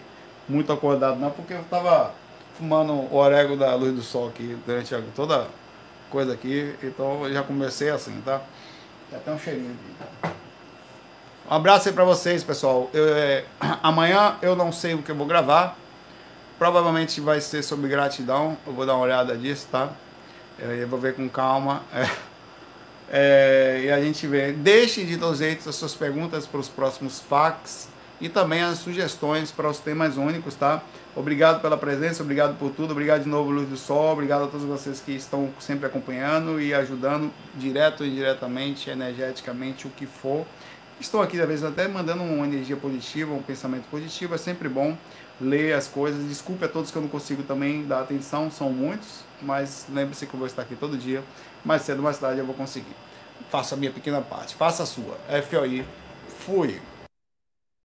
muito 0.49 0.73
acordado, 0.73 1.19
não, 1.19 1.31
porque 1.31 1.55
eu 1.55 1.65
tava 1.71 2.13
fumando 2.57 2.93
o 2.93 3.17
orégano 3.17 3.57
da 3.57 3.75
luz 3.75 3.95
do 3.95 4.03
sol 4.03 4.29
aqui 4.29 4.57
durante 4.65 4.95
toda 5.15 5.47
coisa 6.11 6.33
aqui. 6.33 6.75
Então 6.83 7.27
eu 7.27 7.33
já 7.33 7.43
comecei 7.43 7.91
assim, 7.91 8.21
tá? 8.25 8.41
Tem 9.11 9.19
até 9.19 9.33
um 9.33 9.39
cheirinho 9.39 9.73
aqui. 9.73 10.35
Um 11.51 11.55
abraço 11.55 11.89
aí 11.89 11.95
pra 11.95 12.05
vocês, 12.05 12.45
pessoal. 12.45 12.89
Eu, 12.93 13.09
é, 13.15 13.45
amanhã 13.83 14.37
eu 14.41 14.55
não 14.55 14.71
sei 14.71 14.95
o 14.95 15.03
que 15.03 15.11
eu 15.11 15.17
vou 15.17 15.27
gravar. 15.27 15.77
Provavelmente 16.59 17.21
vai 17.21 17.41
ser 17.41 17.63
sobre 17.63 17.89
gratidão. 17.89 18.57
Eu 18.65 18.73
vou 18.73 18.87
dar 18.87 18.95
uma 18.95 19.03
olhada 19.03 19.37
disso, 19.37 19.67
tá? 19.71 19.91
É, 20.59 20.83
eu 20.83 20.89
vou 20.89 20.99
ver 20.99 21.17
com 21.17 21.29
calma. 21.29 21.83
É, 21.93 22.09
é, 23.11 23.83
e 23.85 23.91
a 23.91 24.01
gente 24.01 24.27
vê. 24.27 24.53
Deixe 24.53 25.05
de 25.05 25.17
todos 25.17 25.39
jeitos 25.39 25.67
as 25.69 25.75
suas 25.75 25.95
perguntas 25.95 26.47
para 26.47 26.61
os 26.61 26.69
próximos 26.69 27.21
fax 27.21 27.89
e 28.21 28.29
também 28.29 28.63
as 28.63 28.79
sugestões 28.79 29.51
para 29.51 29.69
os 29.69 29.79
temas 29.79 30.17
únicos, 30.17 30.55
tá? 30.55 30.83
Obrigado 31.17 31.61
pela 31.61 31.77
presença, 31.77 32.23
obrigado 32.23 32.59
por 32.59 32.71
tudo, 32.71 32.93
obrigado 32.93 33.23
de 33.23 33.29
novo, 33.29 33.51
Luz 33.51 33.69
do 33.69 33.77
Sol, 33.77 34.13
obrigado 34.13 34.45
a 34.45 34.47
todos 34.47 34.67
vocês 34.67 35.01
que 35.01 35.13
estão 35.13 35.51
sempre 35.61 35.87
acompanhando 35.87 36.61
e 36.61 36.75
ajudando 36.75 37.31
direto 37.55 38.01
ou 38.01 38.07
indiretamente, 38.07 38.91
energeticamente, 38.91 39.87
o 39.87 39.91
que 39.91 40.07
for. 40.07 40.45
Estou 41.01 41.21
aqui, 41.21 41.41
às 41.41 41.47
vezes, 41.47 41.65
até 41.65 41.89
mandando 41.89 42.23
uma 42.23 42.47
energia 42.47 42.77
positiva, 42.77 43.35
um 43.35 43.43
pensamento 43.43 43.85
positivo. 43.91 44.35
É 44.35 44.39
sempre 44.39 44.69
bom 44.69 44.97
ler 45.41 45.75
as 45.75 45.89
coisas. 45.89 46.27
Desculpe 46.29 46.65
a 46.65 46.69
todos 46.69 46.91
que 46.91 46.97
eu 46.97 47.03
não 47.03 47.09
consigo 47.09 47.43
também 47.43 47.85
dar 47.85 48.01
atenção, 48.01 48.51
são 48.51 48.71
muitos, 48.71 49.21
mas 49.43 49.87
lembre-se 49.93 50.27
que 50.27 50.35
eu 50.35 50.39
vou 50.39 50.47
estar 50.47 50.63
aqui 50.63 50.77
todo 50.77 50.97
dia. 50.97 51.23
Mais 51.65 51.83
cedo 51.83 51.99
ou 51.99 52.05
mais 52.05 52.19
tarde 52.19 52.39
eu 52.41 52.47
vou 52.47 52.55
conseguir. 52.55 52.95
Faça 53.51 53.75
a 53.75 53.79
minha 53.79 53.91
pequena 53.91 54.21
parte, 54.21 54.55
faça 54.55 54.83
a 54.83 54.87
sua. 54.87 55.17
FOI, 55.49 55.87
fui. 56.41 56.81